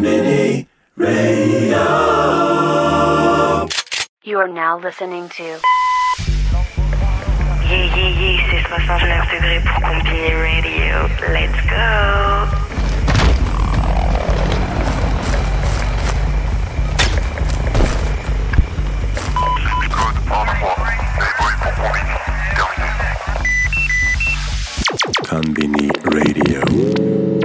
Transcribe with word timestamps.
Conbini 0.00 0.66
Radio. 0.96 1.84
You 4.22 4.38
are 4.38 4.48
now 4.48 4.78
listening 4.78 5.28
to 5.28 5.42
Yeah, 7.68 7.84
yeah, 7.94 8.08
yeah, 8.08 8.40
c'est 8.50 8.64
69 8.66 9.28
degrés 9.30 9.60
pour 9.60 9.78
Combini 9.82 10.32
Radio. 10.40 11.06
Let's 11.28 11.60
go! 11.68 12.48
Conbini 25.28 25.90
Radio. 26.04 27.39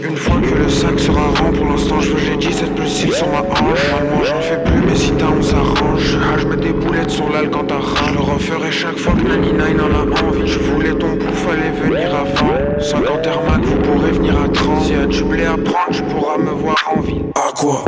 Une 0.00 0.16
fois 0.16 0.40
que 0.40 0.54
le 0.54 0.68
sac 0.68 0.98
sera 0.98 1.20
rond. 1.20 1.52
Pour 1.52 1.66
l'instant, 1.66 2.00
je 2.00 2.12
veux 2.12 2.18
j'ai 2.18 2.36
17 2.36 2.74
plus 2.74 2.88
6 2.88 3.12
sur 3.12 3.28
ma 3.28 3.40
hanche. 3.40 3.90
Normalement, 3.90 4.24
j'en 4.24 4.40
fais 4.40 4.62
plus, 4.64 4.80
mais 4.86 4.96
si 4.96 5.12
t'as, 5.12 5.26
on 5.26 5.42
s'arrange. 5.42 6.18
Ah, 6.22 6.38
je 6.38 6.46
mets 6.46 6.56
des 6.56 6.72
boulettes 6.72 7.10
sur 7.10 7.28
l'al 7.30 7.50
quand 7.50 7.64
t'as 7.66 7.78
ras. 7.78 8.08
Je 8.08 8.14
le 8.14 8.20
referai 8.20 8.72
chaque 8.72 8.98
fois 8.98 9.12
que 9.12 9.28
Nani 9.28 9.52
Nine 9.52 9.80
en 9.80 9.94
a 9.94 10.22
envie. 10.22 10.46
Je 10.46 10.58
voulais 10.60 10.94
ton 10.94 11.16
coup, 11.16 11.34
fallait 11.34 11.70
venir 11.70 12.14
avant. 12.14 12.80
50 12.80 13.26
Air 13.26 13.40
vous 13.62 13.76
pourrez 13.76 14.12
venir 14.12 14.40
à 14.40 14.48
30. 14.48 14.82
S'il 14.82 14.96
y 14.96 14.98
a 14.98 15.06
du 15.06 15.24
blé 15.24 15.44
à 15.44 15.56
prendre, 15.56 15.90
tu 15.90 16.02
pourras 16.04 16.38
me 16.38 16.50
voir 16.50 16.76
en 16.94 17.00
ville. 17.00 17.24
À 17.34 17.52
quoi? 17.52 17.84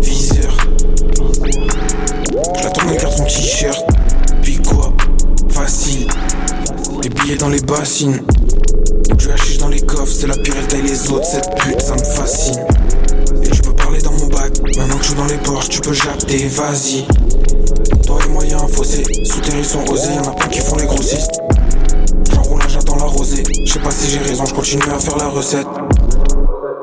Viseur. 0.00 0.56
J'attends 2.60 2.90
de 2.90 3.00
garde 3.00 3.12
son 3.12 3.24
t-shirt. 3.24 3.84
Puis 4.42 4.58
quoi? 4.58 4.92
Facile. 5.50 6.08
Les 7.02 7.08
billets 7.08 7.36
dans 7.36 7.48
les 7.48 7.60
bassines. 7.60 8.24
C'est 10.06 10.26
la 10.26 10.36
pire, 10.36 10.54
elle 10.58 10.66
taille 10.66 10.82
les 10.82 11.10
autres. 11.10 11.24
Cette 11.24 11.54
pute, 11.56 11.80
ça 11.80 11.94
me 11.94 12.04
fascine. 12.04 12.60
Et 13.42 13.54
je 13.54 13.62
peux 13.62 13.72
parler 13.72 14.00
dans 14.02 14.12
mon 14.12 14.26
bac. 14.26 14.52
Maintenant 14.76 14.96
que 14.96 15.02
je 15.02 15.08
suis 15.08 15.16
dans 15.16 15.26
les 15.26 15.38
porches, 15.38 15.68
tu 15.68 15.80
peux 15.80 15.92
japter, 15.92 16.46
vas-y. 16.48 17.06
Toi 18.06 18.18
et 18.24 18.28
moi, 18.28 18.44
y'a 18.44 18.58
un 18.58 18.68
fossé. 18.68 19.02
Ils 19.10 19.64
sont 19.64 19.84
osés, 19.90 20.14
y'en 20.14 20.30
a 20.30 20.34
plein 20.34 20.48
qui 20.48 20.60
font 20.60 20.76
les 20.76 20.86
grossistes. 20.86 21.40
J'enroule 22.32 22.62
j'attends 22.68 22.96
la 22.96 23.04
rosée. 23.04 23.42
Je 23.64 23.72
sais 23.72 23.78
pas 23.78 23.90
si 23.90 24.10
j'ai 24.10 24.18
raison, 24.18 24.44
je 24.44 24.54
continue 24.54 24.82
à 24.94 24.98
faire 24.98 25.16
la 25.16 25.28
recette. 25.28 25.66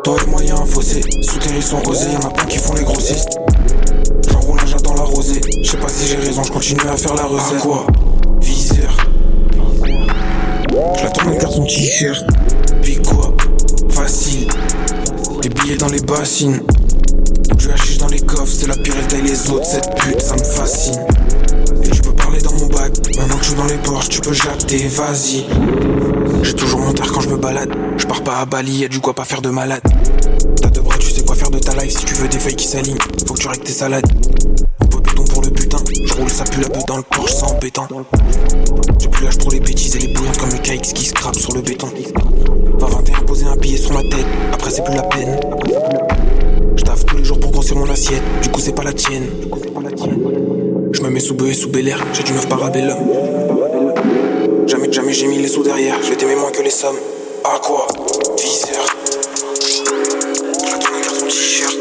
Toi 0.04 0.18
et 0.26 0.30
moi, 0.30 0.44
y'a 0.44 0.56
un 0.56 0.66
fossé. 0.66 1.02
Ils 1.56 1.64
sont 1.64 1.88
osés, 1.88 2.12
y'en 2.12 2.28
a 2.28 2.32
plein 2.32 2.46
qui 2.46 2.58
font 2.58 2.74
les 2.74 2.84
grossistes. 2.84 3.40
J'enroule 4.30 4.60
j'attends 4.66 4.96
la 4.96 5.04
rosée. 5.04 5.42
Je 5.64 5.70
sais 5.70 5.78
pas 5.78 5.90
si 5.90 6.08
j'ai 6.08 6.16
raison, 6.16 6.44
je 6.44 6.52
continue 6.52 6.82
à 6.92 6.98
faire 6.98 7.14
la 7.16 7.26
recette. 7.26 7.58
À 7.58 7.62
quoi? 7.62 7.86
Viseur. 8.42 8.98
Je 10.70 11.04
l'attends, 11.04 11.30
elle 11.32 11.38
garde 11.38 11.54
son 11.54 11.66
t-shirt. 11.66 12.26
Les 15.44 15.50
billets 15.50 15.78
dans 15.78 15.88
les 15.88 16.02
bassines. 16.02 16.62
Du 17.56 17.70
hashish 17.72 17.98
dans 17.98 18.08
les 18.08 18.20
coffres, 18.20 18.46
c'est 18.48 18.68
la 18.68 18.76
pire, 18.76 18.94
elle 19.00 19.08
taille 19.08 19.24
les 19.24 19.50
autres. 19.50 19.66
Cette 19.66 19.90
pute, 19.96 20.22
ça 20.22 20.36
me 20.36 20.44
fascine. 20.44 21.00
Et 21.84 21.94
je 21.94 22.02
peux 22.02 22.14
parler 22.14 22.40
dans 22.42 22.54
mon 22.54 22.68
bac. 22.68 22.92
Maintenant 23.18 23.38
que 23.38 23.44
je 23.44 23.50
suis 23.50 23.58
dans 23.58 23.66
les 23.66 23.78
porches, 23.78 24.10
tu 24.10 24.22
peux 24.22 24.34
japter, 24.34 24.88
vas-y. 24.90 25.46
J'ai 26.44 26.54
toujours 26.54 26.80
mon 26.80 26.94
terre 26.94 27.12
quand 27.12 27.22
je 27.22 27.30
me 27.30 27.38
balade. 27.38 27.70
Je 27.98 28.06
pars 28.06 28.24
pas 28.24 28.38
à 28.38 28.46
Bali, 28.46 28.80
y'a 28.80 28.88
du 28.88 29.00
quoi 29.00 29.14
pas 29.14 29.26
faire 29.26 29.42
de 29.42 29.50
malade. 29.50 29.82
T'as 30.62 30.70
deux 30.70 30.82
bras, 30.82 30.98
tu 31.00 31.10
sais 31.10 31.24
quoi 31.24 31.36
faire 31.36 31.50
de 31.50 31.60
ta 31.60 31.74
life. 31.74 31.98
Si 31.98 32.06
tu 32.06 32.14
veux 32.16 32.28
des 32.28 32.40
feuilles 32.40 32.56
qui 32.56 32.68
s'alignent, 32.68 33.00
faut 33.28 33.34
que 33.34 33.40
tu 33.40 33.48
règles 33.48 33.64
tes 33.64 33.74
salades. 33.74 34.06
Roule, 36.22 36.30
ça 36.30 36.44
pue 36.44 36.62
la 36.62 36.68
beuh 36.68 36.80
dans 36.88 36.98
le 36.98 37.04
porche 37.04 37.34
sans 37.34 37.54
béton. 37.60 37.88
J'ai 39.00 39.08
plus 39.08 39.26
l'âge 39.26 39.38
pour 39.38 39.52
les 39.52 39.60
bêtises 39.60 39.96
et 39.96 40.00
les 40.00 40.08
bouillantes 40.08 40.38
comme 40.38 40.50
le 40.50 40.58
KX 40.58 40.94
qui 40.94 41.06
scrape 41.06 41.36
sur 41.36 41.54
le 41.54 41.62
béton. 41.62 41.88
Va 42.80 42.88
21 42.88 43.22
poser 43.22 43.46
un 43.46 43.56
billet 43.56 43.78
sur 43.78 43.94
ma 43.94 44.02
tête, 44.02 44.26
après 44.54 44.72
c'est 44.72 44.84
plus 44.84 44.96
la 44.96 45.04
peine. 45.04 45.40
Je 46.78 47.06
tous 47.06 47.18
les 47.18 47.24
jours 47.24 47.40
pour 47.40 47.52
grossir 47.52 47.76
mon 47.76 47.90
assiette, 47.90 48.24
du 48.42 48.50
coup 48.50 48.60
c'est 48.60 48.76
pas 48.76 48.84
la 48.84 48.94
tienne. 48.94 49.28
Je 50.94 51.02
me 51.02 51.10
mets 51.10 51.20
sous 51.20 51.34
bœuf 51.36 51.50
et 51.50 51.54
sous 51.54 51.70
bel 51.70 51.88
air, 51.88 52.04
j'ai 52.14 52.24
du 52.24 52.34
neuf 52.34 52.48
parabellum. 52.48 52.98
Jamais 54.68 54.92
jamais 54.92 55.14
j'ai 55.14 55.28
mis 55.28 55.38
les 55.38 55.48
sous 55.48 55.64
derrière, 55.64 55.96
je 56.04 56.10
vais 56.10 56.16
t'aimer 56.16 56.36
moins 56.36 56.52
que 56.52 56.62
les 56.62 56.70
sommes. 56.70 56.98
À 57.44 57.60
quoi? 57.60 57.88
Viseur. 58.38 58.86
J'attends 60.64 60.94
un 60.96 61.02
garçon 61.02 61.26
t-shirt, 61.26 61.81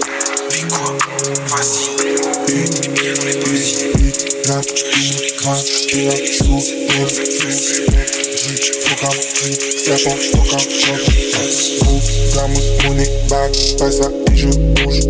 Je 14.34 14.46
bouge. 14.46 15.00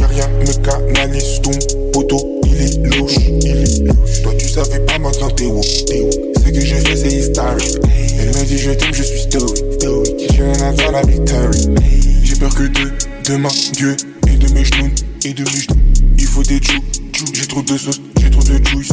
Y'a 0.00 0.06
rien 0.06 0.28
me 0.28 0.52
canalise, 0.62 1.40
ton 1.42 1.50
poteau, 1.92 2.40
il 2.46 2.62
est 2.62 2.96
louche, 2.96 3.16
il 3.28 3.46
est 3.46 3.84
louche. 3.84 4.22
Toi 4.22 4.32
tu 4.38 4.48
savais 4.48 4.78
pas 4.80 4.98
maintenant 4.98 5.30
t'es 5.30 5.46
où, 5.46 5.60
t'es 5.86 6.00
où. 6.00 6.10
Ce 6.44 6.50
que 6.50 6.60
je 6.60 6.76
fais 6.76 6.96
c'est 6.96 7.12
historic. 7.12 7.76
Elle 8.18 8.28
me 8.28 8.44
dit 8.44 8.58
je 8.58 8.70
t'aime, 8.70 8.94
je 8.94 9.02
suis 9.02 9.20
stoic, 9.20 9.56
stoic. 9.74 10.14
Je 10.30 10.42
viens 10.42 10.52
d'avoir 10.52 10.92
la 10.92 11.02
victory. 11.02 11.68
J'ai 12.22 12.36
peur 12.36 12.54
que 12.54 12.62
de, 12.62 12.92
de 13.28 13.36
ma 13.36 13.48
gueule 13.80 13.96
et 14.28 14.36
de 14.36 14.48
mes 14.52 14.64
genoux, 14.64 14.90
et 15.24 15.32
de 15.32 15.42
mes 15.42 15.50
genoux. 15.50 15.80
Il 16.18 16.26
faut 16.26 16.42
des 16.42 16.60
joues, 16.62 17.26
j'ai 17.34 17.46
trop 17.46 17.62
de 17.62 17.76
sauce, 17.76 18.00
trop 18.32 18.42
de 18.42 18.66
juice. 18.66 18.88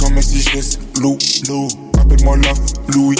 Comme 0.00 0.20
si 0.20 0.40
je 0.40 0.56
laisse 0.56 0.78
l'eau, 1.00 1.16
l'eau. 1.48 1.68
Appelle-moi 1.98 2.36
la 2.38 2.52
Louis. 2.94 3.16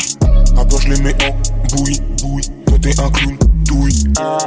Après 0.57 0.79
je 0.83 0.93
les 0.93 1.01
mets 1.01 1.15
en 1.25 1.77
bouillie, 1.77 2.01
bouillie. 2.23 2.51
Toi 2.67 2.79
t'es 2.81 3.01
un 3.01 3.11
clown, 3.11 3.37
douille. 3.65 4.05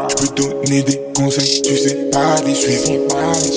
Je 0.09 0.15
peux 0.15 0.35
donner 0.35 0.83
des 0.83 0.99
conseils, 1.15 1.61
tu 1.61 1.77
sais 1.77 1.95
pas 2.11 2.35
les 2.45 2.55
suivre. 2.55 2.83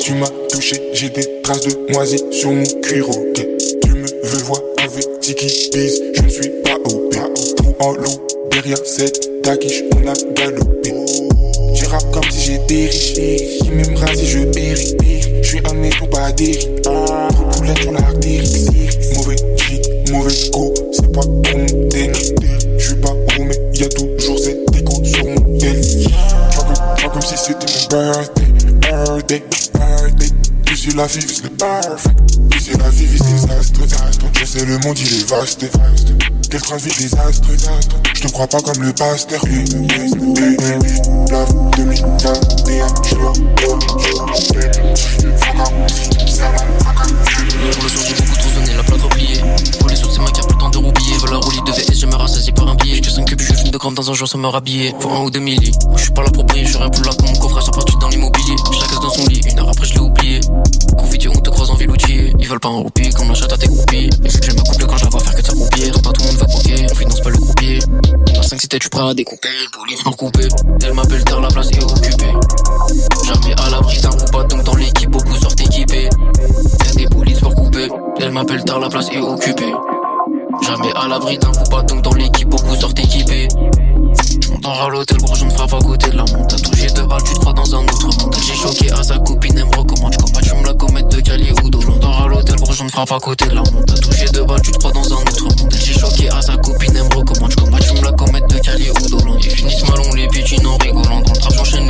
Tu 0.02 0.14
m'as 0.14 0.28
touché, 0.50 0.80
j'ai 0.92 1.10
des 1.10 1.42
traces 1.42 1.62
de 1.62 1.92
moisi 1.92 2.18
sur 2.30 2.50
mon 2.52 2.64
cuir. 2.82 3.08
Ok, 3.08 3.46
tu 3.82 3.90
me 3.90 4.06
veux 4.26 4.42
voir 4.44 4.60
avec 4.82 5.20
Tiki 5.20 5.70
Biz. 5.72 6.02
Je 6.16 6.22
ne 6.22 6.28
suis 6.28 6.50
pas 6.64 6.76
au 6.84 7.08
Trou 7.56 7.74
en 7.80 7.92
loup, 7.92 8.20
derrière 8.50 8.78
cette 8.84 9.42
taquiche, 9.42 9.82
on 9.94 10.06
a 10.08 10.14
galopé. 10.34 10.94
Je 11.74 11.86
rappe 11.86 12.10
comme 12.12 12.30
si 12.30 12.52
j'étais 12.52 12.86
riche. 12.86 13.14
Qui 13.62 13.70
m'aimera 13.70 14.06
si 14.14 14.26
je 14.26 14.38
péris? 14.46 14.96
Je 15.42 15.48
suis 15.48 15.60
un 15.70 15.74
des 15.74 15.90
birthday. 27.92 28.46
Birthday, 28.80 29.42
la 30.96 31.06
vie, 31.06 31.20
c'est 31.28 31.42
le. 31.42 31.50
Tu 32.50 32.60
sais 32.60 32.78
la 32.78 32.88
vie. 32.88 33.06
Je 34.34 34.44
sais 34.44 34.64
le 34.64 34.78
monde, 34.78 34.98
il 34.98 35.20
est 35.20 35.28
vaste. 35.28 35.60
De 35.60 36.58
vie 36.78 36.92
désastre. 36.98 37.48
Je 38.14 38.22
te 38.22 38.28
crois 38.28 38.46
pas 38.46 38.60
comme 38.60 38.82
le 38.82 38.92
pasteur. 38.92 39.40
Love 41.30 41.54
2021, 41.76 42.34
je 43.02 43.08
suis 43.08 43.16
Pour 47.72 47.82
le 47.82 47.88
soir 47.88 48.04
j'ai 48.06 48.14
beaucoup 48.14 48.36
trop 48.38 48.50
sonné, 48.50 48.74
la 48.74 48.82
plate 48.82 49.02
repliée 49.02 49.40
Pour 49.78 49.88
les 49.88 49.96
c'est 49.96 50.18
ma 50.18 50.30
carte, 50.30 50.50
le 50.50 50.58
temps 50.58 50.70
de 50.70 50.78
roubiller 50.78 51.16
Veut 51.22 51.30
la 51.30 51.36
roulis 51.38 51.62
de 51.64 51.72
VS, 51.72 52.00
je 52.00 52.06
me 52.06 52.14
rassasie 52.14 52.52
par 52.52 52.68
un 52.68 52.74
billet 52.74 53.00
Je 53.02 53.10
5 53.10 53.24
cubes, 53.24 53.40
je 53.40 53.46
fume 53.46 53.51
de 53.51 53.51
grammes 53.82 53.94
dans 53.94 54.10
un 54.12 54.14
jour 54.14 54.28
sans 54.28 54.38
me 54.38 54.46
rhabiller 54.46 54.94
Faut 55.00 55.10
un 55.10 55.24
ou 55.24 55.30
deux 55.30 55.40
milli, 55.40 55.72
je 55.96 56.02
suis 56.02 56.12
pas 56.12 56.22
là 56.22 56.30
pour 56.30 56.44
briller 56.44 56.66
rien 56.66 56.88
pour 56.88 57.04
là 57.04 57.10
comme 57.18 57.28
mon 57.28 57.36
coffre, 57.36 57.60
ça 57.60 57.72
partout 57.72 57.98
dans 57.98 58.08
l'immobilier. 58.08 58.54
La 58.80 58.86
casse 58.86 59.00
dans 59.00 59.10
son 59.10 59.26
lit, 59.26 59.40
une 59.44 59.58
heure 59.58 59.68
après 59.68 59.86
je 59.86 59.94
l'ai 59.94 60.00
oublié. 60.00 60.40
Confiture, 60.96 61.32
on 61.34 61.40
te 61.40 61.50
croise 61.50 61.68
en 61.70 61.74
ville 61.74 61.90
outillée 61.90 62.32
Ils 62.38 62.48
veulent 62.48 62.60
pas 62.60 62.68
un 62.68 62.78
roupie, 62.78 63.10
comme 63.10 63.28
la 63.28 63.34
chatte 63.34 63.52
à 63.52 63.58
tes 63.58 63.66
groupies 63.66 64.08
Et 64.24 64.28
je 64.28 64.54
ma 64.54 64.62
couple 64.62 64.86
quand 64.86 64.96
je 64.98 65.04
la 65.04 65.10
vois 65.10 65.20
faire 65.20 65.34
que 65.34 65.42
de 65.42 65.46
sa 65.46 65.52
croupière 65.52 65.92
Pas 66.00 66.12
tout 66.12 66.22
le 66.22 66.26
monde 66.28 66.36
va 66.36 66.46
croquer, 66.46 66.86
on 66.90 66.94
finance 66.94 67.20
pas 67.20 67.30
le 67.30 67.38
croupier. 67.38 67.78
Il 68.28 68.36
m'a 68.36 68.42
5 68.42 68.60
si 68.60 68.68
t'es 68.68 68.78
tu 68.78 68.88
prêt 68.88 69.02
à 69.02 69.14
découper. 69.14 69.48
Pour 69.72 69.86
les 69.86 69.96
pour 69.96 70.16
couper, 70.16 70.48
elle 70.84 70.92
m'appelle 70.92 71.24
tard, 71.24 71.40
la 71.40 71.48
place 71.48 71.70
est 71.72 71.82
occupée. 71.82 72.34
Jamais 73.26 73.54
à 73.60 73.70
l'abri 73.70 74.00
d'un 74.00 74.10
pas 74.10 74.44
donc 74.44 74.62
dans 74.62 74.76
l'équipe 74.76 75.10
beaucoup 75.10 75.36
sortent 75.36 75.60
équipés 75.60 76.08
Y'a 76.86 76.94
des 76.94 77.06
polices 77.06 77.40
pour 77.40 77.54
couper, 77.54 77.88
elle 78.20 78.30
m'appelle 78.30 78.62
tard, 78.62 78.78
la 78.78 78.88
place 78.88 79.08
est 79.10 79.20
occupée 79.20 79.72
Jamais 80.62 80.92
à 80.94 81.08
l'abri 81.08 81.38
d'un 81.38 81.52
coup 81.52 81.70
pas 81.70 81.82
donc 81.82 82.02
dans 82.02 82.14
l'équipe 82.14 82.48
beaucoup 82.48 82.74
sortent 82.76 82.98
équipés 82.98 83.48
J'monte 84.40 84.66
à 84.66 84.88
l'hôtel, 84.88 85.18
gros, 85.18 85.34
je 85.34 85.44
me 85.44 85.50
frappe 85.50 85.74
à 85.74 85.78
côté 85.78 86.10
de 86.10 86.16
la 86.16 86.24
montagne. 86.24 86.60
Touché 86.60 86.86
deux 86.94 87.06
balles, 87.06 87.22
tu 87.24 87.34
te 87.34 87.38
crois 87.40 87.52
dans 87.52 87.74
un 87.74 87.82
autre 87.82 88.06
monde. 88.06 88.36
J'ai 88.46 88.54
choqué 88.54 88.90
à 88.92 89.02
sa 89.02 89.18
copine, 89.18 89.56
elle 89.56 89.64
me 89.64 89.76
recommande. 89.76 90.12
J'combats, 90.12 90.40
tu 90.40 90.54
me 90.54 90.66
la 90.66 90.74
comète 90.74 91.08
de 91.08 91.20
Cali 91.20 91.52
ou 91.52 91.70
d'eau. 91.70 91.80
J'monte 91.80 92.04
à 92.04 92.26
l'hôtel, 92.26 92.56
gros, 92.56 92.72
je 92.72 92.84
me 92.84 92.88
frappe 92.88 93.12
à 93.12 93.18
côté 93.18 93.46
de 93.46 93.54
la 93.54 93.62
montagne. 93.62 94.00
Touché 94.00 94.26
deux 94.32 94.44
balles, 94.44 94.62
tu 94.62 94.70
te 94.70 94.78
crois 94.78 94.92
dans 94.92 95.12
un 95.12 95.22
autre 95.22 95.44
monde. 95.44 95.74
J'ai 95.74 95.98
choqué 95.98 96.28
à 96.30 96.42
sa 96.42 96.56
copine, 96.56 96.96
elle 96.96 97.04
me 97.04 97.14
recommande. 97.16 97.50
J'combats, 97.50 97.78
tu 97.78 97.94
me 97.94 98.04
la 98.04 98.12
comète 98.12 98.46
de 98.48 98.58
Cali 98.58 98.90
ou 98.90 99.08
d'eau. 99.08 99.36
Ils 99.42 99.50
finissent 99.50 99.88
mal, 99.88 99.98
on 100.10 100.14
les 100.14 100.28
pitchine 100.28 100.66
en 100.66 100.76
rigolant. 100.76 101.20
Dans 101.20 101.32
le 101.32 101.38
trap, 101.38 101.54
j'enchaîne 101.54 101.86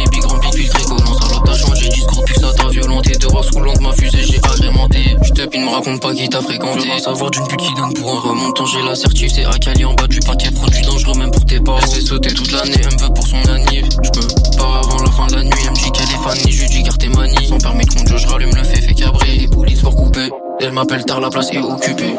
Corpus 2.13 2.37
ta 2.37 2.49
de 2.49 3.27
voir 3.31 3.45
sous 3.45 3.59
l'angle 3.59 3.83
ma 3.83 3.93
fusée 3.93 4.23
j'ai 4.23 4.39
agrémenté. 4.39 5.17
J'te 5.23 5.57
me 5.57 5.71
raconte 5.71 6.03
pas 6.03 6.13
qui 6.13 6.29
t'a 6.29 6.41
fréquenté. 6.43 6.89
Savoir 6.99 7.31
d'une 7.31 7.47
pute 7.47 7.61
qui 7.61 7.75
donne 7.75 7.95
pour 7.95 8.11
un 8.11 8.21
remontant 8.21 8.67
J'ai 8.67 8.83
la 8.83 8.95
certif 8.95 9.33
c'est 9.35 9.45
Akali 9.45 9.85
en 9.85 9.95
bas 9.95 10.07
du 10.07 10.21
paquet 10.21 10.51
Produit 10.51 10.83
dangereux 10.83 11.19
même 11.19 11.31
pour 11.31 11.45
tes 11.47 11.59
parents. 11.61 11.79
Elle 11.83 11.89
fait 11.89 12.01
sauter 12.03 12.35
toute 12.35 12.53
l'année 12.53 12.77
Elle 12.77 12.95
me 12.95 13.03
veut 13.03 13.15
pour 13.15 13.27
son 13.27 13.37
anniv. 13.49 13.89
J'peux 14.03 14.57
pas 14.59 14.81
avant 14.85 15.03
la 15.03 15.11
fin 15.11 15.27
de 15.29 15.37
la 15.37 15.45
nuit 15.45 15.53
Elle 15.65 15.71
me 15.71 15.77
dit 15.77 15.91
qu'elle 15.91 16.05
est 16.05 16.23
fanny 16.23 16.53
Je 16.53 16.63
lui 16.63 16.83
dis 16.83 16.99
tes 16.99 17.09
manie 17.09 17.47
Sans 17.47 17.59
permis 17.59 17.85
de 17.87 17.95
conduire 17.95 18.19
je 18.19 18.29
rallume 18.29 18.55
le 18.55 18.65
fait 18.65 18.81
fait 18.83 18.95
cabrer. 18.95 19.37
Les 19.39 19.49
polices 19.49 19.81
pour 19.81 19.97
couper 19.97 20.29
Elle 20.61 20.73
m'appelle 20.73 21.05
tard 21.05 21.21
la 21.21 21.31
place 21.31 21.51
est 21.53 21.59
occupée. 21.59 22.15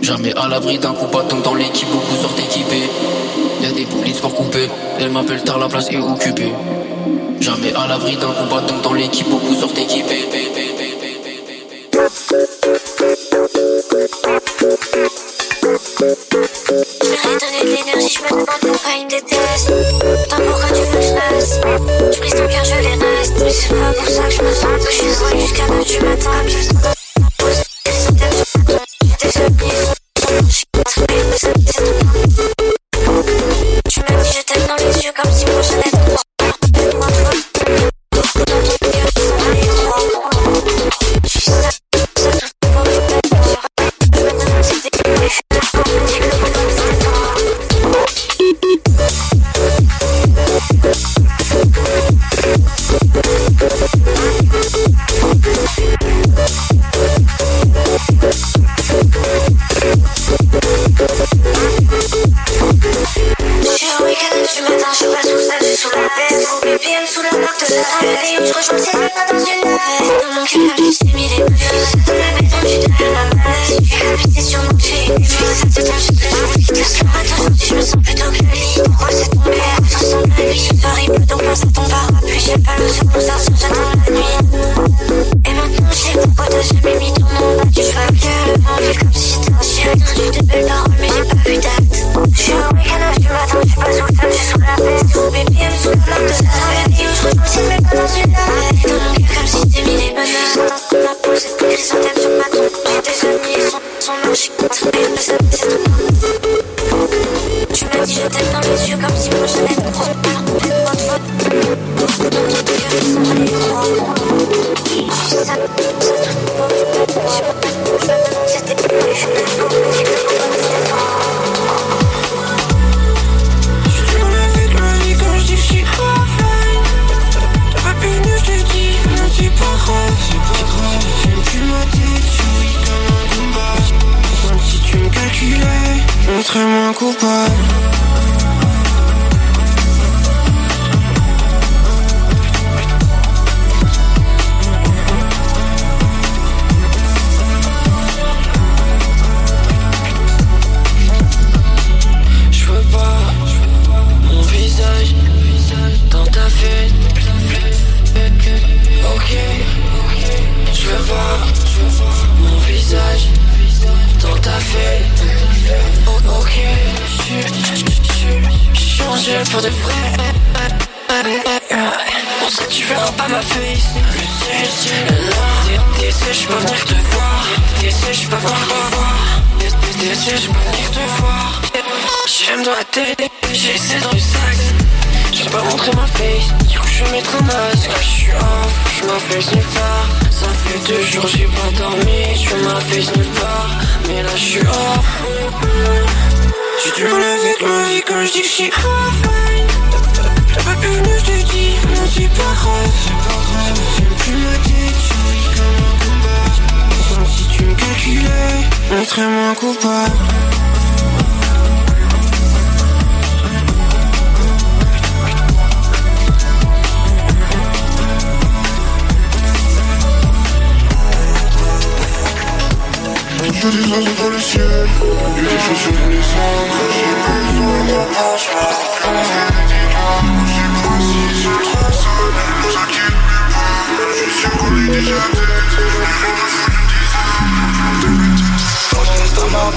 Jamais 0.00 0.32
à 0.34 0.48
l'abri 0.48 0.78
d'un 0.78 0.94
coup 0.94 1.06
pas 1.06 1.22
donc 1.24 1.42
dans 1.42 1.54
l'équipe 1.54 1.88
beaucoup 1.90 2.16
sortent 2.16 2.38
équipés. 2.38 2.88
Y'a 3.62 3.72
des 3.72 3.84
polices 3.84 4.20
pour 4.20 4.34
couper 4.34 4.68
Elle 4.98 5.10
m'appelle 5.10 5.42
tard 5.42 5.58
la 5.58 5.68
place 5.68 5.90
est 5.90 5.98
occupée. 5.98 6.52
Jamais 7.42 7.74
à 7.74 7.88
l'abri 7.88 8.14
d'un 8.14 8.30
pas 8.48 8.60
donc 8.60 8.82
dans 8.82 8.92
l'équipe, 8.92 9.28
beaucoup 9.28 9.52
sortent 9.52 9.76
équipés. 9.76 10.01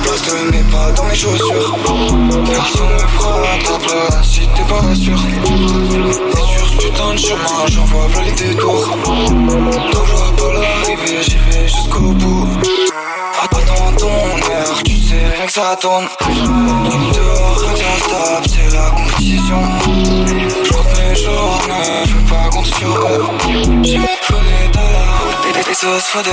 poste 0.05 0.31
n'est 0.51 0.63
pas 0.71 0.91
dans 0.91 1.03
mes 1.05 1.15
chaussures. 1.15 1.75
Personne 2.45 2.93
me 2.93 3.07
fera 3.17 3.57
ta 3.63 3.77
place 3.79 4.29
si 4.29 4.41
t'es 4.55 4.63
pas 4.63 4.95
sûr. 4.95 5.17
Et 6.31 6.35
sur 6.35 6.67
ce 6.67 6.77
putain 6.77 7.13
de 7.13 7.17
chemin, 7.17 7.65
j'envoie 7.67 8.07
v'là 8.07 8.21
les 8.23 8.31
détours. 8.31 8.97
Donc 9.05 10.05
je 10.05 10.15
vois 10.15 10.33
pas 10.37 10.53
l'arrivée, 10.53 11.21
j'y 11.23 11.37
vais 11.37 11.67
jusqu'au 11.67 12.11
bout. 12.21 12.47
Attends 13.43 13.93
ton 13.97 14.51
heure, 14.51 14.83
tu 14.83 14.95
sais 14.95 15.25
rien 15.35 15.45
que 15.45 15.51
ça 15.51 15.75
tourne. 15.81 16.07
Dehors, 17.15 17.59
rien 17.59 17.95
stable, 18.05 18.47
c'est 18.47 18.75
la 18.75 18.89
compétition. 18.91 19.61
Je 20.63 20.71
compte 20.71 20.91
mes 20.97 21.15
journées, 21.15 22.05
je 22.05 22.13
veux 22.13 22.27
pas 22.29 22.49
compter 22.51 22.73
sur 22.79 22.95
eux. 22.95 23.25
J'ai 23.83 23.99
faut 24.21 24.33
des 24.35 24.67
dollars, 24.71 25.27
et 25.49 25.53
des 25.53 25.63
pesos, 25.63 26.01
faut. 26.01 26.23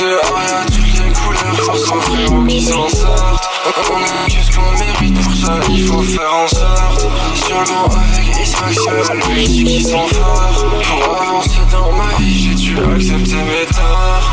T'es 0.00 0.06
toutes 0.06 1.04
les 1.04 1.12
couleurs, 1.12 1.60
force 1.62 1.90
en 1.90 2.00
frérot 2.00 2.42
qui 2.44 2.62
s'en 2.62 2.88
sortent. 2.88 3.50
On 3.92 3.98
est 3.98 4.30
qu'est-ce 4.30 4.56
qu'on 4.56 4.72
mérite, 4.72 5.20
pour 5.22 5.34
ça 5.34 5.60
il 5.68 5.86
faut 5.86 6.00
faire 6.00 6.34
en 6.34 6.48
sorte. 6.48 7.06
Sur 7.34 7.60
le 7.60 7.66
avec 7.98 8.36
Ismaxiol, 8.42 9.20
lui 9.34 9.46
dit 9.46 9.64
qui 9.64 9.82
s'en 9.82 10.06
Pour 10.08 11.20
avancer 11.20 11.60
dans 11.70 11.92
ma 11.92 12.16
vie, 12.18 12.48
j'ai 12.48 12.54
dû 12.54 12.78
accepter 12.78 13.42
mes 13.42 13.66
torts. 13.66 14.30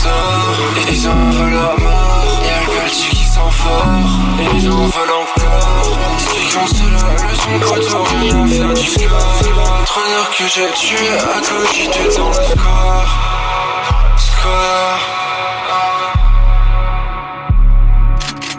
Torts, 0.00 0.92
ils 0.92 1.08
en 1.08 1.30
veulent 1.30 1.52
la 1.52 1.84
mort. 1.84 2.40
Y'a 2.42 2.60
le 2.64 2.80
Belgique 2.80 3.10
qui 3.10 3.26
s'en 3.26 3.50
et 3.50 4.56
ils 4.56 4.70
en 4.70 4.86
veulent 4.86 5.14
encore. 5.26 5.98
Expliquons 6.14 6.66
cela, 6.68 7.28
le 7.28 7.34
son 7.34 7.68
poteau, 7.68 8.02
rien 8.18 8.44
à 8.44 8.46
faire 8.46 8.72
du 8.72 8.86
score. 8.86 9.42
Trois 9.84 10.02
que 10.38 10.44
j'ai 10.48 10.70
tué 10.72 11.08
à 11.10 11.38
cause, 11.38 11.68
j'étais 11.74 12.16
dans 12.16 12.28
le 12.28 12.34
score. 12.34 13.47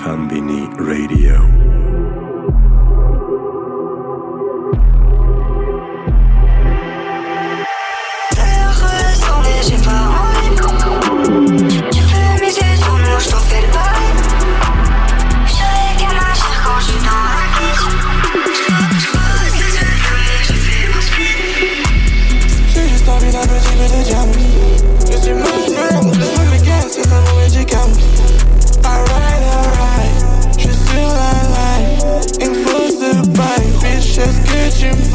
Combini 0.01 0.67
Radio. 0.77 1.68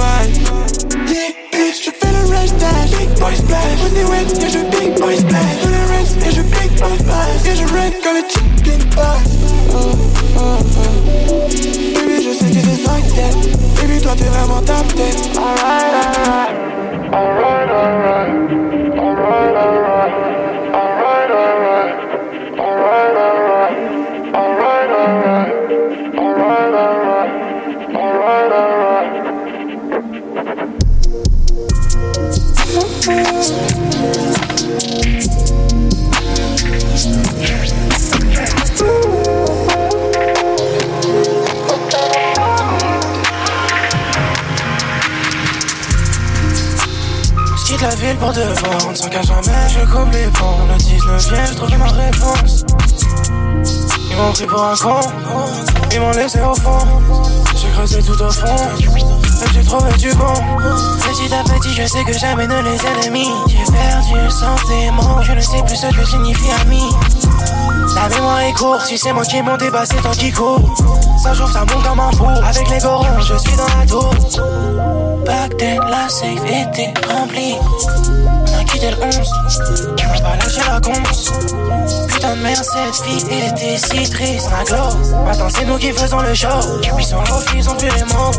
Yeah, 0.05 1.33
bitch, 1.51 1.85
je 1.85 1.91
fais 1.91 2.13
le 2.13 2.23
rush 2.29 2.53
dash, 2.59 2.91
big 2.99 3.11
boy 3.19 3.35
splash. 3.37 3.79
Pussy 3.81 4.05
wet, 4.05 4.29
et 4.45 4.51
je 4.51 4.59
big 4.77 5.01
boy 5.01 5.17
splash. 5.17 5.57
Je 5.63 5.69
le 5.69 5.83
rinse, 5.91 6.15
et 6.27 6.33
je 6.35 6.43
big 6.43 6.79
boy 6.79 6.99
splash. 6.99 7.47
Et 7.47 7.57
je 7.57 7.65
raid 7.73 7.95
quand 8.03 8.13
le 8.13 8.54
jamais 49.23 49.69
je 49.69 49.81
coupe 49.87 50.13
les 50.13 50.27
ponts. 50.31 50.67
Le 50.69 50.77
19ème, 50.77 51.49
je 51.49 51.55
trouve 51.55 51.79
ma 51.79 51.87
réponse. 51.87 52.65
Ils 54.11 54.17
m'ont 54.17 54.33
pris 54.33 54.47
pour 54.47 54.63
un 54.63 54.77
con. 54.77 55.01
Ils 55.93 56.01
m'ont 56.01 56.11
laissé 56.13 56.41
au 56.41 56.55
fond. 56.55 56.79
J'ai 57.57 57.69
creusé 57.69 58.03
tout 58.03 58.21
au 58.21 58.31
fond. 58.31 58.57
Et 58.79 59.55
j'ai 59.55 59.63
trouvé 59.63 59.93
du 59.95 60.13
bon. 60.15 60.35
Petit 61.01 61.35
à 61.35 61.43
petit 61.45 61.75
je 61.75 61.87
sais 61.87 62.05
que 62.05 62.13
j'amène 62.13 62.53
les 62.65 63.07
ennemis. 63.07 63.31
J'ai 63.49 63.73
perdu 63.73 64.25
le 64.25 64.31
sens 64.31 64.61
mots. 64.93 65.23
Je 65.23 65.33
ne 65.33 65.41
sais 65.41 65.63
plus 65.67 65.77
ce 65.77 65.87
que 65.87 66.05
signifie 66.05 66.51
ami 66.63 66.83
la 67.95 68.09
mémoire 68.09 68.41
est 68.41 68.53
courte, 68.53 68.87
si 68.87 68.99
c'est 68.99 69.13
moi 69.13 69.25
qui 69.25 69.41
m'ont 69.41 69.57
dépassé, 69.57 69.97
toi 69.97 70.11
qui 70.13 70.33
cours. 70.33 70.61
Ça 71.23 71.33
chauffe, 71.33 71.53
ça 71.53 71.61
monte 71.61 71.83
comme 71.85 72.01
un 72.01 72.11
four. 72.13 72.29
Avec 72.29 72.69
les 72.69 72.79
gorons, 72.79 73.21
je 73.21 73.35
suis 73.37 73.57
dans 73.57 73.79
la 73.79 73.87
tour. 73.87 74.11
Back 75.25 75.57
then, 75.57 75.81
la 75.89 76.09
safe 76.09 76.45
était 76.45 76.93
remplie. 77.09 77.57
Quitté 78.75 78.91
le 78.91 78.97
11, 79.05 79.31
on 80.01 80.13
n'a 80.13 80.21
pas 80.21 80.37
lâché 80.37 80.61
la 80.67 80.81
conce. 80.81 81.31
Putain 82.09 82.35
de 82.35 82.41
merde, 82.43 82.65
cette 82.65 83.07
fille 83.07 83.23
était 83.47 83.77
si 83.77 84.11
triste, 84.11 84.51
ma 84.51 84.65
glow. 84.65 85.23
Maintenant, 85.25 85.49
c'est 85.49 85.65
nous 85.65 85.79
qui 85.79 85.93
faisons 85.93 86.21
le 86.21 86.35
show. 86.35 86.49
Ils 86.99 87.05
sont 87.05 87.21
refus, 87.21 87.59
ils 87.59 87.69
ont 87.69 87.77
les 87.81 88.03
mots. 88.13 88.33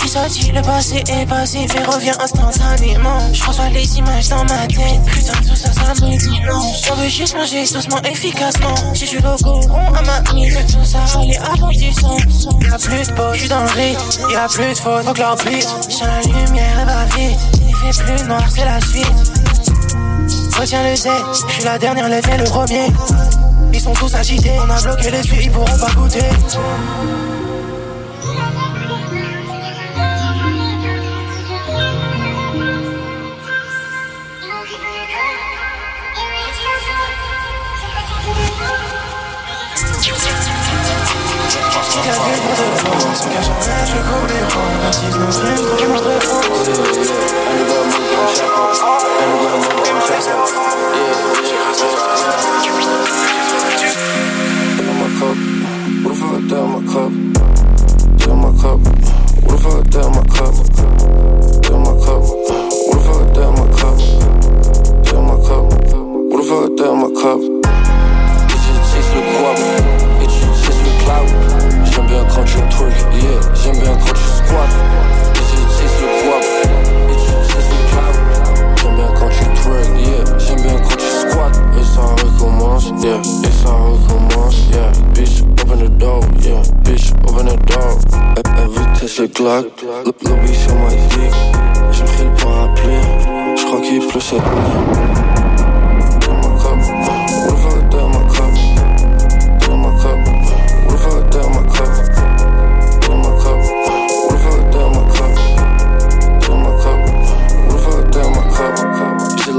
Qui 0.00 0.08
ça 0.08 0.28
dit, 0.28 0.50
le 0.50 0.62
passé 0.62 1.04
est 1.06 1.26
passé, 1.26 1.66
mais 1.74 1.84
revient 1.84 2.14
instantanément. 2.18 3.18
Je 3.34 3.44
reçois 3.44 3.68
les 3.68 3.98
images 3.98 4.30
dans 4.30 4.44
ma 4.44 4.66
tête. 4.66 5.04
Putain, 5.04 5.34
tout 5.46 5.54
ça, 5.54 5.70
ça 5.70 5.92
me 6.02 6.16
dit 6.16 6.40
non. 6.40 6.72
Je 6.82 6.92
veux 6.94 7.08
juste 7.10 7.36
manger 7.36 7.64
doucement, 7.70 8.00
efficacement. 8.10 8.94
Si 8.94 9.06
je 9.06 9.18
le 9.18 9.28
rond 9.28 9.92
à 9.92 10.02
ma 10.02 10.32
mine, 10.32 10.56
tout 10.72 10.84
ça 10.86 11.00
allait 11.18 11.36
avant 11.36 11.68
du 11.68 11.92
son. 11.92 12.16
Y'a 12.62 12.78
plus 12.78 13.06
de 13.08 13.12
pause, 13.12 13.34
je 13.34 13.40
suis 13.40 13.48
dans 13.50 13.62
le 13.62 13.68
rythme. 13.68 14.30
Y'a 14.32 14.48
plus 14.48 14.72
de 14.72 14.78
faute, 14.78 15.18
leur 15.18 15.36
beat. 15.36 15.68
J'ai 15.90 16.06
la 16.06 16.22
lumière, 16.22 16.86
va 16.86 17.04
vite. 17.14 17.38
Il 17.68 17.74
fait 17.74 18.02
plus 18.02 18.24
noir, 18.24 18.42
c'est 18.48 18.64
la 18.64 18.80
suite. 18.80 19.35
Retiens 20.58 20.88
le 20.88 20.96
Z, 20.96 21.08
je 21.32 21.52
suis 21.52 21.64
la 21.64 21.78
dernière, 21.78 22.08
le 22.08 22.16
le 22.16 22.44
premier. 22.44 22.86
Ils 23.74 23.80
sont 23.80 23.92
tous 23.92 24.14
agités, 24.14 24.52
on 24.58 24.70
a 24.70 24.80
bloqué 24.80 25.10
les 25.10 25.22
yeux, 25.22 25.42
ils 25.42 25.50
pourront 25.50 25.78
pas 25.78 25.92
goûter. 25.94 26.24
je 43.86 43.98
connais 43.98 44.44
pas 44.48 44.70
La 44.82 44.92
saison 44.92 45.30
c'est 45.30 45.62
vraiment 45.62 46.00
What 56.06 56.12
if 56.12 56.22
I 56.22 56.30
got 56.30 56.48
down 56.48 56.66
my 56.72 56.80
cup? 56.92 57.10
Down 58.18 58.36
my 58.42 58.50
cup. 58.60 58.80
What 59.42 59.54
if 59.54 59.66
I 59.66 59.82
got 59.90 60.08
my 60.14 60.22
cup? 60.34 60.54
Down 61.62 61.80
my 61.82 61.92
cup. 62.04 62.22
What 62.86 62.98
if 63.00 63.08
I 63.08 63.24
got 63.34 63.50
my 63.56 63.66
cup? 63.76 63.96
Down 65.04 65.22
my 65.26 65.36
cup. 65.46 65.64
What 66.30 66.40
if 66.44 66.50
I 66.50 66.54
got 66.76 66.94
my 66.94 67.08
cup? 67.20 67.40
It's 68.50 68.62
just 68.66 68.82
chase 68.94 69.10
with. 69.14 69.26
It's 70.22 70.34
just 70.40 70.64
chase 70.64 70.80
with 70.84 70.98
clout. 71.02 71.55
J'aime 71.96 72.06
bien 72.08 72.24
quand 72.28 72.44
tu 72.44 72.58
twerk, 72.68 72.94
yeah. 73.14 73.40
J'aime 73.54 73.78
bien 73.80 73.96
quand 73.96 74.12
tu 74.12 74.22
squat. 74.36 74.70
Et. 75.34 75.40
Et. 75.42 77.18
J'aime 78.76 78.94
bien 78.96 79.10
quand 79.18 79.30
tu 79.30 79.44
yeah. 80.02 80.24
J'aime 80.38 80.60
bien 80.60 80.76
quand 80.78 80.96
tu 80.96 81.06
squat. 81.06 81.54
Et 81.78 81.84
ça 81.84 82.02
recommence, 82.22 82.92
yeah. 83.02 83.20
Et 83.44 83.52
ça 83.64 83.70
recommence, 83.70 84.56
yeah. 84.70 84.92
Bitch, 85.14 85.42
open 85.62 85.78
the 85.78 85.88
door, 85.98 86.20
yeah. 86.42 86.62
Bitch, 86.84 87.12
open 87.26 87.46
the 87.46 87.56
door. 87.64 87.98
Le 89.18 89.26
Glock. 89.28 89.66
Le 90.04 90.28
lobby 90.28 90.54
sur 90.54 90.74
ma 90.74 90.90
dick. 90.90 91.34
J'ai 91.92 92.04
pris 92.04 92.24
le 92.24 92.30
parapluie. 92.42 93.56
J'crois 93.56 93.80
qu'il 93.80 94.06
pleut 94.06 94.20
cette 94.20 94.40
nuit. 94.40 95.25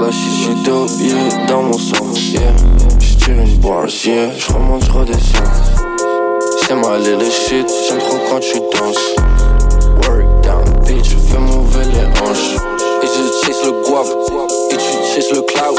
La 0.07 0.13
j'suis 0.13 0.55
dope, 0.63 0.89
yeah, 0.99 1.45
dans 1.47 1.63
mon 1.63 1.77
sang, 1.77 2.05
yeah. 2.31 2.39
J'tire 2.99 3.41
une 3.41 3.57
bars, 3.57 3.87
yeah, 4.05 4.29
j'remonte, 4.37 4.85
j'redescends. 4.85 5.43
C'est 6.65 6.75
ma 6.75 6.97
little 6.97 7.29
shit, 7.29 7.67
j'aime 7.87 7.97
trop 7.99 8.17
quand 8.29 8.39
tu 8.39 8.57
danses. 8.57 9.15
Work 10.07 10.43
down, 10.43 10.63
bitch, 10.85 11.09
fais 11.09 11.37
mouver 11.37 11.85
les 11.91 12.05
hanches. 12.21 12.55
Et 13.03 13.07
je 13.07 13.45
chase 13.45 13.63
le 13.65 13.71
guap, 13.85 14.05
et 14.71 14.77
tu 14.77 15.13
chase 15.13 15.31
le 15.31 15.41
cloud. 15.41 15.77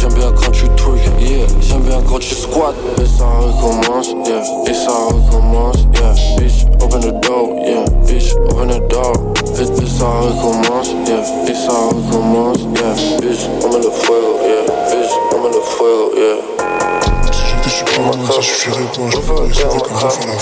J'aime 0.00 0.12
bien 0.14 0.32
quand 0.32 0.52
tu 0.52 0.68
twerk, 0.76 1.00
yeah, 1.20 1.46
j'aime 1.60 1.82
bien 1.82 2.00
quand 2.08 2.20
tu 2.20 2.34
squat. 2.34 2.74
Et 3.02 3.06
ça 3.06 3.24
recommence, 3.24 4.08
yeah, 4.26 4.42
et 4.70 4.74
ça 4.74 4.92
recommence, 5.08 5.76
yeah. 5.94 6.14
Bitch, 6.38 6.66
open 6.82 7.00
the 7.00 7.20
door, 7.26 7.56
yeah, 7.66 7.84
bitch, 8.06 8.32
open 8.50 8.68
the 8.68 8.88
door. 8.88 9.12
Et, 9.58 9.62
et 9.62 9.88
ça 9.88 10.06
recommence, 10.06 10.90
yeah, 11.06 11.22
et 11.48 11.54
ça 11.54 11.72
recommence, 11.72 12.58
yeah. 12.76 13.18
Bitch, 13.20 13.35
J'irai 18.66 18.82
au 18.82 18.88
je 19.08 19.16
vais 19.16 19.22
faire 19.22 19.36
la 20.26 20.34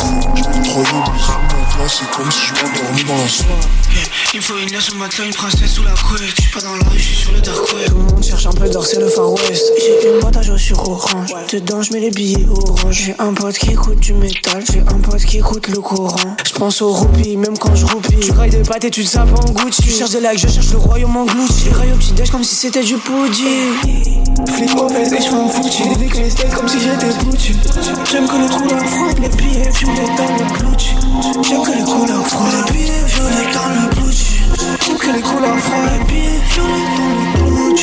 c'est 1.87 2.11
comme 2.11 2.31
si 2.31 2.47
je 2.47 2.55
m'endormais 2.55 3.05
dans 3.05 3.17
la 3.17 3.29
soirée 3.29 3.61
Il 4.33 4.39
me 4.39 4.43
faut 4.43 4.55
une 4.57 4.81
sous 4.81 4.95
le 4.95 4.99
matelas, 5.01 5.27
une 5.27 5.35
princesse 5.35 5.71
sous 5.71 5.83
la 5.83 5.91
couette. 5.91 6.23
Je 6.35 6.41
suis 6.43 6.51
pas 6.51 6.61
dans 6.61 6.77
la 6.77 6.89
rue, 6.89 6.99
je 6.99 7.03
suis 7.03 7.17
sur 7.17 7.33
le 7.33 7.41
dark 7.41 7.73
web. 7.75 7.87
Tout 7.87 7.97
le 7.97 8.03
monde 8.05 8.25
cherche 8.25 8.47
un 8.47 8.53
peu 8.53 8.69
d'or, 8.71 8.87
c'est 8.87 9.01
le 9.01 9.09
Far 9.09 9.31
West. 9.33 9.73
J'ai 9.79 10.09
une 10.09 10.21
boîte 10.21 10.37
à 10.37 10.43
chaussures 10.43 10.89
orange. 10.89 11.35
Dedans, 11.53 11.83
je 11.83 11.93
mets 11.93 12.01
les 12.01 12.11
billets 12.11 12.47
orange. 12.49 12.95
J'ai 13.05 13.15
un 13.19 13.35
pote 13.35 13.59
qui 13.59 13.71
écoute 13.71 14.01
du 14.01 14.15
métal. 14.15 14.65
J'ai 14.73 14.81
un 14.81 14.99
pote 14.99 15.25
qui 15.25 15.39
écoute 15.39 15.69
le 15.69 15.81
courant. 15.81 16.37
Je 16.47 16.53
pense 16.55 16.81
aux 16.81 16.91
roupies, 16.91 17.37
même 17.37 17.59
quand 17.59 17.75
je 17.75 17.85
roupie. 17.85 18.19
Tu 18.19 18.33
grailles 18.33 18.51
des 18.51 18.63
pâtes 18.63 18.85
et 18.85 18.91
tu 18.91 19.05
te 19.05 19.11
sapes 19.11 19.35
en 19.39 19.51
Gucci. 19.51 19.83
Tu 19.83 19.91
cherches 19.91 20.11
des 20.11 20.21
likes, 20.21 20.39
je 20.39 20.49
cherche 20.49 20.71
le 20.71 20.79
royaume 20.79 21.17
englouti. 21.17 21.67
Je 21.67 21.77
raille 21.77 21.93
au 21.93 21.97
petit 21.97 22.13
déj 22.13 22.31
comme 22.31 22.45
si 22.45 22.55
c'était 22.55 22.83
du 22.83 22.97
pudding. 22.97 23.75
Flic 24.49 24.75
aux 24.81 24.89
fesses 24.89 25.13
et 25.13 25.19
je 25.19 25.29
fais 25.29 25.35
un 25.35 25.49
foutu. 25.49 25.83
Avec 25.95 26.17
les 26.17 26.31
steaks 26.31 26.55
comme 26.55 26.69
si 26.69 26.81
j'étais 26.81 27.11
foutu. 27.11 27.55
J'aime 28.11 28.27
que 28.27 28.37
les 28.37 28.49
couleurs 28.49 28.87
froides, 28.87 29.19
les 29.21 29.29
billets 29.29 29.71
violets 29.71 30.17
dans 30.17 30.37
le 30.37 30.59
blouch. 30.59 31.04
J'aime 31.23 31.63
que 31.63 31.71
les 31.71 31.85
couleurs 31.85 32.27
froides, 32.27 32.71
les 32.73 32.87
dans 33.53 33.69
le. 33.69 34.11
J'aime 34.85 34.97
que 34.97 35.11
les 35.11 35.23
couleurs 35.23 35.59
froides, 35.59 36.01
dans 36.57 36.65
le. 36.65 37.77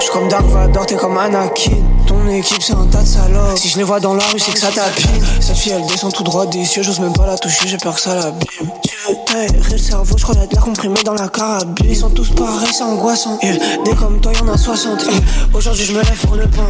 J'suis 0.00 0.10
comme 0.12 0.28
Dark 0.28 0.46
Vador, 0.46 0.86
t'es 0.86 0.96
comme 0.96 1.18
Anakin. 1.18 1.72
Ton 2.06 2.26
équipe 2.28 2.62
c'est 2.62 2.72
un 2.72 2.86
tas 2.86 3.02
de 3.02 3.06
salopes. 3.06 3.58
Si 3.58 3.68
je 3.68 3.78
les 3.78 3.84
vois 3.84 4.00
dans 4.00 4.14
la 4.14 4.24
rue, 4.24 4.38
c'est 4.38 4.52
que 4.52 4.58
ça 4.58 4.70
tapine. 4.70 5.10
Cette 5.40 5.56
fille 5.56 5.72
elle 5.72 5.84
descend 5.86 6.12
tout 6.12 6.22
droit 6.22 6.46
des 6.46 6.64
cieux, 6.64 6.82
j'ose 6.82 7.00
même 7.00 7.12
pas 7.12 7.26
la 7.26 7.36
toucher, 7.36 7.68
j'ai 7.68 7.76
peur 7.76 7.94
que 7.94 8.00
ça 8.00 8.14
l'abîme. 8.14 8.70
Tu 8.86 8.94
veux 9.06 9.70
le 9.72 9.78
cerveau, 9.78 10.16
j'crois 10.16 10.34
y'a 10.36 10.46
de 10.46 10.56
comprimé 10.56 11.02
dans 11.02 11.14
la 11.14 11.28
carabine. 11.28 11.86
Ils 11.88 11.96
sont 11.96 12.10
tous 12.10 12.30
pareils, 12.30 12.72
c'est 12.72 12.84
angoissant. 12.84 13.38
Yeah. 13.42 13.54
Des 13.84 13.94
comme 13.94 14.20
toi, 14.20 14.32
y'en 14.32 14.48
a 14.48 14.56
60. 14.56 15.02
Yeah. 15.02 15.12
Aujourd'hui 15.52 15.84
je 15.84 15.92
me 15.92 15.98
lève 16.02 16.26
pour 16.26 16.36
le 16.36 16.46
pain. 16.46 16.66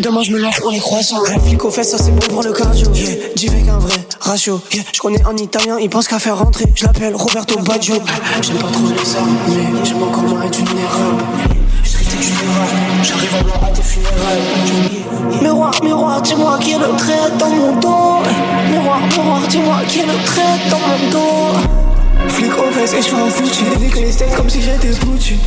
Demain 0.00 0.22
je 0.22 0.32
me 0.32 0.38
lève 0.38 0.58
pour 0.60 0.70
les 0.70 0.80
croissants. 0.80 1.24
Flic 1.44 1.64
aux 1.64 1.70
fesses, 1.70 1.90
ça 1.90 1.98
c'est 1.98 2.10
bon 2.10 2.26
pour 2.28 2.42
le 2.42 2.52
cardio. 2.52 2.90
Yeah. 2.94 3.16
J'y 3.36 3.48
vais 3.48 3.62
qu'un 3.62 3.78
vrai 3.78 3.94
ratio. 4.20 4.60
Yeah. 4.72 4.84
Je 4.92 5.00
connais 5.00 5.22
un 5.24 5.36
italien, 5.36 5.78
il 5.80 5.90
pense 5.90 6.08
qu'à 6.08 6.18
faire 6.18 6.38
rentrer. 6.38 6.66
Je 6.74 6.84
l'appelle 6.84 7.14
Roberto 7.14 7.58
Baggio. 7.60 7.96
J'aime 8.42 8.56
pas 8.58 8.68
trop 8.68 8.86
les 8.86 9.16
armes, 9.16 9.36
mais 9.48 9.84
j'aime 9.84 10.02
encore 10.02 10.22
moins 10.22 10.42
être 10.42 10.56
vulnérable. 10.56 11.24
J'arrive 13.02 13.34
en 13.40 13.44
blanc 13.44 13.66
à 13.66 13.70
tes 13.70 13.82
funérailles. 13.82 15.42
Miroir, 15.42 15.72
miroir, 15.82 16.22
dis-moi 16.22 16.58
qui 16.60 16.72
est 16.72 16.78
le 16.78 16.96
trait 16.96 17.30
dans 17.38 17.50
mon 17.50 17.76
dos. 17.76 18.22
Miroir, 18.70 19.00
miroir, 19.10 19.40
dis-moi 19.48 19.76
qui 19.88 20.00
est 20.00 20.06
le 20.06 20.24
trait 20.24 20.70
dans 20.70 20.78
mon 20.78 21.10
dos. 21.10 21.87
Flic 22.26 22.58
aux 22.58 22.72
fesses 22.72 22.94
et 22.94 23.02
je 23.02 23.08
fais 23.08 23.16
un 23.16 23.30
foutu 23.30 23.64
Avec 23.76 23.94
les 23.96 24.10
steaks 24.12 24.34
comme 24.34 24.48
si 24.48 24.60
j'étais 24.60 24.92
foutu. 24.92 25.38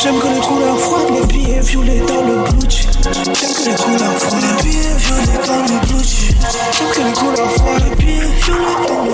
J'aime 0.00 0.18
que 0.18 0.28
les 0.28 0.40
couleurs 0.40 0.78
froides, 0.78 1.10
les 1.20 1.26
billets 1.26 1.60
violets 1.60 2.00
dans 2.00 2.22
le 2.22 2.34
blouch 2.50 2.86
J'aime 3.02 3.34
que 3.34 3.64
les 3.68 3.74
couleurs 3.74 4.18
froides, 4.18 4.42
les 4.42 4.62
billets 4.62 4.96
violets 4.98 5.40
dans 5.46 5.62
le 5.62 5.78
blouch 5.86 6.14
J'aime 6.72 6.90
que 6.92 7.00
les 7.02 7.12
couleurs 7.12 7.50
froides, 7.52 7.82
les 7.88 7.94
billets 7.96 8.32
violets 8.44 8.86
dans 8.88 9.04
le 9.04 9.12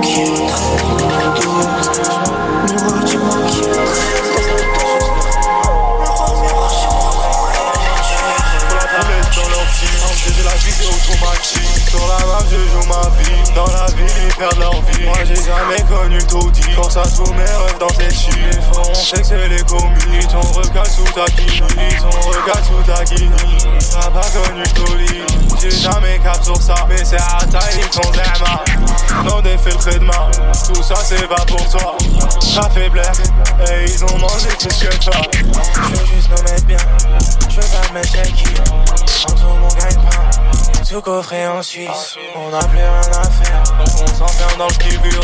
Miroir, 0.00 2.23
à 16.96 17.02
tous 17.02 17.32
mes 17.32 17.42
rêves 17.42 17.78
dans 17.80 17.86
tes 17.88 18.10
chiffres 18.14 18.64
on 18.88 18.94
sait 18.94 19.20
que 19.20 19.26
c'est 19.26 19.48
les 19.48 19.62
commis 19.62 20.26
Ton 20.30 20.40
regard 20.40 20.86
sous 20.86 21.04
ta 21.04 21.24
guinée 21.26 21.96
Ton 22.00 22.10
regard 22.28 22.64
sous 22.64 22.82
ta 22.86 23.04
guinée. 23.04 23.30
T'as 23.90 24.10
pas 24.10 24.26
connu 24.30 24.62
le 24.62 25.60
J'ai 25.60 25.70
jamais 25.70 26.18
cap 26.20 26.42
sur 26.42 26.60
ça 26.60 26.74
Mais 26.88 27.04
c'est 27.04 27.16
à 27.16 27.38
taille 27.50 27.80
font 27.90 28.10
des 28.10 29.24
Non 29.24 29.42
trait 29.78 29.98
de 29.98 30.04
main 30.04 30.30
Tout 30.72 30.82
ça 30.82 30.96
c'est 30.96 31.26
pas 31.26 31.44
pour 31.46 31.68
toi. 31.68 31.96
Ça 32.40 32.68
fait 32.70 32.86
Et 32.86 33.90
ils 33.90 34.04
ont 34.04 34.18
mangé 34.18 34.48
plus 34.58 34.68
que 34.68 34.96
toi. 34.98 35.20
Je 35.32 35.96
veux 35.96 36.06
juste 36.06 36.30
me 36.30 36.50
mettre 36.50 36.66
bien 36.66 36.76
Je 37.48 37.56
veux 37.56 37.68
pas 37.68 37.92
me 37.92 38.02
qui. 38.02 38.44
En 39.26 39.32
tout 39.32 39.46
mon 39.60 39.68
gagne-pain, 39.68 40.43
tout 40.84 41.00
coffré 41.00 41.46
en 41.48 41.62
Suisse. 41.62 42.16
On 42.36 42.50
n'a 42.50 42.58
plus 42.58 42.78
rien 42.78 43.18
à 43.18 43.24
faire, 43.24 43.62
donc 43.78 43.88
on 44.02 44.06
s'enferme 44.06 44.58
dans 44.58 44.68
le 44.68 44.74
kibur. 44.74 45.22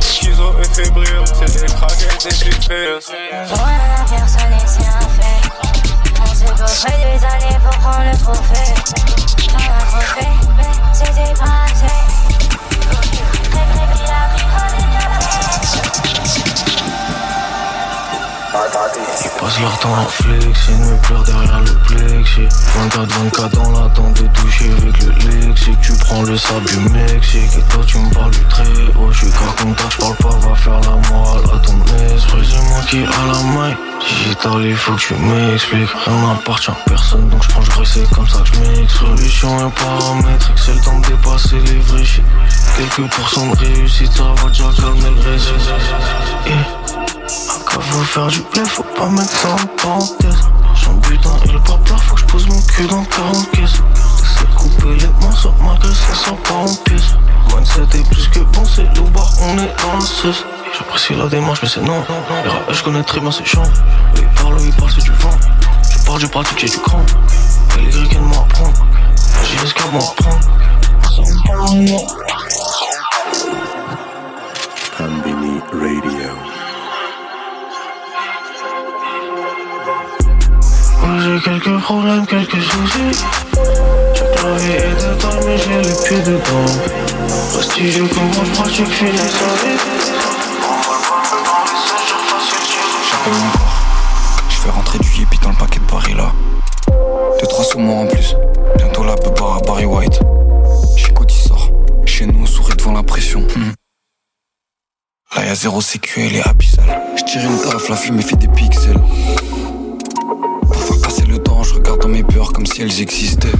Schizo 0.00 0.54
et 0.60 0.64
fébrile, 0.64 1.24
c'est 1.26 1.60
des 1.60 1.72
craquettes, 1.72 2.16
c'est 2.18 2.32
sucré. 2.32 2.94
On 2.94 4.14
personne 4.14 4.52
et 4.52 4.66
c'est 4.66 4.86
un 4.86 5.08
fait. 5.08 5.48
On 6.20 6.34
s'est 6.34 6.44
coffré 6.46 6.92
des 6.92 7.24
années 7.24 7.58
pour 7.62 7.78
prendre 7.78 8.10
le 8.10 8.18
trophée. 8.18 8.74
On 9.52 9.58
a 9.58 9.84
trophée, 9.84 10.28
c'était 10.92 11.34
pas. 11.34 12.31
Ils 18.54 19.40
passent 19.40 19.60
leur 19.60 19.78
temps 19.78 19.94
à 19.94 20.04
flexer, 20.04 20.72
me 20.72 20.96
pleurent 21.00 21.22
derrière 21.24 21.60
le 21.60 21.72
plexi 21.86 22.42
24-24 22.90 23.48
dans 23.54 23.70
l'attente 23.70 24.22
de 24.22 24.26
toucher 24.28 24.70
avec 24.72 25.02
le 25.02 25.12
lexique 25.30 25.80
Tu 25.80 25.92
prends 25.94 26.22
le 26.22 26.36
sable 26.36 26.66
du 26.66 26.78
Mexique 26.90 27.50
et 27.56 27.62
toi 27.72 27.82
tu 27.86 27.96
me 27.96 28.12
parles 28.12 28.30
du 28.30 28.44
très 28.50 28.64
haut 28.98 29.10
Je 29.10 29.18
suis 29.18 29.30
qu'à 29.30 29.62
contact, 29.62 29.92
j'parle 29.92 30.16
pas, 30.16 30.48
va 30.48 30.54
faire 30.54 30.80
la 30.80 31.08
morale 31.08 31.44
à 31.54 31.58
ton 31.60 31.78
esprit 32.14 32.46
C'est 32.50 32.68
moi 32.68 32.80
qui 32.90 32.98
a 32.98 33.32
la 33.32 33.42
main. 33.54 33.74
Digital, 34.00 34.64
il 34.64 34.76
faut 34.76 34.92
que 34.94 35.00
tu 35.00 35.14
m'expliques. 35.14 35.88
Rien 36.04 36.28
n'appartient 36.28 36.70
à 36.70 36.76
personne 36.86 37.28
donc 37.30 37.42
j'prends, 37.44 37.62
j'gresse 37.62 37.92
c'est 37.94 38.10
comme 38.10 38.28
ça 38.28 38.40
que 38.40 38.48
j'mix 38.48 38.92
Solution 38.92 39.68
et 39.68 39.70
paramétrique, 39.72 40.58
c'est 40.58 40.74
le 40.74 40.80
temps 40.80 40.98
de 40.98 41.06
dépasser 41.06 41.56
les 41.56 41.78
vrais 41.78 42.04
Quelques 42.76 43.10
pourcents 43.12 43.46
de 43.46 43.56
réussite, 43.56 44.12
ça 44.12 44.24
va 44.36 44.48
déjà 44.48 44.64
calmer 44.76 45.10
le 45.10 45.30
reste 45.30 45.48
Yeah. 46.46 46.82
Quand 47.66 47.80
faut 47.80 48.04
faire 48.04 48.26
du 48.26 48.40
blé, 48.52 48.64
faut 48.66 48.82
pas 48.82 49.08
mettre 49.08 49.30
ça 49.30 49.48
en 49.50 49.66
parenthèse. 49.80 50.40
J'en 50.74 50.94
butin 50.94 51.30
et 51.44 51.52
le 51.52 51.60
papa, 51.60 51.96
faut 51.96 52.14
que 52.14 52.20
je 52.20 52.26
pose 52.26 52.46
mon 52.48 52.60
cul 52.62 52.86
dans 52.86 53.04
40 53.04 53.50
caisses. 53.52 53.82
De 54.40 54.56
couper 54.56 54.96
les 55.00 55.24
morceaux 55.24 55.54
malgré 55.62 55.88
ça 55.94 56.14
sort 56.14 56.36
pas 56.38 56.54
en 56.54 56.74
pièces. 56.84 57.14
Mindset 57.54 57.98
est 57.98 58.08
plus 58.10 58.28
que 58.28 58.40
bon, 58.40 58.64
c'est 58.64 58.82
le 58.82 59.02
bar, 59.10 59.30
on 59.40 59.58
est 59.58 59.74
dans 59.82 59.98
la. 59.98 60.32
J'apprécie 60.76 61.14
la 61.14 61.26
démarche, 61.26 61.60
mais 61.62 61.68
c'est 61.68 61.82
non. 61.82 62.02
Rats, 62.02 62.72
je 62.72 62.82
connais 62.82 63.02
très 63.02 63.20
bien 63.20 63.30
ces. 63.30 63.42
Eux, 63.42 63.60
ils 64.16 64.42
parlent, 64.42 64.60
ils 64.60 64.72
parlent, 64.72 64.90
c'est 64.90 65.04
du 65.04 65.12
vent. 65.12 65.30
Je 65.90 66.04
parle, 66.04 66.20
je 66.20 66.26
pratique, 66.26 66.58
j'ai 66.58 66.68
du 66.68 66.78
cran. 66.78 67.00
Et 67.78 67.82
les 67.82 67.90
gris, 67.90 68.08
qu'elle 68.08 68.22
m'apprend. 68.22 68.72
J'ai 69.44 69.60
l'escalade, 69.60 69.92
m'apprend. 69.92 70.40
Ça 71.02 71.22
me 71.22 71.46
parle, 71.46 72.21
quelques 81.62 81.80
problèmes, 81.82 82.26
quelques 82.26 82.60
soucis. 82.60 83.24
Chaque 84.14 84.42
la 84.42 84.56
vie 84.56 84.72
est 84.72 84.94
détail, 84.94 85.40
mais 85.46 85.58
j'ai 85.58 85.82
les 85.82 86.08
pieds 86.08 86.22
dedans. 86.22 86.72
Prestigieux 87.52 88.06
comme 88.06 88.24
moi, 88.24 88.44
je 88.44 88.50
pratique, 88.50 88.88
finis 88.88 89.16
sa 89.16 89.24
vie. 89.24 89.78
J'appelle 93.10 93.32
mon 93.34 93.50
corps. 93.52 93.82
Je 94.48 94.56
fais 94.56 94.70
rentrer 94.70 94.98
du 94.98 95.08
hippie 95.08 95.38
dans 95.42 95.50
le 95.50 95.56
paquet 95.56 95.78
de 95.78 95.84
Paris 95.84 96.14
là. 96.14 96.32
Deux, 97.40 97.46
trois 97.46 97.64
sous 97.64 97.78
moi 97.78 98.02
en 98.02 98.06
plus. 98.06 98.34
Bientôt 98.76 99.04
la 99.04 99.16
peur 99.16 99.56
à 99.56 99.60
Barry 99.60 99.84
White. 99.84 100.20
Chico 100.96 101.24
il 101.28 101.34
sort. 101.34 101.70
Chez 102.06 102.26
nous, 102.26 102.42
on 102.42 102.46
sourit 102.46 102.76
devant 102.76 102.92
la 102.92 103.02
pression. 103.02 103.40
Hmm. 103.40 103.72
Là 105.36 105.46
y'a 105.46 105.54
zéro 105.54 105.80
sécu, 105.80 106.20
elle 106.26 106.36
est 106.36 106.48
abyssale. 106.48 107.02
Je 107.16 107.24
tire 107.24 107.42
une 107.42 107.58
taf, 107.60 107.88
la 107.88 107.96
fumée 107.96 108.22
fait 108.22 108.36
des 108.36 108.48
pixels. 108.48 109.00
Pour 110.66 110.82
faire 110.84 111.00
passer 111.02 111.24
le 111.24 111.38
je 111.62 111.74
regarde 111.74 112.00
dans 112.00 112.08
mes 112.08 112.22
peurs 112.22 112.52
comme 112.52 112.66
si 112.66 112.82
elles 112.82 113.00
existaient. 113.00 113.52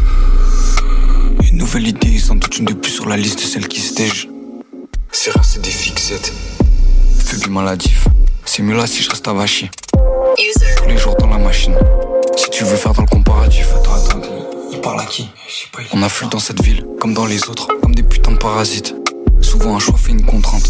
Une 1.50 1.58
nouvelle 1.58 1.86
idée, 1.86 2.18
sans 2.18 2.34
doute 2.34 2.58
une 2.58 2.64
de 2.64 2.74
plus 2.74 2.92
sur 2.92 3.08
la 3.08 3.16
liste 3.16 3.38
de 3.38 3.44
celles 3.44 3.68
qui 3.68 3.80
stage. 3.80 4.28
C'est 5.10 5.30
rien, 5.30 5.42
c'est 5.42 5.62
des 5.62 5.70
fixettes. 5.70 6.32
Phobie 7.18 7.50
maladif. 7.50 8.08
C'est 8.44 8.62
mieux 8.62 8.76
là 8.76 8.86
si 8.86 9.02
je 9.02 9.10
reste 9.10 9.26
à 9.28 9.32
Vachi. 9.32 9.70
Tous 10.76 10.88
les 10.88 10.96
jours 10.96 11.14
dans 11.16 11.28
la 11.28 11.38
machine. 11.38 11.74
Si 12.36 12.50
tu 12.50 12.64
veux 12.64 12.76
faire 12.76 12.92
dans 12.92 13.02
le 13.02 13.08
comparatif. 13.08 13.68
Attends, 13.76 13.94
attends, 13.94 14.20
il 14.70 14.80
parle 14.80 15.00
à 15.00 15.04
qui? 15.04 15.28
On 15.92 16.02
afflue 16.02 16.28
dans 16.28 16.38
cette 16.38 16.62
ville, 16.62 16.84
comme 17.00 17.14
dans 17.14 17.26
les 17.26 17.48
autres, 17.48 17.68
comme 17.82 17.94
des 17.94 18.02
putains 18.02 18.32
de 18.32 18.38
parasites. 18.38 18.94
Souvent 19.40 19.76
un 19.76 19.78
choix 19.78 19.98
fait 19.98 20.12
une 20.12 20.24
contrainte. 20.24 20.68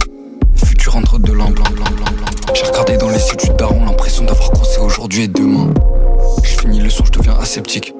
Futur 0.64 0.96
entre 0.96 1.18
deux 1.18 1.34
lampes, 1.34 1.54
blanc, 1.54 1.70
blanc, 1.72 1.90
blanc, 1.96 2.12
blanc. 2.16 2.54
J'ai 2.54 2.64
regardé 2.64 2.96
dans 2.96 3.08
les 3.08 3.18
yeux 3.18 3.36
du 3.36 3.48
daron 3.56 3.84
l'impression 3.84 4.24
d'avoir 4.24 4.50
crossé 4.50 4.80
aujourd'hui 4.80 5.22
et 5.22 5.28
demain. 5.28 5.72
Je 6.42 6.60
finis 6.60 6.80
le 6.80 6.90
son, 6.90 7.04
je 7.04 7.12
deviens 7.12 7.34
aseptique. 7.34 7.94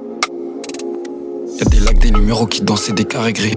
Y'a 1.59 1.65
des 1.67 1.81
lacs, 1.81 1.99
des 1.99 2.11
numéros 2.11 2.47
qui 2.47 2.63
dansent 2.63 2.89
et 2.89 2.93
des 2.93 3.05
carrés 3.05 3.33
gris. 3.33 3.55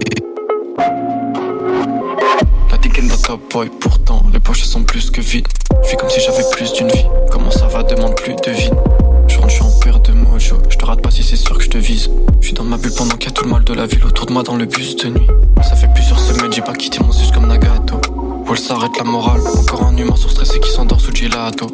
La 2.70 3.08
dans 3.08 3.16
top 3.16 3.40
boy, 3.52 3.70
pourtant 3.80 4.22
les 4.32 4.40
poches 4.40 4.62
sont 4.64 4.82
plus 4.82 5.10
que 5.10 5.20
vides. 5.20 5.46
Je 5.82 5.88
fais 5.88 5.96
comme 5.96 6.08
si 6.08 6.20
j'avais 6.20 6.44
plus 6.52 6.72
d'une 6.72 6.88
vie. 6.88 7.04
Comment 7.30 7.50
ça 7.50 7.66
va, 7.66 7.82
demande 7.82 8.14
plus 8.14 8.34
de 8.34 8.50
vie. 8.50 8.70
Je 9.28 9.36
rentre, 9.36 9.50
je 9.50 9.54
suis 9.54 9.62
en 9.62 9.80
père 9.80 10.00
de 10.00 10.12
mojo. 10.12 10.56
Je 10.70 10.76
te 10.76 10.84
rate 10.86 11.02
pas 11.02 11.10
si 11.10 11.22
c'est 11.22 11.36
sûr 11.36 11.58
que 11.58 11.64
je 11.64 11.68
te 11.68 11.78
vise. 11.78 12.10
Je 12.40 12.46
suis 12.46 12.54
dans 12.54 12.64
ma 12.64 12.78
bulle 12.78 12.92
pendant 12.96 13.16
qu'il 13.16 13.28
y 13.28 13.32
a 13.32 13.34
tout 13.34 13.44
le 13.44 13.50
mal 13.50 13.64
de 13.64 13.74
la 13.74 13.86
ville 13.86 14.04
autour 14.04 14.26
de 14.26 14.32
moi 14.32 14.42
dans 14.42 14.56
le 14.56 14.64
bus 14.64 14.96
de 14.96 15.08
nuit. 15.08 15.26
Ça 15.62 15.76
fait 15.76 15.88
plusieurs 15.92 16.18
semaines, 16.18 16.52
j'ai 16.52 16.62
pas 16.62 16.74
quitté 16.74 17.00
mon 17.04 17.12
siège 17.12 17.32
comme 17.32 17.46
Nagato. 17.46 17.96
Paul 18.46 18.58
s'arrête 18.58 18.96
la 18.98 19.04
morale. 19.04 19.40
Encore 19.58 19.84
un 19.84 19.96
humain 19.96 20.16
sur 20.16 20.30
stressé 20.30 20.60
qui 20.60 20.70
s'endort 20.70 21.00
sous 21.00 21.14
gelato. 21.14 21.66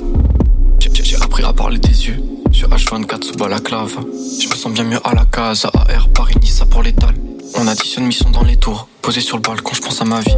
Appris 1.33 1.45
à 1.45 1.53
parler 1.55 1.79
des 1.79 2.09
yeux. 2.09 2.23
Sur 2.51 2.69
H24 2.69 3.25
sous 3.25 3.37
balaclave. 3.37 3.97
Je 4.39 4.51
me 4.51 4.55
sens 4.55 4.71
bien 4.71 4.85
mieux 4.85 5.01
à 5.03 5.15
la 5.15 5.25
case. 5.25 5.67
AR 5.73 6.11
Paris 6.11 6.35
Nice 6.43 6.63
pour 6.71 6.83
l'étal. 6.83 7.15
On 7.55 7.67
additionne 7.67 8.05
mission 8.05 8.31
dans 8.31 8.43
les 8.43 8.57
tours. 8.57 8.89
Posé 9.03 9.21
sur 9.21 9.37
le 9.37 9.43
balcon, 9.43 9.75
je 9.75 9.81
pense 9.81 10.01
à 10.01 10.05
ma 10.05 10.21
vie. 10.21 10.37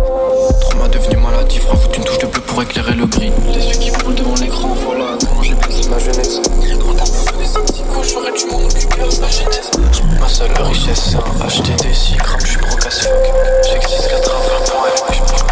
Trauma 0.63 0.89
devenu 0.89 1.17
maladif. 1.17 1.65
Rajoute 1.67 1.97
une 1.97 2.05
touche 2.05 2.19
de 2.19 2.27
bleu 2.27 2.41
pour 2.41 2.63
éclairer 2.63 2.95
le 2.95 3.07
gris. 3.07 3.31
Les 3.53 3.67
yeux 3.67 3.79
qui 3.79 3.91
brûlent 3.91 4.15
devant 4.15 4.35
l'écran, 4.35 4.75
voilà 4.85 5.17
comment 5.27 5.43
j'ai 5.43 5.55
placé 5.55 5.89
ma 5.89 5.99
jeunesse. 5.99 6.41
Quand 6.45 6.95
t'as 6.95 7.05
pas 7.05 7.39
des 7.39 7.73
psycho, 7.73 8.03
j'aurais 8.03 8.33
dû 8.33 8.47
m'en 8.51 8.65
occuper 8.65 9.03
à 9.03 9.11
sa 9.11 9.29
genèse. 9.29 9.71
Ma 10.21 10.29
seule 10.29 10.53
richesse, 10.63 11.11
c'est 11.11 11.17
un 11.17 11.47
HTT 11.47 11.95
6 11.95 12.17
grammes. 12.17 12.41
Je 12.41 12.47
suis 12.47 12.59
broke 12.59 12.87
as 12.87 13.01
fuck. 13.01 13.13
J'existe 13.71 14.09
qu'à 14.09 14.19
travers 14.19 14.65
point 14.65 14.89
et 14.89 15.01
moi 15.01 15.09
je 15.39 15.45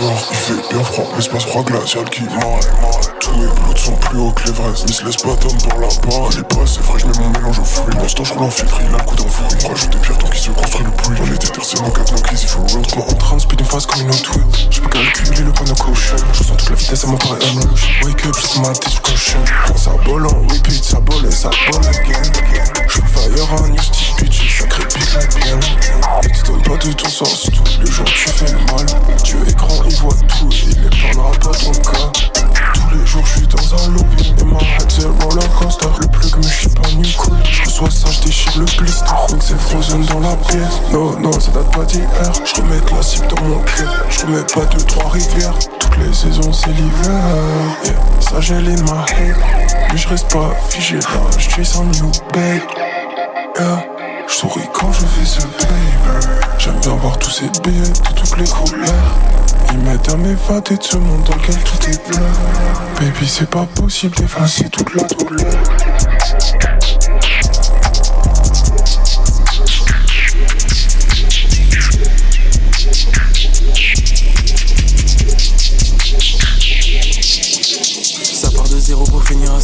il 0.00 0.36
fait 0.36 0.68
bien 0.70 0.84
froid, 0.84 1.04
l'espace 1.16 1.44
froid 1.44 1.64
glacial 1.64 2.08
qui 2.10 2.22
m'arrête. 2.22 2.70
Tous 3.18 3.32
mes 3.32 3.46
blouts 3.46 3.76
sont 3.76 3.96
plus 3.96 4.18
hauts 4.18 4.30
que 4.30 4.46
l'Everest. 4.46 4.86
Miss 4.86 5.02
laisse 5.02 5.16
pas 5.16 5.34
d'homme 5.34 5.58
pour 5.58 5.80
la 5.80 5.88
barre. 5.88 6.30
Elle 6.32 6.38
est 6.38 6.54
pas 6.54 6.62
assez 6.62 6.80
fraîche, 6.82 7.04
mais 7.04 7.18
mon 7.18 7.30
mélange 7.30 7.58
au 7.58 7.64
fruit. 7.64 7.94
Mon 7.96 8.06
temps, 8.06 8.24
je 8.24 8.34
en 8.34 8.50
filtre, 8.50 8.78
il 8.80 8.94
a 8.94 8.98
le 8.98 9.04
coup 9.04 9.16
me 9.16 9.68
rajoute 9.68 9.90
des 9.90 9.98
pierres 9.98 10.18
tant 10.18 10.28
qu'il 10.28 10.40
se 10.40 10.50
construit 10.68 10.84
le 10.84 10.90
pluie. 10.90 11.18
On 11.22 11.34
était 11.34 11.48
tertiaire 11.48 11.84
en 11.84 11.90
4 11.90 12.22
keys, 12.22 12.36
il 12.42 12.48
faut 12.48 12.60
roll. 12.60 12.82
Moi 12.96 13.06
en 13.08 13.14
train 13.14 13.36
de 13.36 13.40
speed 13.40 13.62
comme 13.66 14.02
une 14.02 14.10
autre 14.10 14.36
wheel. 14.36 14.46
Je 14.70 14.80
peux 14.80 14.88
calculer 14.88 15.42
le 15.42 15.52
point 15.52 15.66
de 15.66 15.72
caution. 15.72 16.16
Je 16.32 16.42
sens 16.42 16.56
toute 16.56 16.70
la 16.70 16.76
vitesse 16.76 17.04
mon 17.06 17.16
corps 17.16 17.36
et 17.40 17.46
un 17.46 17.70
rush. 17.70 18.04
Wake 18.04 18.26
up, 18.26 18.36
juste 18.36 18.58
ma 18.58 18.72
tête, 18.72 18.92
je 18.92 19.00
caution. 19.00 19.44
Ça 19.76 19.90
bol 20.04 20.26
en 20.26 20.40
repeat, 20.48 20.84
ça 20.84 21.00
bol 21.00 21.24
et 21.24 21.30
ça 21.30 21.50
bol 21.70 21.86
again. 21.86 22.22
Je 22.88 23.00
fire 23.00 23.62
un 23.62 23.68
new 23.68 23.80
bitch, 24.18 24.58
ça 24.58 24.66
crépite 24.66 25.14
la 25.14 25.26
bien. 25.26 25.60
Et 26.24 26.32
tu 26.32 26.42
donnes 26.42 26.62
pas 26.62 26.76
de 26.76 26.92
ton 26.92 27.08
sens, 27.08 27.48
tous 27.54 27.80
les 27.80 27.90
jours 27.90 28.04
tu 28.04 28.28
fais 28.28 28.52
le 28.52 28.58
mal. 28.72 28.86
Dieu 29.24 29.38
écran, 29.48 29.82
il 29.88 29.96
voit 29.96 30.14
tout 30.28 30.48
il 30.52 30.80
ne 30.82 30.88
parlera 30.88 31.30
pas 31.32 31.58
ton 31.58 31.72
cas. 31.72 32.12
Tous 32.88 32.96
les 32.96 33.06
jours 33.06 33.26
je 33.26 33.38
suis 33.38 33.46
dans 33.46 33.74
un 33.74 33.90
lobby 33.90 34.34
et 34.38 34.44
ma 34.44 34.58
head 34.60 34.86
c'est 34.88 35.04
roller 35.04 35.48
coaster. 35.58 35.88
Le 36.00 36.06
plug 36.06 36.36
me 36.36 36.42
chie 36.42 36.68
pas 36.68 36.88
new 36.92 37.02
cool. 37.18 37.36
Je 37.44 37.64
reçois 37.64 37.90
ça, 37.90 38.10
je 38.10 38.20
déchire 38.26 38.52
le 38.58 38.64
blister. 38.64 39.04
Donc 39.28 39.42
c'est 39.42 39.58
frozen 39.58 40.04
dans 40.06 40.20
la 40.20 40.36
pièce. 40.36 40.80
Non, 40.92 41.18
non, 41.18 41.32
ça 41.32 41.50
date 41.50 41.70
pas 41.74 41.84
d'hier. 41.84 42.08
Je 42.44 42.60
remets 42.60 42.80
de 42.80 42.96
la 42.96 43.02
cible 43.02 43.26
dans 43.28 43.42
mon 43.42 43.58
cœur. 43.60 44.06
Je 44.08 44.26
remets 44.26 44.42
pas 44.42 44.64
de 44.64 44.80
trois 44.84 45.10
rivières. 45.10 45.54
Toutes 45.78 45.98
les 45.98 46.12
saisons 46.14 46.52
c'est 46.52 46.70
l'hiver. 46.70 47.22
Ça 48.20 48.40
gèle 48.40 48.68
in 48.68 48.82
ma. 48.84 49.04
Mais 49.90 49.96
je 49.96 50.08
reste 50.08 50.30
pas 50.32 50.54
figé 50.68 50.96
là. 50.96 51.02
Je 51.36 51.50
chase 51.50 51.76
un 51.78 51.84
new. 51.84 52.10
Yeah. 53.56 53.97
Je 54.28 54.34
souris 54.34 54.68
quand 54.72 54.92
je 54.92 55.06
fais 55.06 55.24
ce 55.24 55.40
baby. 55.40 56.28
J'aime 56.58 56.78
bien 56.80 56.94
voir 56.96 57.18
tous 57.18 57.30
ces 57.30 57.48
billets 57.62 57.80
de 57.88 58.14
toutes 58.14 58.36
les 58.36 58.46
couleurs. 58.46 59.18
Ils 59.72 59.78
m'aident 59.78 60.10
à 60.10 60.16
m'évader 60.16 60.76
de 60.76 60.82
ce 60.82 60.96
monde 60.96 61.22
dans 61.24 61.34
lequel 61.36 61.56
tout 61.64 61.90
est 61.90 62.08
bleu. 62.08 62.26
Baby, 63.00 63.26
c'est 63.26 63.48
pas 63.48 63.66
possible 63.74 64.14
d'effacer 64.16 64.68
toute 64.68 64.94
la 64.94 65.02
douleur. 65.04 65.54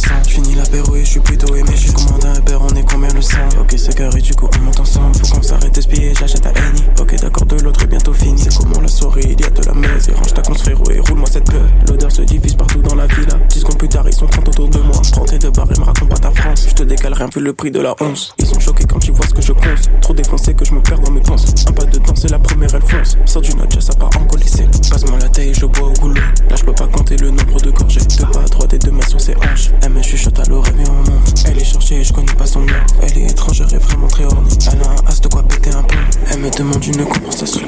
Pour 0.05 0.17
finir 0.21 0.21
à 0.21 0.23
100 0.23 0.29
Fini 0.29 0.55
l'apéro 0.55 0.95
et 0.95 1.05
je 1.05 1.09
suis 1.11 1.19
plutôt 1.19 1.55
aimé. 1.55 1.69
J'ai 1.75 1.93
commandé 1.93 2.27
un 2.27 2.41
père, 2.41 2.61
on 2.61 2.75
est 2.75 2.83
combien 2.83 3.09
le 3.13 3.21
sang 3.21 3.37
Ok 3.59 3.73
c'est 3.77 3.95
carré 3.95 4.21
du 4.21 4.33
coup 4.35 4.49
on 4.57 4.65
monte 4.65 4.79
ensemble. 4.79 5.15
Faut 5.15 5.35
qu'on 5.35 5.41
s'arrête 5.41 5.73
de 5.73 5.81
spier, 5.81 6.13
j'achète 6.19 6.45
à 6.45 6.49
Annie. 6.49 6.83
Ok 6.99 7.15
d'accord 7.21 7.45
de 7.45 7.55
l'autre 7.61 7.83
est 7.83 7.87
bientôt 7.87 8.13
fini. 8.13 8.37
C'est 8.39 8.55
comment 8.55 8.81
la 8.81 8.87
soirée, 8.87 9.21
il 9.23 9.39
y 9.39 9.43
a 9.43 9.49
de 9.49 9.65
la 9.65 9.73
messe. 9.73 10.07
Et 10.09 10.13
range 10.13 10.33
ta 10.33 10.41
conce 10.41 10.61
frérot 10.61 10.91
et 10.91 10.99
roule-moi 10.99 11.27
cette 11.31 11.49
peur. 11.49 11.65
L'odeur 11.87 12.11
se 12.11 12.21
diffuse 12.23 12.55
partout 12.55 12.81
dans 12.81 12.95
la 12.95 13.07
villa. 13.07 13.37
10 13.49 13.59
secondes 13.59 13.77
plus 13.77 13.89
tard 13.89 14.03
ils 14.07 14.13
sont 14.13 14.27
30 14.27 14.47
autour 14.49 14.69
de 14.69 14.79
moi. 14.79 15.01
Prends 15.11 15.25
tes 15.25 15.39
deux 15.39 15.51
barres 15.51 15.71
et 15.75 15.79
me 15.79 15.85
raconte 15.85 16.09
pas 16.09 16.17
ta 16.17 16.31
France. 16.31 16.65
Je 16.69 16.73
te 16.73 16.83
décale 16.83 17.13
rien 17.13 17.29
vu 17.33 17.41
le 17.41 17.53
prix 17.53 17.71
de 17.71 17.79
la 17.79 17.95
once. 18.01 18.33
Ils 18.37 18.45
sont 18.45 18.59
choqués 18.59 18.85
quand 18.85 19.05
ils 19.05 19.13
voient 19.13 19.27
ce 19.27 19.33
que 19.33 19.41
je 19.41 19.53
conce 19.53 19.89
Trop 20.01 20.13
défoncé 20.13 20.53
que 20.53 20.65
je 20.65 20.73
me 20.73 20.81
perds 20.81 20.99
dans 20.99 21.11
mes 21.11 21.21
pensées 21.21 21.53
Un 21.67 21.71
pas 21.71 21.85
de 21.85 21.97
danse 21.99 22.25
et 22.25 22.29
la 22.29 22.39
première 22.39 22.73
elle 22.75 22.81
fonce. 22.81 23.17
Sors 23.25 23.41
du 23.41 23.53
notch 23.55 23.79
ça 23.79 23.93
part 23.93 24.09
en 24.19 24.25
colisée 24.25 24.67
Passe-moi 24.89 25.17
la 25.21 25.29
taille 25.29 25.49
et 25.49 25.53
je 25.53 25.65
bois 25.65 25.87
au 25.87 25.93
goulot. 25.93 26.21
Là 26.49 26.55
je 26.55 26.63
peux 26.63 26.73
pas 26.73 26.87
compter 26.87 27.15
le 27.17 27.29
nombre 27.29 27.61
de 27.61 27.71
gorgées 27.71 28.01
Deux 28.17 28.25
pas 28.25 28.41
à 28.41 28.45
droite 28.45 28.73
et 28.73 28.79
deux 28.79 28.91
mains 28.91 29.07
sur 29.07 29.21
ses 29.21 29.35
hanches 29.37 29.71
me 29.95 30.03
chuchote 30.03 30.39
à 30.39 30.43
l'oreille 30.49 30.73
mais 30.77 30.89
on 30.89 31.11
monte 31.11 31.43
Elle 31.45 31.59
est 31.59 31.65
cherchée 31.65 31.95
et 31.95 32.03
je 32.03 32.13
connais 32.13 32.33
pas 32.33 32.45
son 32.45 32.61
nom 32.61 32.73
Elle 33.01 33.17
est 33.17 33.31
étrangère 33.31 33.73
et 33.73 33.77
vraiment 33.77 34.07
très 34.07 34.25
horny 34.25 34.57
Elle 34.71 34.81
a 34.83 34.89
un 34.89 35.07
as 35.07 35.19
de 35.19 35.27
quoi 35.27 35.43
péter 35.43 35.71
un 35.71 35.83
pont 35.83 35.97
Elle 36.31 36.39
me 36.39 36.49
demande 36.49 36.85
une 36.85 37.05
compensation 37.05 37.67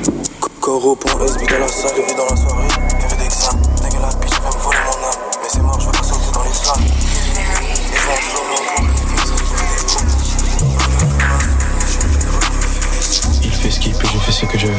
au 0.69 0.95
point, 0.95 1.25
SB 1.25 1.45
dans 1.47 1.59
la 1.59 1.67
salle, 1.67 1.91
je 1.95 2.01
vis 2.01 2.15
dans 2.15 2.25
la 2.25 2.35
soirée. 2.35 2.67
Que 2.67 3.07
veut 3.09 3.17
d'examen, 3.21 3.61
dégueulasse, 3.81 4.15
puis 4.19 4.29
je 4.29 4.35
vais 4.35 4.47
me 4.47 4.61
voler 4.61 4.77
mon 4.85 5.07
âme. 5.07 5.15
Mais 5.41 5.49
c'est 5.49 5.61
mort, 5.61 5.79
je 5.79 5.85
vais 5.85 5.91
pas 5.91 6.03
sauter 6.03 6.31
dans 6.33 6.43
les 6.43 6.49
mon 8.09 8.15
pour 8.15 8.83
Il 13.43 13.51
fait 13.51 13.71
ce 13.71 13.79
qu'il 13.79 13.93
peut, 13.93 14.07
je 14.13 14.19
fais 14.19 14.31
ce 14.33 14.45
que 14.45 14.57
je 14.57 14.67
veux. 14.67 14.73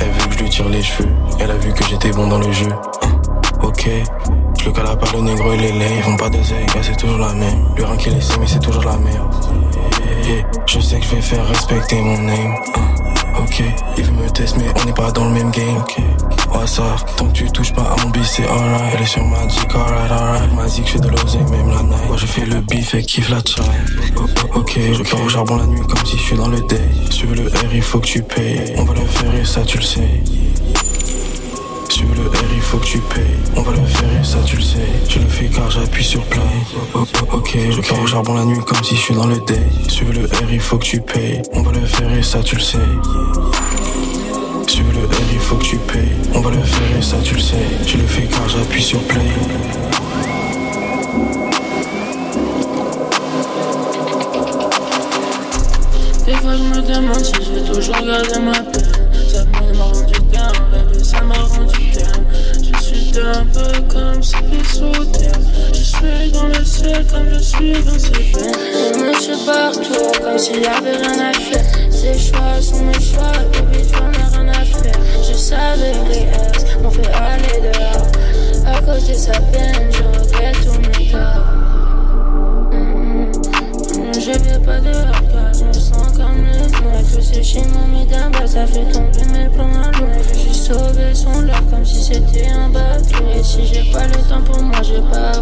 Elle 0.00 0.10
veut 0.10 0.26
que 0.26 0.32
je 0.32 0.38
lui 0.38 0.48
tire 0.48 0.68
les 0.70 0.82
cheveux. 0.82 1.10
Elle 1.38 1.50
a 1.50 1.56
vu 1.56 1.72
que 1.74 1.84
j'étais 1.86 2.10
bon 2.10 2.26
dans 2.26 2.38
le 2.38 2.50
jeu. 2.50 2.68
Ok, 3.62 3.90
le 4.64 4.72
part 4.72 4.96
le 5.14 5.20
négro 5.20 5.52
et 5.52 5.56
les 5.56 5.72
laits. 5.72 5.92
Ils 5.96 6.02
font 6.02 6.16
pas 6.16 6.28
d'oseille, 6.28 6.66
mais 6.74 6.82
c'est 6.82 6.96
toujours 6.96 7.18
la 7.18 7.32
même. 7.32 7.64
Le 7.76 7.84
rein 7.84 7.96
qui 7.96 8.10
laisse, 8.10 8.38
mais 8.38 8.46
c'est 8.46 8.58
toujours 8.60 8.84
la 8.84 8.96
merde. 8.98 9.34
Je 10.66 10.80
sais 10.80 10.98
que 11.00 11.04
je 11.04 11.16
vais 11.16 11.22
faire 11.22 11.46
respecter 11.48 12.00
mon 12.00 12.18
name. 12.18 12.54
Hein, 12.76 13.00
Ok, 13.38 13.62
il 13.96 14.04
veut 14.04 14.12
me 14.12 14.28
tester, 14.28 14.58
mais 14.58 14.66
on 14.80 14.84
n'est 14.84 14.92
pas 14.92 15.10
dans 15.12 15.24
le 15.24 15.30
même 15.30 15.50
game. 15.50 15.76
Ok, 15.78 15.96
ouais, 15.98 16.66
ça, 16.66 16.96
tant 17.16 17.26
que 17.26 17.32
tu 17.32 17.50
touches 17.50 17.72
pas 17.72 17.82
à 17.82 18.04
mon 18.04 18.12
c'est 18.22 18.44
alright. 18.44 18.94
Elle 18.94 19.02
est 19.02 19.06
sur 19.06 19.24
Magic, 19.24 19.74
alright, 19.74 20.10
alright. 20.10 20.42
Elle 20.44 20.56
m'a 20.56 20.66
dit 20.66 20.82
que 20.82 20.88
je 20.88 20.92
fais 20.92 20.98
de 21.00 21.08
l'oseille, 21.08 21.44
même 21.50 21.70
la 21.70 21.82
night. 21.82 22.06
Moi, 22.06 22.16
je 22.16 22.26
fais 22.26 22.44
le 22.44 22.60
beef 22.60 22.94
et 22.94 23.02
kiffe 23.02 23.30
la 23.30 23.38
chai. 23.38 23.62
Oh, 24.16 24.20
oh, 24.54 24.58
ok, 24.58 24.78
je 24.92 25.02
pars 25.02 25.22
au 25.24 25.28
charbon 25.28 25.56
la 25.56 25.66
nuit 25.66 25.80
comme 25.80 26.04
si 26.04 26.16
je 26.16 26.22
suis 26.22 26.36
dans 26.36 26.48
le 26.48 26.60
day. 26.60 26.80
Si 27.10 27.20
tu 27.20 27.26
veux 27.26 27.36
le 27.36 27.48
R, 27.48 27.72
il 27.72 27.82
faut 27.82 27.98
que 28.00 28.06
tu 28.06 28.22
payes. 28.22 28.74
On 28.76 28.84
va 28.84 28.94
le 28.94 29.06
faire 29.06 29.34
et 29.34 29.44
ça, 29.44 29.62
tu 29.62 29.78
le 29.78 29.84
sais. 29.84 30.22
Veux 31.98 32.14
le 32.14 32.28
R, 32.30 32.34
il 32.54 32.60
faut 32.60 32.78
que 32.78 32.86
tu 32.86 32.98
payes. 32.98 33.24
On 33.56 33.62
va 33.62 33.72
le 33.72 33.84
faire 33.84 34.08
et 34.20 34.24
ça, 34.24 34.38
tu 34.46 34.56
le 34.56 34.62
sais. 34.62 34.86
Je 35.08 35.18
le 35.18 35.26
fais 35.26 35.46
car 35.46 35.68
j'appuie 35.70 36.04
sur 36.04 36.22
play. 36.22 36.40
Oh, 36.94 37.00
oh, 37.04 37.36
ok, 37.36 37.58
je 37.70 37.80
pars 37.80 38.00
au 38.00 38.06
charbon 38.06 38.34
la 38.34 38.44
nuit 38.44 38.60
comme 38.64 38.82
si 38.82 38.94
je 38.94 39.00
suis 39.00 39.14
dans 39.14 39.26
le 39.26 39.38
day. 39.40 39.60
Veux 40.04 40.12
le 40.12 40.26
R, 40.26 40.52
il 40.52 40.60
faut 40.60 40.78
que 40.78 40.84
tu 40.84 41.00
payes. 41.00 41.42
On 41.52 41.62
va 41.62 41.72
le 41.72 41.84
faire 41.84 42.12
et 42.12 42.22
ça, 42.22 42.42
tu 42.42 42.54
le 42.56 42.62
sais. 42.62 42.78
Veux 42.78 42.84
le 44.92 45.06
R, 45.06 45.10
il 45.32 45.40
faut 45.40 45.56
que 45.56 45.64
tu 45.64 45.76
payes. 45.76 46.12
On 46.32 46.40
va 46.40 46.50
le 46.50 46.62
faire 46.62 46.96
et 46.98 47.02
ça, 47.02 47.16
tu 47.22 47.34
le 47.34 47.40
sais. 47.40 47.56
Je 47.86 47.96
le 47.98 48.06
fais 48.06 48.22
car 48.22 48.48
j'appuie 48.48 48.82
sur 48.82 49.00
play. 49.00 49.20
Des 56.24 56.34
fois 56.36 56.56
je 56.56 56.62
me 56.62 56.80
demande 56.82 57.24
si 57.24 57.32
je 57.44 57.52
vais 57.52 57.64
toujours 57.64 57.96
garder 57.96 58.38
ma 58.38 58.52
peine 58.52 58.89
ça 61.10 61.22
m'a 61.22 61.34
rendu 61.34 61.90
calme 61.90 62.24
Je 62.62 62.82
suis 62.82 63.12
un 63.18 63.44
peu 63.46 63.80
comme 63.88 64.20
pieds 64.20 64.64
sous 64.72 65.04
terre 65.06 65.40
Je 65.72 65.82
suis 65.82 66.30
dans 66.32 66.46
le 66.46 66.64
ciel 66.64 67.04
comme 67.10 67.28
je 67.32 67.38
suis 67.40 67.72
dans 67.72 67.98
ces 67.98 68.10
peines 68.10 68.54
Je 68.94 69.04
me 69.04 69.12
suis 69.14 69.44
partout 69.44 70.20
comme 70.22 70.38
s'il 70.38 70.62
y 70.62 70.66
avait 70.66 70.96
rien 70.96 71.30
à 71.30 71.32
faire. 71.32 71.64
Ces 71.90 72.18
choix 72.18 72.60
sont 72.60 72.84
mes 72.84 73.00
choix, 73.00 73.32
baby, 73.52 73.86
tu 73.86 73.96
en 73.96 74.08
as 74.08 74.36
rien 74.36 74.48
à 74.48 74.64
faire. 74.64 75.00
Je 75.28 75.34
savais 75.34 75.92
que 75.92 76.12
les 76.12 76.82
m'ont 76.82 76.90
fait 76.90 77.12
aller 77.12 77.60
dehors. 77.60 78.06
À 78.66 78.80
cause 78.80 79.06
de 79.08 79.14
sa 79.14 79.32
peine, 79.32 79.90
je 79.90 80.02
regrette 80.02 80.56
tous 80.64 80.78
mes 80.78 81.10
torts. 81.10 82.70
Mm, 82.72 83.30
mm. 83.30 84.14
Je 84.14 84.30
vais 84.30 84.58
pas 84.64 84.80
dehors 84.80 85.22
car 85.32 85.52
je 85.52 85.64
me 85.64 85.72
sens 85.72 86.16
comme 86.16 86.44
le 86.46 86.82
noix. 86.82 87.02
Tous 87.12 87.22
ces 87.22 87.60
mis 87.92 88.06
d'un 88.06 88.30
bas, 88.30 88.46
ça 88.46 88.66
fait 88.66 88.84
tomber 88.92 88.99
j'ai 93.72 93.90
pas 93.92 94.06
le 94.06 94.28
temps 94.28 94.42
pour 94.42 94.62
moi, 94.62 94.82
j'ai 94.82 95.00
pas 95.00 95.39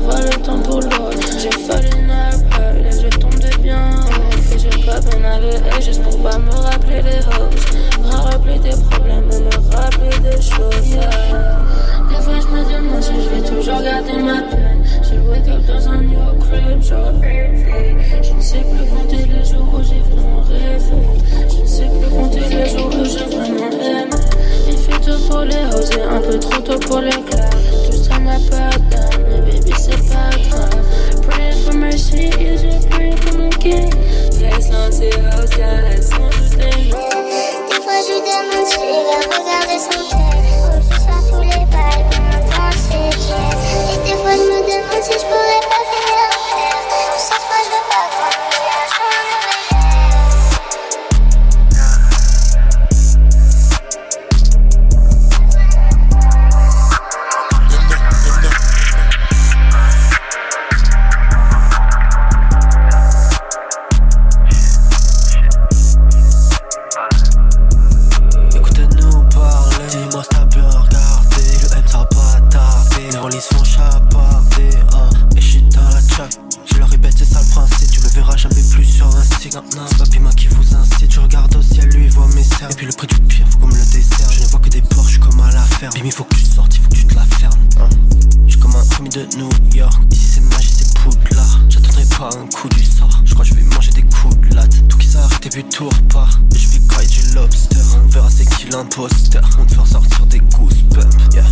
pas 92.30 92.38
un 92.38 92.46
coup 92.46 92.68
du 92.68 92.84
sort. 92.84 93.22
Je 93.24 93.32
crois 93.32 93.44
que 93.44 93.50
je 93.50 93.54
vais 93.54 93.62
manger 93.74 93.92
des 93.92 94.02
coups 94.02 94.36
de 94.48 94.54
latte. 94.54 94.88
Tout 94.88 94.98
qui 94.98 95.06
s'arrête 95.06 95.68
tout 95.70 95.88
repart. 95.88 96.40
Et 96.54 96.58
je 96.58 96.68
vais 96.68 96.78
grailler 96.86 97.08
du 97.08 97.34
lobster. 97.34 97.76
On 97.96 98.08
verra 98.08 98.28
c'est 98.30 98.44
qui 98.56 98.68
l'imposteur. 98.70 99.48
On 99.58 99.64
te 99.64 99.74
faire 99.74 99.86
sortir 99.86 100.26
des 100.26 100.40
goosebumps. 100.40 101.34
Yeah. 101.34 101.44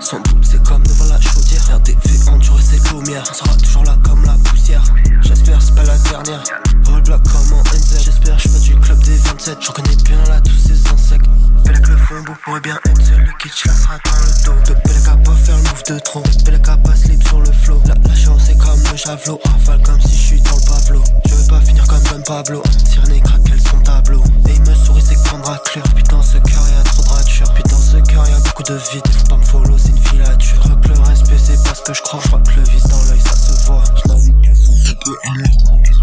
Son 0.00 0.20
boule, 0.20 0.40
c'est 0.42 0.62
comme 0.62 0.82
devant 0.82 1.06
la 1.06 1.20
chaudière. 1.20 1.62
RDV 1.76 2.28
endurer 2.30 2.62
ses 2.62 2.90
lumières. 2.90 3.24
On 3.30 3.34
sera 3.34 3.56
toujours 3.56 3.84
là 3.84 3.98
comme 4.04 4.24
la 4.24 4.36
poussière. 4.44 4.84
J'espère 5.22 5.60
c'est 5.60 5.74
pas 5.74 5.84
la 5.84 5.98
dernière. 5.98 6.61
Black 7.00 7.22
comme 7.24 7.58
en 7.58 7.62
NZ. 7.62 8.04
J'espère 8.04 8.38
je 8.38 8.48
pas 8.48 8.58
du 8.58 8.76
club 8.76 8.98
des 9.00 9.16
27. 9.16 9.58
Je 9.60 9.70
connais 9.72 9.96
bien 10.04 10.22
là 10.28 10.40
tous 10.40 10.58
ces 10.58 10.88
insectes. 10.92 11.26
Belek 11.64 11.88
le 11.88 11.96
fombo 11.96 12.32
pourrait 12.44 12.60
bien 12.60 12.78
être 12.84 13.02
seul. 13.02 13.20
Le 13.20 13.32
kitsch 13.38 13.66
là 13.66 13.72
sera 13.72 13.98
dans 14.04 14.54
le 14.54 14.66
dos. 14.66 14.74
Belek 14.84 15.08
a 15.08 15.16
pas 15.16 15.36
faire 15.36 15.56
le 15.56 15.62
move 15.62 15.82
de 15.88 15.98
trop. 16.00 16.22
Belek 16.44 16.68
a 16.68 16.76
pas 16.76 16.96
slip 16.96 17.26
sur 17.26 17.40
le 17.40 17.52
flow. 17.52 17.82
La, 17.86 17.94
la 18.08 18.14
chance 18.14 18.48
est 18.48 18.58
comme 18.58 18.80
le 18.90 18.96
javelot. 18.96 19.40
Rafale 19.44 19.82
comme 19.82 20.00
si 20.00 20.16
je 20.16 20.22
suis 20.22 20.40
dans 20.42 20.56
le 20.56 20.62
pavlo. 20.66 21.02
Je 21.26 21.34
veux 21.34 21.46
pas 21.48 21.60
finir 21.60 21.86
comme 21.86 22.02
Don 22.02 22.22
Pablo. 22.22 22.62
Sirène 22.88 23.12
et 23.12 23.20
craque, 23.20 23.40
elles 23.50 23.60
sont 23.60 23.78
tableau. 23.80 24.22
Et 24.48 24.52
il 24.54 24.60
me 24.60 24.74
sourit, 24.74 25.02
c'est 25.02 25.16
qu'on 25.28 25.42
raclure. 25.42 25.82
Putain, 25.94 26.22
ce 26.22 26.38
cœur 26.38 26.68
y'a 26.68 26.82
trop 26.84 27.02
de 27.02 27.08
ratures. 27.08 27.54
Putain, 27.54 27.76
ce 27.76 27.96
cœur 27.98 28.28
y'a 28.28 28.38
beaucoup 28.38 28.62
de 28.62 28.74
vide. 28.74 29.06
Faut 29.10 29.26
pas 29.28 29.36
me 29.36 29.44
follow, 29.44 29.76
c'est 29.78 29.90
une 29.90 29.98
filature. 29.98 30.60
Crois 30.60 30.76
que 30.76 30.88
le 30.88 31.00
respect, 31.00 31.38
c'est 31.38 31.62
pas 31.62 31.74
ce 31.74 31.82
que 31.82 31.94
je 31.94 32.02
crois. 32.02 32.20
Je 32.24 32.50
que 32.50 32.56
le 32.56 32.62
vice 32.68 32.84
dans 32.84 33.04
l'œil, 33.04 33.20
ça 33.20 33.36
se 33.36 33.66
voit. 33.66 33.84
Je 33.96 34.08
navigue 34.08 34.40
qu'elles 34.42 34.52
un 34.52 34.94
peu 35.04 36.01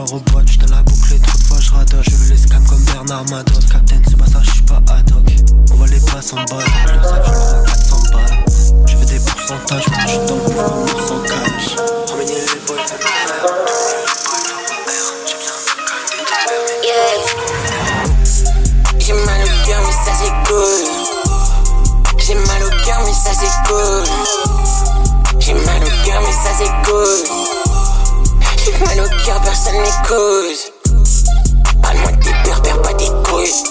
Robot. 0.00 0.40
Je 0.46 0.58
te 0.58 0.70
la 0.70 0.82
boucle 0.82 1.18
trop 1.20 1.38
de 1.38 1.42
fois, 1.44 1.58
je 1.60 1.70
radote. 1.70 2.02
Je 2.02 2.16
veux 2.16 2.30
les 2.30 2.36
scams 2.38 2.66
comme 2.66 2.84
Bernard 2.84 3.24
Madoff. 3.30 3.66
Captain, 3.70 4.00
c'est 4.08 4.16
pas 4.16 4.26
ça, 4.26 4.40
je 4.42 4.50
suis 4.50 4.62
pas 4.62 4.82
ad 4.88 5.10
hoc. 5.12 5.32
On 5.72 5.76
va 5.76 5.86
les 5.86 6.00
passes 6.00 6.32
en. 6.32 6.44
Je 6.46 6.54
le 6.54 6.60
sais, 6.60 6.70
je 6.86 6.92
leur 6.94 7.54
à 7.54 7.64
400 7.66 7.96
balles. 8.12 8.44
Je 8.86 8.96
fais 8.96 9.06
des 9.06 9.18
pourcentages, 9.20 9.88
moi 9.88 9.98
je 10.02 10.08
suis 10.08 10.18
dans 10.26 10.36
le 10.36 10.86
pour 10.86 11.08
sans 11.08 11.22
cash. 11.22 11.93
Personne 29.32 29.80
m'écoute. 29.80 30.72
Parle-moi 31.82 32.12
de 32.12 32.60
tes 32.62 32.82
pas 32.82 32.94
tes 32.94 33.08
couilles. 33.28 33.64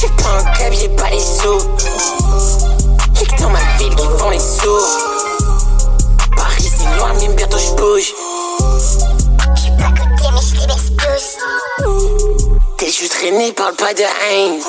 J'ai 0.00 0.08
pas 0.08 0.38
un 0.38 0.44
club, 0.54 0.72
j'ai 0.72 0.88
pas 0.88 1.10
les 1.10 1.20
sous. 1.20 1.60
Y'a 3.14 3.26
que 3.26 3.42
dans 3.42 3.50
ma 3.50 3.60
ville 3.78 3.94
qui 3.94 4.06
font 4.18 4.30
les 4.30 4.38
sous. 4.38 4.82
Paris 6.36 6.70
c'est 6.76 6.96
loin, 6.96 7.12
mais 7.20 7.28
bientôt 7.34 7.58
je 7.58 7.70
bouge. 7.74 8.14
J'suis 9.54 9.70
pas 9.72 9.90
côté, 9.90 10.28
mais 10.32 10.40
j'libère 10.40 10.76
plus. 10.96 11.38
T'es 12.76 12.90
juste 12.90 13.12
traîné, 13.12 13.52
parle 13.52 13.74
pas 13.74 13.94
de 13.94 14.02
haine. 14.02 14.60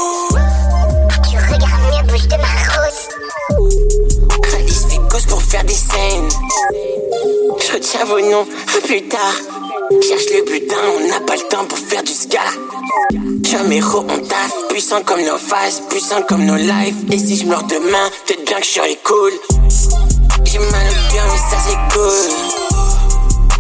Plus 8.83 9.07
tard. 9.07 9.35
Cherche 10.01 10.25
le 10.33 10.45
butin, 10.45 10.75
on 10.97 11.07
n'a 11.07 11.19
pas 11.21 11.35
le 11.35 11.41
temps 11.49 11.65
pour 11.65 11.77
faire 11.77 12.03
du 12.03 12.11
ska. 12.11 12.39
Jamais 13.43 13.81
on 13.83 14.03
taffe, 14.19 14.67
puissant 14.69 15.01
comme 15.03 15.21
nos 15.21 15.37
faces, 15.37 15.81
puissant 15.89 16.21
comme 16.27 16.45
nos 16.45 16.55
lives. 16.55 17.11
Et 17.11 17.17
si 17.17 17.37
je 17.37 17.45
meurs 17.45 17.63
demain, 17.63 18.09
peut-être 18.25 18.45
bien 18.45 18.57
que 18.59 18.65
je 18.65 18.69
serai 18.69 18.99
cool. 19.03 19.31
J'ai 20.43 20.59
mal 20.59 20.87
au 20.87 21.13
cœur, 21.13 21.25
mais 21.31 21.37
ça 21.37 21.57
c'est 21.65 21.79
cool. 21.93 22.29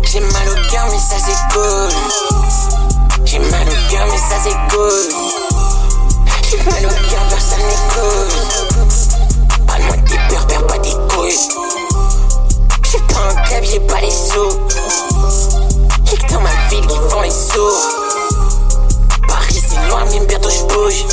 J'ai 0.03 0.19
mal 0.19 0.49
au 0.49 0.71
cœur, 0.71 0.85
mais 0.91 0.99
ça 0.99 1.15
c'est 1.23 1.53
cool. 1.53 1.89
J'ai 3.25 3.39
mal 3.39 3.67
au 3.67 3.91
cœur, 3.91 4.07
mais 4.11 4.17
ça 4.17 4.37
c'est 4.43 4.75
cool. 4.75 5.05
J'ai 6.49 6.57
mal 6.57 6.85
au 6.85 7.09
cœur, 7.09 7.23
personne 7.29 7.65
m'écoute. 7.65 8.33
Parle-moi 9.67 9.97
de 9.97 10.09
tes 10.09 10.19
peurs, 10.29 10.47
perds 10.47 10.67
pas 10.67 10.77
tes 10.79 10.95
couilles. 11.13 11.88
Pas 13.09 13.29
un 13.29 13.35
club, 13.43 13.63
j'ai 13.63 13.79
pas 13.79 14.01
les 14.01 14.11
sous. 14.11 14.59
Y'a 16.11 16.17
que 16.17 16.33
dans 16.33 16.41
ma 16.41 16.49
ville 16.69 16.85
qui 16.87 16.97
font 17.09 17.21
les 17.21 17.31
sous. 17.31 17.73
Paris 19.27 19.63
c'est 19.67 19.87
loin, 19.87 20.05
mais 20.11 20.25
bientôt 20.25 20.49
je 20.49 20.63
bouge. 20.63 21.05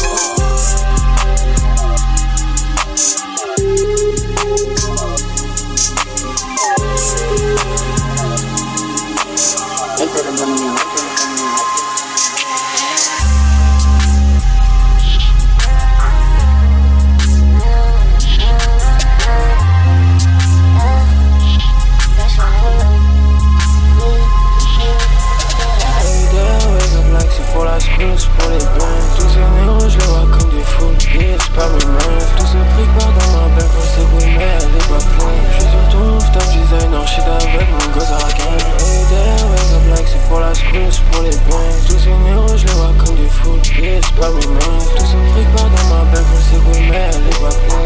C'est 27.96 28.04
pour 28.04 28.44
c'est 28.44 28.50
les 28.52 28.64
bains 28.76 29.00
Tous 29.16 29.28
ces 29.32 29.46
négros, 29.56 29.88
je 29.88 29.98
les 29.98 30.04
vois 30.06 30.26
comme 30.30 30.50
des 30.50 30.62
fous. 30.62 30.92
C'est 30.98 31.52
pas 31.54 31.68
mes 31.68 31.86
mains. 31.86 32.20
Tout 32.36 32.46
ce 32.46 32.58
fric 32.74 32.90
part 32.98 33.12
dans 33.12 33.30
ma 33.32 33.48
banque, 33.56 33.72
on 33.72 33.86
s'est 33.88 34.06
roulé, 34.12 34.36
mais 34.36 34.44
elle 34.44 34.76
est 34.76 34.88
pas 34.88 35.00
pleine 35.00 35.44
J'suis 35.52 35.70
sur 35.70 35.84
ton 35.90 36.12
rooftop 36.14 36.46
designer, 36.52 37.08
shit 37.08 37.24
avec 37.24 37.68
mon 37.72 37.92
gosse 37.94 38.10
à 38.10 38.18
raquin 38.18 38.52
Hey 38.84 39.04
there, 39.08 39.48
wake 39.48 39.72
up 39.72 39.96
like 39.96 40.08
c'est 40.08 40.28
pour 40.28 40.40
la 40.40 40.52
school, 40.52 40.88
c'est 40.90 41.04
pour 41.04 41.22
les 41.22 41.36
bains 41.48 41.72
Tous 41.88 41.98
ces 41.98 42.12
négros, 42.12 42.56
je 42.56 42.66
les 42.66 42.72
vois 42.74 42.92
comme 42.98 43.16
des 43.16 43.28
fous. 43.28 43.58
C'est 43.64 44.14
pas 44.20 44.30
mes 44.30 44.46
mains. 44.46 44.84
Tout 44.96 45.06
ce 45.06 45.16
fric 45.32 45.48
part 45.56 45.70
dans 45.70 45.88
ma 45.88 46.04
banque, 46.12 46.28
on 46.36 46.42
s'est 46.44 46.60
roulé, 46.60 46.90
mais 46.90 47.10
elle 47.12 47.28
est 47.32 47.40
pas 47.40 47.54
pleine 47.64 47.85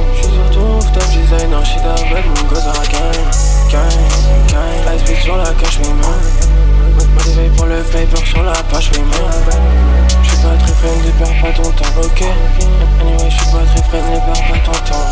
rooftop 1.31 1.39
designer, 1.39 1.65
shit 1.65 1.83
avec 1.85 2.27
mon 2.27 2.49
gosse 2.49 2.67
à 2.67 2.73
raquin 2.73 2.99
Gang, 3.71 3.81
gang, 4.49 4.95
ice 4.97 5.03
bitch 5.05 5.23
sur 5.23 5.37
la 5.37 5.45
cache, 5.55 5.79
mes 5.81 5.89
mains 5.89 6.21
Motivé 7.15 7.51
pour 7.57 7.67
le 7.67 7.83
paper 7.83 8.25
sur 8.25 8.43
la 8.43 8.53
page, 8.53 8.91
oui 8.95 9.01
man 9.01 9.57
J'suis 10.23 10.37
pas 10.39 10.57
très 10.59 10.73
friendly, 10.73 11.11
perds 11.19 11.41
pas 11.43 11.53
ton 11.53 11.71
temps, 11.71 12.01
ok. 12.03 12.23
Anyway, 13.01 13.31
j'suis 13.31 13.51
pas 13.51 13.65
très 13.65 13.83
friendly, 13.89 14.19
perds 14.21 14.45
pas 14.49 14.59
ton 14.65 14.73
temps 14.73 15.07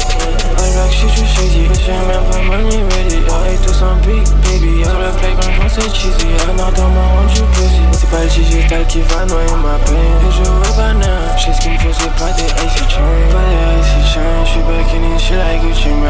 I 0.58 0.74
like 0.74 0.92
shit, 0.92 1.10
j'suis 1.10 1.26
shady, 1.26 1.68
j'ai 1.84 1.92
même 1.92 2.24
pas 2.30 2.38
money 2.42 2.82
ready 2.94 3.18
Arrête 3.28 3.62
tous 3.62 3.82
en 3.82 3.96
big 4.06 4.24
baby, 4.44 4.84
sur 4.84 4.98
le 4.98 5.10
play 5.18 5.34
quand 5.40 5.68
c'est 5.68 5.94
cheesy. 5.94 6.26
Arnaudin 6.48 6.88
m'a 6.88 7.06
rendu 7.14 7.42
busy, 7.54 7.82
c'est 7.92 8.10
pas 8.10 8.22
le 8.22 8.28
digital 8.28 8.86
qui 8.86 9.00
va 9.02 9.24
noyer 9.24 9.56
ma 9.62 9.78
peine. 9.84 9.96
Et 9.96 10.32
je 10.32 10.42
veux 10.42 10.76
banane, 10.76 11.04
j'sais 11.36 11.52
ce 11.52 11.60
qu'il 11.60 11.72
me 11.72 11.78
faut, 11.78 11.92
c'est 11.92 12.10
pas 12.16 12.32
des 12.32 12.44
icy 12.44 12.84
chains 12.88 13.02
Pas 13.30 13.44
des 13.48 13.80
icy 13.80 14.00
chains, 14.12 14.44
j'suis 14.44 14.60
back 14.60 14.90
in 14.94 15.14
it, 15.14 15.20
j'suis 15.20 15.36
like 15.36 15.62
Gucci 15.62 15.88
man 15.88 16.07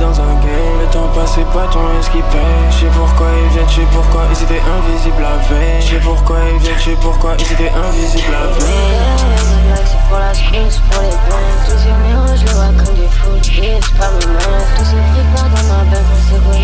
Dans 0.00 0.20
un 0.20 0.34
game, 0.34 0.78
le 0.80 0.86
temps 0.92 1.08
passe, 1.14 1.32
c'est 1.34 1.46
pas 1.52 1.66
ton 1.72 1.80
paye? 1.80 2.40
J'sais 2.70 2.86
pourquoi 2.94 3.26
ils 3.42 3.48
viennent, 3.54 3.68
j'sais 3.68 3.86
pourquoi 3.92 4.22
ils 4.30 4.42
étaient 4.42 4.60
invisibles 4.60 5.22
la 5.22 5.36
veille. 5.48 5.80
J'sais 5.80 6.00
pourquoi 6.00 6.36
ils 6.52 6.58
viennent, 6.58 6.78
j'sais 6.78 6.96
pourquoi 7.00 7.34
ils 7.38 7.52
étaient 7.52 7.72
invisibles 7.72 8.32
la 8.32 8.46
veille. 8.52 9.34
C'est 9.84 10.02
pour 10.08 10.18
la 10.18 10.32
c'est 10.34 10.82
pour 10.90 11.02
les 11.02 11.10
Tous 11.66 11.78
ces 11.78 11.94
je 12.36 12.46
vois 12.52 12.72
comme 12.78 12.94
c'est 13.82 13.96
pas 13.98 14.10
mes 14.10 14.26
mains 14.26 14.64
Tous 14.76 14.92
dans 15.50 15.64
ma 15.68 15.80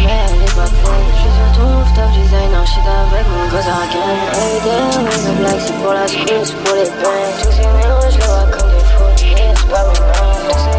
elle 0.05 0.43
est 0.43 0.55
pleine 0.55 1.09
J'suis 1.17 1.33
sur 1.35 1.65
rooftop 1.65 2.11
designer, 2.13 2.65
shit 2.67 2.87
avec 2.87 3.27
mon 3.27 3.45
c'est 5.59 5.77
pour 5.83 5.93
la 5.93 6.05
c'est 6.07 6.57
pour 6.63 6.75
Tous 7.43 7.51
ces 7.51 7.67
je 8.11 8.19
des 8.71 8.85
c'est 9.57 9.69
pas 9.69 9.83
mes 9.85 10.70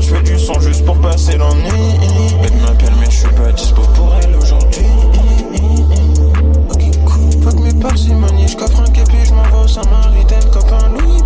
je 0.00 0.14
fais 0.14 0.22
du 0.22 0.38
son 0.38 0.58
juste 0.60 0.84
pour 0.84 0.98
passer 1.00 1.36
l'ennui. 1.36 1.70
Elle 2.44 2.60
m'appelle, 2.60 2.94
mais 3.00 3.10
je 3.10 3.16
suis 3.16 3.28
pas 3.28 3.52
dispo 3.52 3.82
pour 3.94 4.14
elle 4.22 4.34
aujourd'hui. 4.36 4.86
Ok, 6.70 7.04
cool. 7.04 7.42
Fuck 7.42 7.60
mes 7.60 7.80
parcimonies, 7.80 8.48
je 8.48 8.56
coffre 8.56 8.80
un 8.80 8.90
képi, 8.92 9.16
je 9.24 9.34
m'en 9.34 9.42
vais 9.42 9.64
au 9.64 9.68
Samaritaine, 9.68 10.50
copain 10.52 10.88
Louis 10.88 11.22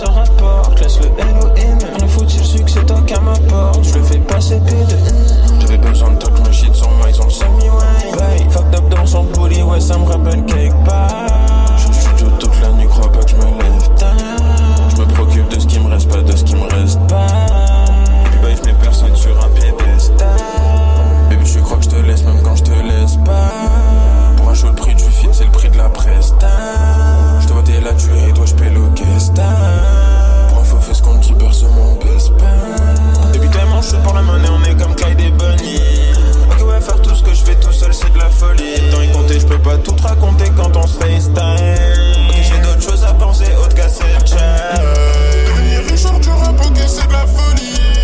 ça 0.00 0.10
rapporte. 0.10 0.80
Laisse 0.80 0.98
le 1.00 1.08
LOM, 1.08 1.78
rien 1.98 2.08
foutu 2.08 2.38
le 2.38 2.44
succès 2.44 2.80
tant 2.86 3.02
qu'à 3.02 3.20
ma 3.20 3.32
porte. 3.32 3.84
Je 3.84 3.98
le 3.98 4.04
fais 4.04 4.18
passer 4.18 4.58
pédé 4.60 5.39
les 5.70 5.78
deux 5.78 6.02
ans 6.02 6.14
talk 6.16 6.46
me 6.46 6.52
shit 6.52 6.74
sur 6.74 6.90
moi, 6.90 7.06
ils 7.08 7.20
ont 7.20 7.24
le 7.24 7.30
semi. 7.30 7.64
Bye, 8.18 8.50
fucked 8.50 8.74
up 8.74 8.88
dans 8.88 9.06
son 9.06 9.24
poli, 9.24 9.62
ouais, 9.62 9.80
ça 9.80 9.96
me 9.96 10.04
rappelle 10.04 10.44
cake 10.44 10.74
pie. 10.84 11.76
Je 11.76 11.82
suis 11.82 11.94
studio 11.94 12.26
toute 12.38 12.60
la 12.60 12.70
nuit, 12.72 12.88
crois 12.88 13.10
pas 13.10 13.22
que 13.22 13.30
je 13.30 13.36
me 13.36 13.42
lève 13.42 13.88
tard. 13.96 14.16
Je 14.90 14.96
me 15.00 15.06
préoccupe 15.06 15.48
de 15.48 15.60
ce 15.60 15.66
qui 15.66 15.78
me 15.78 15.88
reste 15.88 16.10
pas, 16.10 16.22
de 16.22 16.36
ce 16.36 16.44
qui 16.44 16.54
me 16.56 16.62
reste 16.62 17.00
pas. 17.06 17.26
Puis 18.30 18.40
bye, 18.42 18.56
je 18.56 18.68
mets 18.68 18.76
personne 18.82 19.14
sur 19.14 19.36
un 19.44 19.48
piédestal. 19.50 20.28
Baby, 21.30 21.46
je 21.46 21.60
crois 21.60 21.76
que 21.78 21.84
je 21.84 21.88
te 21.90 21.96
laisse 21.96 22.24
même 22.24 22.42
quand 22.42 22.56
je 22.56 22.64
te 22.64 22.70
laisse 22.70 23.16
pas. 23.24 23.52
Pour 24.36 24.50
un 24.50 24.54
show, 24.54 24.68
le 24.68 24.74
prix 24.74 24.94
du 24.94 25.04
fit, 25.04 25.28
c'est 25.32 25.44
le 25.44 25.52
prix 25.52 25.70
de 25.70 25.78
la 25.78 25.88
presta. 25.88 26.48
Je 27.40 27.46
te 27.46 27.52
vois, 27.52 27.62
t'es 27.62 27.80
là, 27.80 27.92
tu 27.94 28.08
es, 28.28 28.32
toi, 28.32 28.44
je 28.44 28.54
paie 28.54 28.70
le 28.70 28.80
Pour 30.48 30.60
un 30.60 30.64
faux 30.64 30.80
fais 30.80 30.94
ce 30.94 31.02
qu'on 31.02 31.14
dit, 31.14 31.32
perce 31.34 31.62
mon 31.62 31.94
lancé 33.80 33.96
pour 34.04 34.14
la 34.14 34.22
monnaie, 34.22 34.48
on 34.50 34.62
est 34.64 34.76
comme 34.76 34.94
Clyde 34.94 35.20
et 35.20 35.30
Bunny. 35.30 35.80
Ok, 36.50 36.68
ouais, 36.68 36.80
faire 36.80 37.00
tout 37.00 37.14
ce 37.14 37.22
que 37.22 37.32
je 37.32 37.42
fais 37.42 37.54
tout 37.54 37.72
seul, 37.72 37.94
c'est 37.94 38.12
de 38.12 38.18
la 38.18 38.28
folie. 38.28 38.76
Le 38.76 38.92
temps 38.92 39.00
est 39.00 39.12
compté, 39.12 39.40
je 39.40 39.46
peux 39.46 39.58
pas 39.58 39.78
tout 39.78 39.96
raconter 40.02 40.50
quand 40.54 40.76
on 40.76 40.86
se 40.86 40.98
FaceTime. 40.98 41.38
Okay, 42.28 42.42
j'ai 42.42 42.58
d'autres 42.58 42.82
choses 42.82 43.04
à 43.04 43.14
penser, 43.14 43.46
autre 43.58 43.74
qu'à 43.74 43.88
cette 43.88 44.04
Devenir 45.46 46.20
du 46.20 46.28
rap, 46.28 46.60
ok, 46.66 46.76
c'est 46.86 47.06
de 47.06 47.12
la 47.12 47.26
folie. 47.26 47.99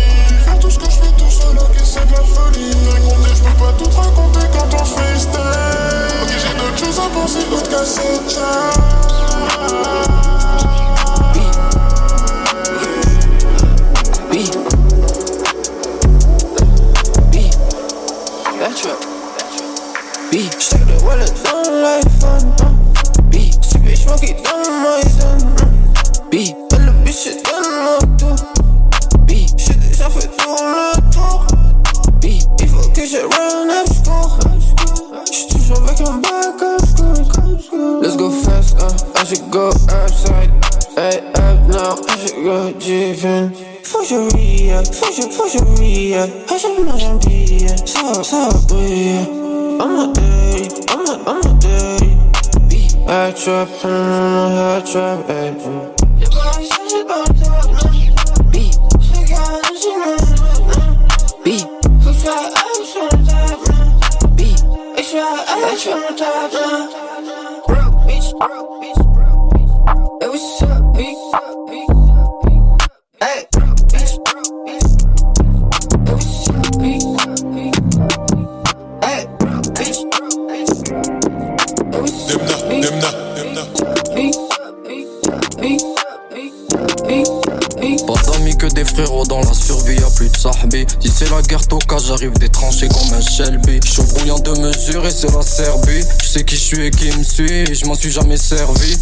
Bouillon 94.87 95.01
de 95.01 95.05
mesure 95.05 95.05
et 95.05 95.11
c'est 95.11 95.33
la 95.33 95.41
Serbie. 95.41 96.03
Je 96.21 96.27
sais 96.27 96.43
qui 96.43 96.55
je 96.55 96.61
suis 96.61 96.85
et 96.85 96.91
qui 96.91 97.15
me 97.17 97.23
suit, 97.23 97.73
je 97.73 97.85
m'en 97.85 97.95
suis 97.95 98.11
jamais 98.11 98.37
servi. 98.37 98.97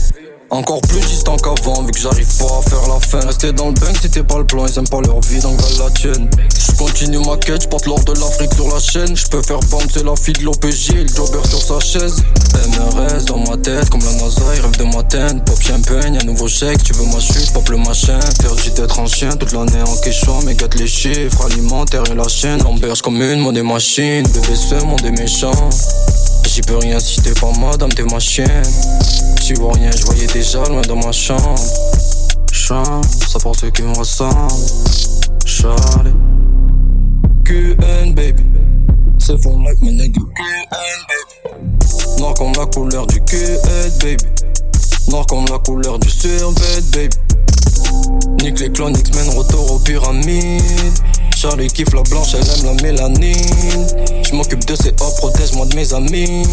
Encore 0.51 0.81
plus 0.81 0.99
distant 0.99 1.37
qu'avant, 1.37 1.83
vu 1.83 1.91
que 1.91 1.99
j'arrive 1.99 2.37
pas 2.37 2.59
à 2.59 2.61
faire 2.69 2.87
la 2.87 2.99
fin. 2.99 3.19
Rester 3.25 3.51
dans 3.51 3.67
le 3.67 3.73
bank, 3.73 3.95
c'était 3.99 4.23
pas 4.23 4.37
le 4.37 4.45
plan, 4.45 4.67
ils 4.67 4.77
aiment 4.77 4.87
pas 4.87 5.01
leur 5.01 5.19
vie, 5.21 5.39
donc 5.39 5.59
la 5.79 5.89
tienne. 5.89 6.29
Je 6.55 6.71
continue 6.77 7.17
ma 7.25 7.35
quête, 7.37 7.63
j'porte 7.63 7.87
l'or 7.87 8.03
de 8.03 8.13
l'Afrique 8.13 8.53
sur 8.53 8.67
la 8.71 8.79
chaîne. 8.79 9.15
Je 9.15 9.27
peux 9.27 9.41
faire 9.41 9.59
bouncer 9.71 10.03
la 10.03 10.15
fille 10.15 10.33
de 10.35 10.43
l'OPJ, 10.43 10.93
le 10.93 11.07
jobber 11.07 11.47
sur 11.49 11.61
sa 11.61 11.79
chaise. 11.79 12.23
Comme 13.65 14.01
la 14.01 14.13
NASA, 14.13 14.43
ils 14.55 14.61
rêvent 14.61 14.77
de 14.77 14.83
ma 14.83 15.01
tête. 15.03 15.43
Pop 15.43 15.59
champagne, 15.59 16.13
y'a 16.13 16.23
nouveau 16.23 16.47
chèque, 16.47 16.83
tu 16.83 16.93
veux 16.93 17.05
ma 17.05 17.19
chute, 17.19 17.51
pop 17.51 17.67
le 17.69 17.77
machin. 17.77 18.19
Interdit 18.19 18.71
d'être 18.71 18.99
en 18.99 19.07
chien, 19.07 19.29
toute 19.29 19.53
l'année 19.53 19.81
en 19.81 19.95
quechua, 20.03 20.37
mais 20.45 20.53
gâte 20.53 20.75
les 20.75 20.85
chiffres, 20.85 21.43
alimentaire 21.45 22.03
et 22.11 22.15
la 22.15 22.27
chaîne. 22.27 22.61
Lamberge 22.61 23.01
comme 23.01 23.19
une 23.19 23.39
monnaie 23.39 23.63
machine, 23.63 24.23
bébé 24.23 24.55
ce 24.55 24.75
monde 24.85 25.03
est 25.03 25.19
méchant. 25.19 25.69
J'y 26.47 26.61
peux 26.61 26.77
rien 26.77 26.99
si 26.99 27.21
t'es 27.21 27.33
pas 27.33 27.51
madame, 27.59 27.91
t'es 27.91 28.03
ma 28.03 28.19
chienne. 28.19 28.61
Tu 29.43 29.55
vois 29.55 29.73
rien, 29.73 29.89
je 29.89 30.05
voyais 30.05 30.27
déjà 30.27 30.63
loin 30.65 30.81
dans 30.83 30.97
ma 30.97 31.11
chambre. 31.11 31.55
Chambre, 32.51 33.01
ça 33.27 33.39
pour 33.39 33.55
ceux 33.55 33.71
qui 33.71 33.81
me 33.81 33.97
ressemblent. 33.97 34.53
Charlie. 35.43 36.13
QN 37.45 38.13
baby. 38.13 38.43
C'est 39.17 39.41
for 39.41 39.57
like 39.57 39.81
my 39.81 39.91
nigga. 39.91 40.21
QN 40.21 40.65
baby. 40.69 41.14
Noir 42.17 42.33
comme 42.35 42.53
la 42.57 42.65
couleur 42.65 43.07
du 43.07 43.19
QN 43.21 43.57
baby. 44.01 44.23
Noir 45.09 45.25
comme 45.27 45.45
la 45.49 45.59
couleur 45.59 45.99
du 45.99 46.09
survêt 46.09 46.81
baby. 46.93 47.15
Nique 48.41 48.59
les 48.59 48.71
clones, 48.71 48.95
X-Men, 48.97 49.29
retour 49.37 49.73
aux 49.73 49.79
pyramides. 49.79 50.61
Charlie 51.45 51.67
kiffe 51.67 51.93
la 51.93 52.01
blanche, 52.01 52.29
elle 52.33 52.39
aime 52.39 52.65
la 52.65 52.81
mélanine. 52.81 53.35
Je 54.23 54.33
m'occupe 54.33 54.65
de 54.65 54.75
ses 54.75 54.89
hops, 54.89 55.15
protège-moi 55.17 55.67
de 55.67 55.75
mes 55.75 55.93
amis. 55.93 56.43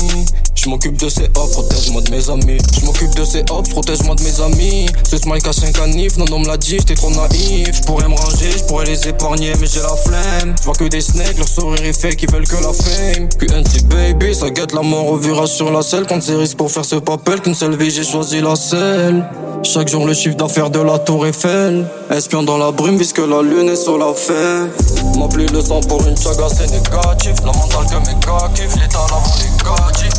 Je 0.55 0.69
m'occupe 0.69 0.99
de 1.01 1.09
ses 1.09 1.31
hops, 1.35 1.51
protège-moi 1.53 2.03
de 2.03 2.11
mes 2.11 2.29
amis. 2.29 2.59
Je 2.79 2.85
m'occupe 2.85 3.15
de 3.15 3.25
ses 3.25 3.43
hops, 3.49 3.71
protège-moi 3.71 4.17
de 4.17 4.23
mes 4.23 4.41
amis. 4.43 4.87
Ce 5.11 5.17
smile 5.17 5.43
cache 5.43 5.65
un 5.67 5.73
canif, 5.73 6.19
non, 6.19 6.27
on 6.31 6.41
me 6.41 6.47
l'a 6.47 6.59
dit, 6.59 6.77
j'étais 6.79 6.95
trop 6.95 7.09
naïf. 7.09 7.71
Je 7.75 7.83
pourrais 7.85 8.07
me 8.07 8.15
ranger, 8.15 8.51
je 8.55 8.65
pourrais 8.65 8.85
les 8.85 9.09
épargner, 9.09 9.53
mais 9.59 9.67
j'ai 9.67 9.81
la 9.81 9.97
flemme. 9.97 10.55
Je 10.59 10.65
vois 10.65 10.75
que 10.75 10.85
des 10.85 11.01
snakes, 11.01 11.39
leur 11.39 11.49
sourire 11.49 11.87
est 11.87 11.99
fait, 11.99 12.15
qui 12.15 12.27
veulent 12.27 12.47
que 12.47 12.57
la 12.57 12.75
fame. 12.75 13.31
QNC 13.39 13.85
baby, 13.89 14.35
ça 14.35 14.51
guette 14.51 14.75
la 14.75 14.83
mort 14.83 15.09
au 15.09 15.17
virage 15.17 15.49
sur 15.49 15.73
la 15.73 15.81
selle. 15.81 16.05
Quand 16.07 16.23
c'est 16.23 16.35
risque 16.35 16.59
pour 16.59 16.71
faire 16.71 16.85
ce 16.85 16.97
papel, 16.97 17.41
qu'une 17.41 17.55
seule 17.55 17.79
vie, 17.79 17.91
j'ai 17.91 18.05
choisi 18.05 18.43
la 18.43 18.57
selle. 18.57 19.25
Chaque 19.65 19.89
jour 19.89 20.05
le 20.07 20.13
chiffre 20.13 20.37
d'affaires 20.37 20.71
de 20.71 20.81
la 20.81 20.99
tour 20.99 21.25
Eiffel 21.25 21.87
Espion 22.11 22.43
dans 22.43 22.59
la 22.59 22.73
brume 22.73 22.97
puisque 22.97 23.19
la 23.19 23.43
lune 23.43 23.69
est 23.69 23.77
sur 23.77 23.97
la 23.97 24.13
fête 24.13 24.82
M'appeler 25.19 25.47
le 25.47 25.61
sang 25.61 25.81
pour 25.81 26.07
une 26.07 26.17
chaga 26.17 26.49
c'est 26.49 26.71
négatif. 26.71 27.35
La 27.45 27.53
mentale 27.53 27.87
que 27.87 28.09
mes 28.09 28.19
gars 28.21 28.49
kiffent 28.55 28.77
L'état 28.77 29.05
avant 29.05 29.23
les 29.39 29.51
gadgets 29.65 30.15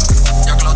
Y'a 0.45 0.55
que 0.55 0.65
la 0.65 0.73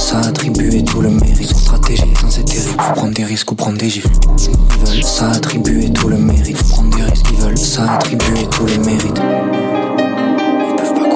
s'attribuer 0.00 0.82
tout 0.82 1.02
le 1.02 1.10
mérite. 1.10 1.48
Sans 1.48 1.58
stratégie, 1.58 2.14
sans 2.20 2.30
cette 2.30 2.52
faut 2.52 2.76
prendre 2.94 3.14
des 3.14 3.24
risques 3.24 3.52
ou 3.52 3.54
prendre 3.54 3.78
des 3.78 3.90
gifles. 3.90 4.08
Ils 4.38 4.86
veulent 4.86 5.04
s'attribuer 5.04 5.92
tout 5.92 6.08
le 6.08 6.16
mérite. 6.16 6.56
Faut 6.56 6.74
prendre 6.74 6.96
des 6.96 7.02
risques, 7.02 7.26
ils 7.32 7.38
veulent 7.38 7.58
s'attribuer 7.58 8.46
tout 8.50 8.64
le 8.66 8.78
mérite. 8.78 9.20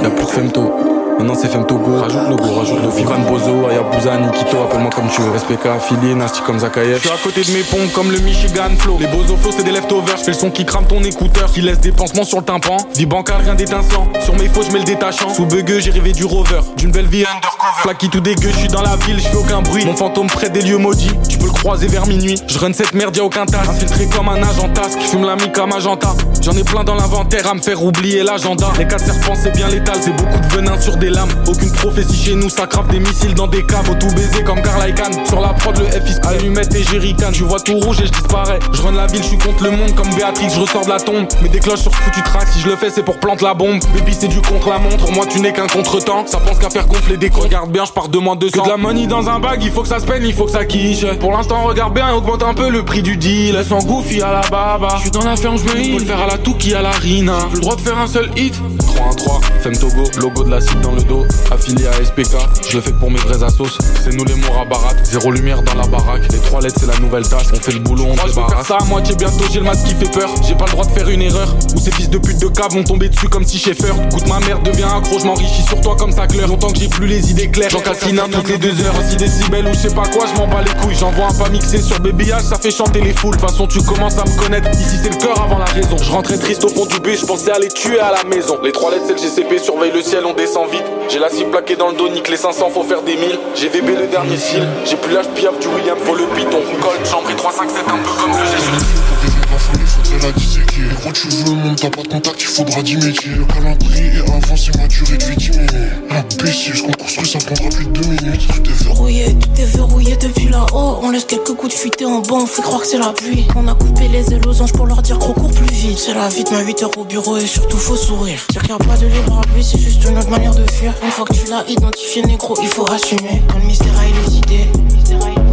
Y'a 0.03 0.11
plus 0.11 0.25
de 0.25 0.31
femto. 0.31 0.94
Maintenant 1.19 1.35
c'est 1.41 1.49
Femme 1.49 1.67
Togo, 1.67 2.01
rajoute 2.01 2.29
le 2.29 2.37
go, 2.37 2.55
rajoute 2.55 2.83
le 2.83 2.89
Vivan 2.91 3.19
Bozo, 3.21 3.69
Ayabusa, 3.69 4.17
Nikito, 4.19 4.63
appelle-moi 4.65 4.91
comme 4.95 5.09
tu 5.09 5.23
veux. 5.23 5.39
SPK 5.39 5.67
affilié, 5.67 6.15
Nasty 6.15 6.41
comme 6.43 6.59
Zakayev. 6.59 6.97
Je 6.97 7.09
suis 7.09 7.11
à 7.11 7.19
côté 7.23 7.43
de 7.43 7.51
mes 7.53 7.63
pompes 7.63 7.93
comme 7.93 8.11
le 8.11 8.19
Michigan 8.19 8.71
Flow. 8.79 8.99
Les 9.01 9.07
Bozo 9.07 9.37
Flow 9.37 9.53
c'est 9.57 9.63
des 9.63 9.71
leftovers, 9.71 10.17
je 10.19 10.25
fais 10.25 10.33
le 10.33 10.37
son 10.37 10.51
qui 10.51 10.65
crame 10.65 10.87
ton 10.87 11.03
écouteur, 11.03 11.51
qui 11.53 11.61
laisse 11.61 11.81
des 11.81 11.93
pansements 11.93 12.25
sur 12.25 12.39
le 12.39 12.45
tympan. 12.45 12.77
Vie 12.95 13.07
bancale, 13.07 13.43
rien 13.43 13.55
d'étincelant. 13.55 14.09
Sur 14.23 14.35
mes 14.35 14.49
faux, 14.49 14.63
je 14.63 14.73
mets 14.73 14.81
le 14.81 14.85
détachant. 14.85 15.31
Sous 15.31 15.47
bugueux, 15.47 15.79
j'ai 15.81 15.93
rêvé 15.93 16.13
du 16.13 16.25
rover, 16.25 16.61
d'une 16.77 16.91
belle 16.91 17.07
vie 17.07 17.25
undercover. 17.25 17.83
Flaky 17.83 18.09
tout 18.09 18.21
dégueu, 18.21 18.51
je 18.51 18.59
suis 18.59 18.69
dans 18.69 18.83
la 18.83 18.97
ville, 18.97 19.19
je 19.19 19.29
fais 19.29 19.37
aucun 19.37 19.63
bruit. 19.63 19.85
Mon 19.85 19.97
fantôme 19.97 20.27
près 20.27 20.51
des 20.51 20.63
lieux 20.63 20.79
maudits, 20.79 21.13
tu 21.29 21.39
peux 21.39 21.47
le 21.47 21.53
croiser 21.53 21.87
vers 21.87 22.07
minuit. 22.07 22.41
Je 22.49 22.59
run 22.59 22.73
cette 22.73 22.93
merde, 22.93 23.17
y'a 23.17 23.25
aucun 23.25 23.47
tas. 23.47 23.63
Infiltré 23.69 24.07
comme 24.15 24.29
un 24.29 24.43
agent 24.43 24.69
task, 24.75 24.99
je 25.01 25.07
fume 25.07 25.25
la 25.25 25.37
mi 25.37 25.51
comme 25.53 25.73
agenta. 25.73 26.15
J'en 26.43 26.53
ai 26.53 26.65
plein 26.65 26.85
dans 26.85 26.95
l'inventaire 26.95 27.49
à 27.49 27.55
me 27.55 27.61
faire 27.61 27.83
oublier 27.83 28.23
l'agenda. 28.23 28.67
Les 28.79 28.87
quatre 28.87 29.05
serpents, 29.05 29.35
c'est 29.41 29.55
bien 29.55 29.69
létal, 29.69 29.97
c'est 30.01 30.15
beaucoup 30.15 30.41
de 30.41 30.47
venin 30.55 30.79
sur 30.81 30.97
des 30.97 31.04
Aucune 31.47 31.71
prophétie 31.73 32.17
chez 32.17 32.35
nous, 32.35 32.49
ça 32.49 32.67
crave 32.67 32.89
des 32.89 32.99
missiles 32.99 33.35
dans 33.35 33.47
des 33.47 33.63
caves. 33.63 33.85
Faut 33.85 33.95
tout 33.95 34.15
baiser 34.15 34.43
comme 34.43 34.63
Carlaikan. 34.63 35.11
Sur 35.29 35.41
la 35.41 35.49
prod, 35.49 35.77
le 35.79 35.85
FX, 35.87 36.21
allumette 36.27 36.75
et 36.75 36.83
jerrycan. 36.83 37.31
Tu 37.33 37.43
vois 37.43 37.61
tout 37.61 37.79
rouge 37.79 38.01
et 38.01 38.07
je 38.07 38.13
disparais. 38.13 38.59
Je 38.73 38.81
run 38.81 38.93
la 38.93 39.07
ville, 39.07 39.23
je 39.23 39.29
suis 39.29 39.39
contre 39.39 39.65
le 39.65 39.71
monde 39.71 39.95
comme 39.95 40.09
Béatrix, 40.15 40.49
je 40.49 40.61
ressors 40.61 40.85
de 40.85 40.91
la 40.91 40.99
tombe. 40.99 41.27
Mais 41.43 41.51
des 41.51 41.59
cloches 41.59 41.81
sur 41.81 41.93
ce 41.93 41.97
foutu 41.97 42.23
track, 42.23 42.49
si 42.49 42.61
je 42.61 42.69
le 42.69 42.77
fais, 42.77 42.89
c'est 42.89 43.03
pour 43.03 43.19
planter 43.19 43.45
la 43.45 43.53
bombe. 43.53 43.81
Baby, 43.95 44.17
c'est 44.19 44.29
du 44.29 44.41
contre 44.41 44.71
la 44.71 44.79
montre. 44.79 45.11
Moi, 45.13 45.27
tu 45.27 45.41
n'es 45.41 45.53
qu'un 45.53 45.67
contretemps. 45.67 46.25
Ça 46.27 46.39
pense 46.39 46.59
qu'à 46.59 46.71
faire 46.71 46.87
gonfler 46.87 47.19
des 47.19 47.29
coups. 47.29 47.45
Regarde 47.45 47.71
bien, 47.71 47.85
je 47.85 47.93
pars 47.93 48.09
de 48.09 48.19
moins 48.19 48.37
de 48.37 48.49
Que 48.49 48.65
de 48.65 48.69
la 48.69 48.77
money 48.79 49.07
dans 49.07 49.29
un 49.29 49.41
bag, 49.41 49.61
il 49.63 49.71
faut 49.71 49.83
que 49.83 49.89
ça 49.89 50.01
se 50.01 50.07
peine, 50.07 50.23
il 50.25 50.33
faut 50.33 50.47
que 50.47 50.53
ça 50.53 50.65
quiche. 50.65 51.05
Pour 51.21 51.33
l'instant, 51.33 51.65
regarde 51.65 51.93
bien 51.93 52.15
augmente 52.15 52.43
un 52.43 52.55
peu 52.55 52.71
le 52.71 52.83
prix 52.83 53.03
du 53.03 53.19
deal. 53.19 53.57
Laisse 53.57 53.73
en 53.73 53.79
goofy 53.79 54.23
à 54.23 54.33
la 54.33 54.41
baba. 54.49 54.89
Je 54.97 55.03
suis 55.03 55.11
dans 55.11 55.25
la 55.25 55.37
ferme, 55.37 55.59
je 55.59 55.65
me 55.65 55.99
le 55.99 56.05
faire 56.05 56.21
à 56.21 56.27
la 56.27 56.39
Touki, 56.39 56.75
à 56.75 56.81
la 56.81 56.93
Rina. 56.93 57.39
J'ai 57.51 57.57
le 57.57 57.61
droit 57.61 57.77
de 57.77 57.81
faire 57.83 57.99
un 57.99 58.07
seul 58.07 58.31
hit. 58.37 58.55
3-1-3, 58.79 59.43
Femme 59.61 59.77
Togo, 59.77 60.05
logo 60.21 60.45
de 60.45 60.51
la 60.51 60.61
cible 60.61 60.81
dans 60.81 60.93
le 60.95 61.03
dos. 61.03 61.25
Affilié 61.51 61.87
à 61.87 61.93
SPK, 61.93 62.37
je 62.69 62.77
le 62.77 62.83
fais 62.83 62.93
pour 62.93 63.11
mes 63.11 63.19
vrais 63.19 63.43
assos. 63.43 63.79
C'est 64.03 64.15
nous 64.15 64.25
les 64.25 64.35
mours 64.35 64.65
barat, 64.69 64.95
zéro 65.05 65.31
lumière 65.31 65.63
dans 65.63 65.75
la 65.75 65.87
baraque. 65.87 66.23
Les 66.33 66.39
trois 66.39 66.61
lettres, 66.61 66.77
c'est 66.81 66.87
la 66.87 66.99
nouvelle 66.99 67.29
tasse. 67.29 67.49
On 67.53 67.57
fait 67.57 67.73
le 67.73 67.81
boulot, 67.81 68.05
on 68.05 68.15
Moi, 68.15 68.25
je 68.27 68.33
faire 68.33 68.67
ça 68.67 68.79
à 68.81 68.85
moitié 68.85 69.15
bientôt, 69.17 69.45
j'ai 69.53 69.61
le 69.61 69.65
masque 69.65 69.87
qui 69.87 69.95
fait 69.95 70.11
peur. 70.11 70.31
J'ai 70.47 70.55
pas 70.55 70.67
le 70.67 70.73
droit 70.73 70.85
de 70.85 70.91
faire 70.91 71.09
une 71.09 71.23
erreur. 71.23 71.55
Ou 71.75 71.81
ces 71.81 71.91
fils 71.93 72.09
de 72.09 72.19
pute 72.19 72.41
de 72.41 72.49
cave 72.49 72.73
vont 72.73 72.85
tomber 72.85 73.09
dessus 73.09 73.29
comme 73.29 73.45
si 73.45 73.59
Schaeffer. 73.59 73.93
Goûte 74.11 74.29
ma 74.29 74.41
mère, 74.41 74.61
devient 74.61 74.85
accro, 74.85 75.19
je 75.19 75.27
m'enrichis 75.27 75.63
sur 75.63 75.81
toi 75.81 75.97
comme 75.97 76.13
ça 76.13 76.27
claire. 76.27 76.49
Longtemps 76.49 76.71
que 76.71 76.79
j'ai 76.79 76.89
plus 76.89 77.07
les 77.07 77.31
idées 77.31 77.51
claires. 77.51 77.71
J'en 77.71 77.81
cassine 77.81 78.19
un 78.19 78.29
toutes 78.29 78.49
les 78.49 78.59
deux 78.59 78.81
heures. 78.83 78.95
Aussi 78.99 79.17
décibels 79.17 79.67
ou 79.67 79.75
je 79.75 79.89
sais 79.89 79.95
pas 79.95 80.07
quoi, 80.09 80.27
je 80.27 80.39
m'en 80.39 80.47
bats 80.47 80.63
les 80.63 80.81
couilles. 80.83 80.97
J'envoie 80.99 81.27
un 81.27 81.35
pas 81.35 81.49
mixé 81.49 81.81
sur 81.81 81.99
BBH, 82.01 82.43
ça 82.43 82.57
fait 82.57 82.71
chanter 82.71 83.01
les 83.01 83.13
foules. 83.13 83.35
De 83.35 83.41
toute 83.41 83.51
façon, 83.51 83.67
tu 83.67 83.81
commences 83.83 84.19
à 84.19 84.25
me 84.25 84.39
connaître. 84.39 84.71
Ici, 84.73 84.97
c'est 85.03 85.11
le 85.11 85.17
cœur 85.17 85.41
avant 85.41 85.59
la 85.59 85.67
raison. 85.67 85.97
Je 86.01 86.11
rentrais 86.11 86.39
triste 86.39 86.65
au 86.65 86.69
fond 86.69 86.87
du 86.87 86.99
but, 87.01 87.19
je 87.19 87.27
pensais 87.27 87.51
aller 87.51 87.69
tuer 87.69 88.01
à 88.01 88.13
la 88.13 88.25
maison. 88.25 88.59
Les 88.63 88.73
trois 88.73 88.91
lettres, 88.91 89.05
c'est 89.07 89.15
le 89.15 89.19
GCP, 89.19 89.59
surveille 89.59 89.93
le 89.93 90.03
ciel, 90.03 90.25
on 90.27 90.35
descend 90.35 90.71
vite. 90.71 90.84
J'ai 91.09 91.19
la 91.19 91.29
cible 91.29 91.51
plaquée 91.51 91.77
dans 91.77 91.89
le 91.89 91.95
dos, 91.95 92.09
les 92.09 92.37
500, 92.37 92.71
faut 92.71 92.83
faire 92.83 93.03
des 93.03 93.17
milles. 93.17 93.39
J'ai 93.55 93.69
VB 93.69 93.97
le 93.97 94.07
dernier 94.07 94.37
style, 94.37 94.67
j'ai 94.85 94.97
plus 94.97 95.13
l'âge 95.15 95.29
piaf 95.35 95.59
du 95.59 95.69
William, 95.69 95.97
faut 95.99 96.15
le 96.15 96.25
piton. 96.35 96.61
Colt, 96.81 97.09
j'en 97.11 97.23
pris 97.23 97.35
3, 97.35 97.53
5, 97.53 97.71
7, 97.71 97.79
un 97.89 97.99
peu 97.99 98.21
comme 98.21 98.33
le 98.33 98.45
G. 98.45 99.14
La 99.55 99.61
folie, 99.61 99.87
faudrait 99.87 100.27
la 100.27 100.33
disséquer. 100.33 100.83
Gros, 101.01 101.13
tu 101.13 101.29
veux 101.29 101.55
monde, 101.55 101.77
t'as 101.81 101.89
pas 101.89 102.03
de 102.03 102.09
contact, 102.09 102.43
il 102.43 102.47
faudra 102.49 102.83
10 102.83 102.97
métiers. 102.97 103.31
Le 103.39 103.45
calendrier 103.45 104.17
est 104.17 104.45
avancé, 104.45 104.73
ma 104.77 104.89
durée 104.89 105.17
de 105.17 105.25
vie 105.27 105.37
diminue. 105.37 105.67
Imbécile, 106.11 106.75
ce 106.75 106.83
qu'on 106.83 106.91
construit, 106.91 107.29
ça 107.29 107.39
prendra 107.39 107.69
plus 107.69 107.85
de 107.85 107.91
2 107.91 108.01
minutes. 108.01 108.49
Tout 108.49 108.69
est 108.69 108.83
verrouillé, 108.83 109.27
tout 109.27 109.61
est 109.61 109.77
verrouillé 109.77 110.17
depuis 110.17 110.49
là-haut. 110.49 110.99
On 111.03 111.11
laisse 111.11 111.27
quelques 111.27 111.55
coups 111.55 111.73
de 111.73 111.79
fuité 111.79 112.05
en 112.05 112.19
bas, 112.19 112.35
on 112.35 112.47
fait 112.47 112.63
croire 112.63 112.81
que 112.81 112.89
c'est 112.89 112.99
la 112.99 113.13
pluie. 113.13 113.47
On 113.55 113.69
a 113.69 113.75
coupé 113.75 114.09
les 114.09 114.35
ailes 114.35 114.45
aux 114.45 114.61
anges 114.61 114.73
pour 114.73 114.87
leur 114.87 115.03
dire 115.03 115.21
qu'on 115.21 115.35
court 115.35 115.53
plus 115.53 115.73
vite. 115.73 116.01
C'est 116.01 116.15
la 116.15 116.29
vie 116.29 116.43
de 116.43 116.51
ma 116.51 116.63
8 116.63 116.83
heures 116.83 116.99
au 116.99 117.05
bureau 117.05 117.37
et 117.37 117.47
surtout 117.47 117.79
faut 117.79 117.97
sourire. 117.97 118.41
Dire 118.51 118.61
qu'il 118.61 118.75
n'y 118.75 118.83
a 118.83 118.85
pas 118.85 118.97
de 118.97 119.07
libre 119.07 119.35
arbitre, 119.35 119.69
c'est 119.71 119.79
juste 119.79 120.03
une 120.03 120.19
autre 120.19 120.31
manière 120.31 120.57
de 120.57 120.69
fuir. 120.73 120.93
Une 121.01 121.13
fois 121.13 121.27
que 121.27 121.33
tu 121.33 121.49
l'as 121.49 121.65
identifié, 121.69 122.23
négro, 122.23 122.57
il 122.61 122.69
faut 122.69 122.91
assumer. 122.91 123.41
Quand 123.49 123.61
le 123.61 123.67
mystère 123.67 123.97
a 124.01 124.09
élucidé. 124.09 125.44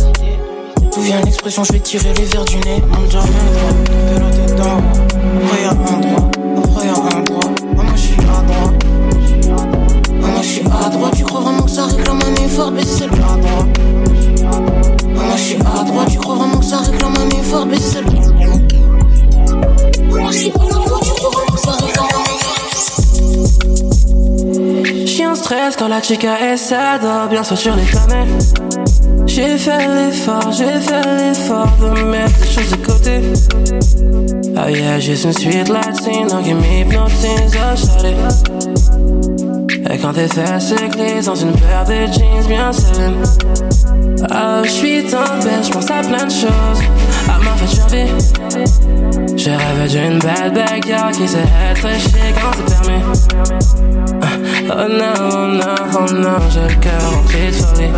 D'où 0.94 1.02
vient 1.02 1.22
l'expression, 1.22 1.64
je 1.64 1.74
vais 1.74 1.80
tirer 1.80 2.14
les 2.18 2.26
verres 2.26 2.46
du 2.46 2.58
nez. 2.58 2.82
Mon 2.90 3.10
job 3.10 3.24
de 3.26 4.20
la 4.20 4.30
un 5.70 6.00
droit, 6.00 6.30
un 7.16 7.22
droit. 7.22 7.40
Ah, 7.78 7.84
moi 7.84 7.94
je 7.96 8.02
suis 8.02 8.20
à 8.20 8.42
droite. 8.42 8.86
Ah, 9.50 10.28
moi 10.28 10.42
je 10.42 10.48
suis 10.48 10.66
à 10.66 10.90
droite. 10.90 11.14
Tu 11.16 11.24
crois 11.24 11.42
vraiment 11.42 11.64
que 11.64 11.72
ça 11.72 11.86
réclame 11.86 12.20
un 12.20 12.46
effort, 12.46 12.72
à. 12.72 13.10
Ah, 14.44 14.60
moi 15.16 15.36
je 15.36 15.42
suis 15.42 15.56
à 15.56 15.84
droite. 15.84 16.10
Tu 16.12 16.18
crois 16.18 16.36
vraiment 16.36 16.58
que 16.58 16.66
ça 16.66 16.78
réclame 16.80 17.14
un 17.16 17.30
effort, 17.40 17.66
stress 25.36 25.76
quand 25.76 25.88
la 25.88 26.02
chica 26.02 26.40
est 26.40 26.58
sad, 26.58 27.02
bien 27.30 27.44
sûr 27.44 27.58
sur 27.58 27.76
les 27.76 27.86
camels. 27.86 28.28
J'ai 29.34 29.58
fait 29.58 29.88
l'effort, 29.88 30.52
j'ai 30.52 30.78
fait 30.82 31.02
l'effort 31.18 31.72
de 31.80 32.02
mettre 32.04 32.34
les 32.42 32.52
choses 32.52 32.72
de 32.72 32.76
côté. 32.86 33.22
Oh 34.58 34.68
yeah, 34.68 35.00
juste 35.00 35.24
une 35.24 35.32
suite 35.32 35.70
latino 35.70 36.42
qui 36.44 36.54
m'hypnotise, 36.54 37.56
oh 37.56 37.78
shawty. 37.78 38.14
Et 39.90 39.98
quand 40.00 40.12
tes 40.12 40.28
fesses 40.28 40.74
glissent 40.90 41.28
dans 41.28 41.36
une 41.36 41.54
paire 41.54 41.86
de 41.86 42.12
jeans 42.12 42.46
bien 42.50 42.74
saines. 42.74 43.24
Oh, 44.30 44.64
j'suis 44.66 45.06
tant 45.06 45.40
belle, 45.42 45.64
j'pense 45.64 45.90
à 45.92 46.02
plein 46.02 46.26
de 46.26 46.32
choses. 46.32 46.82
À 47.30 47.38
ma 47.40 47.56
fait 47.56 47.74
survie. 47.74 48.10
Je 49.38 49.50
rêve 49.50 49.88
d'une 49.90 50.20
belle 50.20 50.52
backyard 50.54 51.12
qui 51.12 51.26
sait 51.26 51.48
être 51.72 51.90
chic 52.02 52.36
quand 52.36 52.52
c'est 52.58 52.66
permis. 52.82 54.11
Oh 54.24 54.88
non, 54.88 55.14
oh 55.20 55.48
non, 55.48 55.76
oh 55.96 56.14
non, 56.14 56.50
j'ai 56.50 56.68
le 56.68 56.76
cœur 56.80 57.02
rempli 57.12 57.48
de 57.48 57.54
folie. 57.54 57.92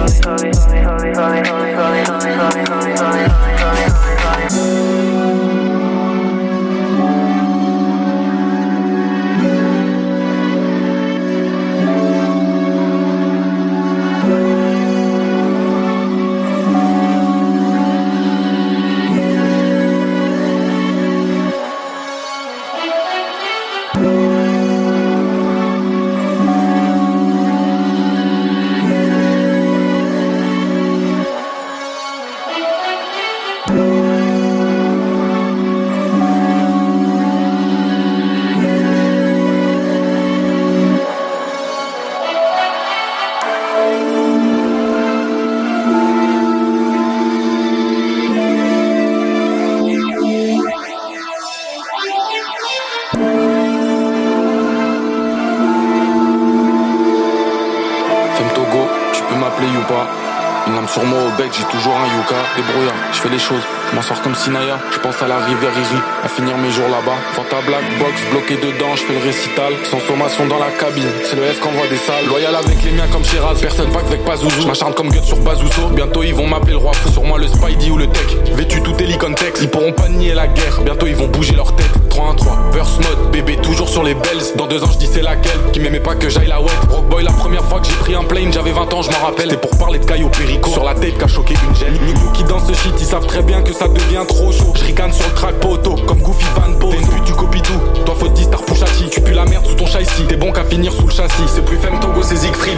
Débrouillard, 62.55 62.93
je 63.11 63.17
fais 63.17 63.29
les 63.29 63.39
choses, 63.39 63.63
je 63.89 63.95
m'en 63.95 64.01
sors 64.03 64.21
comme 64.21 64.35
Sinaya. 64.35 64.77
Je 64.91 64.99
pense 64.99 65.19
à 65.23 65.27
la 65.27 65.37
rivière 65.37 65.71
Iri, 65.71 66.01
à 66.23 66.27
finir 66.27 66.55
mes 66.57 66.69
jours 66.69 66.87
là-bas. 66.87 67.17
Fanta 67.33 67.61
Black 67.65 67.83
Box, 67.97 68.13
bloqué 68.29 68.55
dedans, 68.57 68.95
je 68.95 69.01
fais 69.01 69.13
le 69.13 69.19
récital. 69.19 69.73
Sans 69.89 69.99
sommation 70.01 70.45
dans 70.45 70.59
la 70.59 70.69
cabine, 70.69 71.09
c'est 71.23 71.35
le 71.35 71.43
F 71.43 71.59
qui 71.59 71.67
envoie 71.67 71.87
des 71.87 71.97
salles. 71.97 72.27
Loyal 72.27 72.55
avec 72.55 72.83
les 72.83 72.91
miens 72.91 73.07
comme 73.11 73.25
Shiraz, 73.25 73.55
personne 73.59 73.91
pas 73.91 74.01
avec 74.01 74.23
Pazuzu. 74.23 74.61
Je 74.61 74.67
m'acharne 74.67 74.93
comme 74.93 75.09
Gut 75.09 75.23
sur 75.23 75.37
Bazousso. 75.39 75.87
Bientôt 75.95 76.21
ils 76.21 76.35
vont 76.35 76.47
m'appeler 76.47 76.73
le 76.73 76.77
roi 76.77 76.93
fou, 76.93 77.09
sur 77.09 77.23
moi 77.23 77.39
le 77.39 77.47
Spidey 77.47 77.89
ou 77.89 77.97
le 77.97 78.07
Tech. 78.07 78.37
Vêtu 78.53 78.81
tout 78.83 78.95
Helicontex, 78.99 79.61
ils 79.61 79.69
pourront 79.69 79.93
pas 79.93 80.09
nier 80.09 80.35
la 80.35 80.47
guerre. 80.47 80.81
Bientôt 80.81 81.07
ils 81.07 81.15
vont 81.15 81.27
bouger 81.27 81.55
leur 81.55 81.75
tête. 81.75 82.02
3-1-3, 82.13 82.71
burst 82.71 82.97
mode, 82.97 83.31
bébé 83.31 83.57
toujours 83.57 83.89
sur 83.89 84.03
les 84.03 84.13
bells. 84.13 84.53
Dans 84.55 84.67
deux 84.67 84.83
ans 84.83 84.89
je 84.91 84.99
dis 84.99 85.09
c'est 85.11 85.23
laquelle, 85.23 85.59
qui 85.71 85.79
m'aimait 85.79 85.99
pas 85.99 86.13
que 86.13 86.29
j'aille 86.29 86.47
la 86.47 86.61
wet. 86.61 86.69
Rock 86.91 87.07
boy 87.09 87.23
la 87.23 87.31
première 87.31 87.65
fois 87.65 87.79
que 87.79 87.87
j'ai 87.87 87.95
pris 87.95 88.13
un 88.13 88.23
plane, 88.23 88.53
j'avais 88.53 88.71
20 88.71 88.93
ans, 88.93 89.01
je 89.01 89.09
m'en 89.09 89.25
rappelle. 89.25 89.49
C'était 89.49 89.67
pour 89.67 89.75
parler 89.77 89.97
de 89.97 90.05
Caillou 90.05 90.29
Perry. 90.29 90.53
Rico 90.53 90.69
sur 90.69 90.83
la 90.83 90.93
tête 90.93 91.17
qu'a 91.17 91.27
choqué 91.27 91.55
une 91.67 91.75
gêne. 91.75 91.97
Nico 92.05 92.29
qui 92.33 92.43
dans 92.43 92.59
ce 92.59 92.73
shit, 92.73 92.93
ils 92.99 93.05
savent 93.05 93.25
très 93.25 93.41
bien 93.41 93.63
que 93.63 93.73
ça 93.73 93.87
devient 93.87 94.23
trop 94.27 94.51
chaud. 94.51 94.73
Je 94.75 94.83
ricane 94.83 95.11
sur 95.11 95.25
le 95.25 95.33
track 95.33 95.55
poteau, 95.55 95.95
comme 96.05 96.19
Goofy 96.19 96.45
Van 96.55 96.69
Bo. 96.79 96.91
T'es 96.91 96.97
tu 97.25 97.33
copies 97.33 97.61
tout. 97.61 97.79
Toi 98.05 98.15
faut 98.19 98.27
10 98.27 98.43
star 98.43 98.61
Pushati. 98.63 99.09
Tu 99.09 99.21
pues 99.21 99.33
la 99.33 99.45
merde 99.45 99.65
sous 99.65 99.75
ton 99.75 99.87
chat 99.87 100.01
ici. 100.01 100.23
T'es 100.27 100.35
bon 100.35 100.51
qu'à 100.51 100.65
finir 100.65 100.91
sous 100.91 101.07
le 101.07 101.13
châssis. 101.13 101.47
C'est 101.47 101.65
plus 101.65 101.77
Femme 101.77 101.99
Togo, 101.99 102.21
c'est 102.21 102.35
Siegfried. 102.35 102.77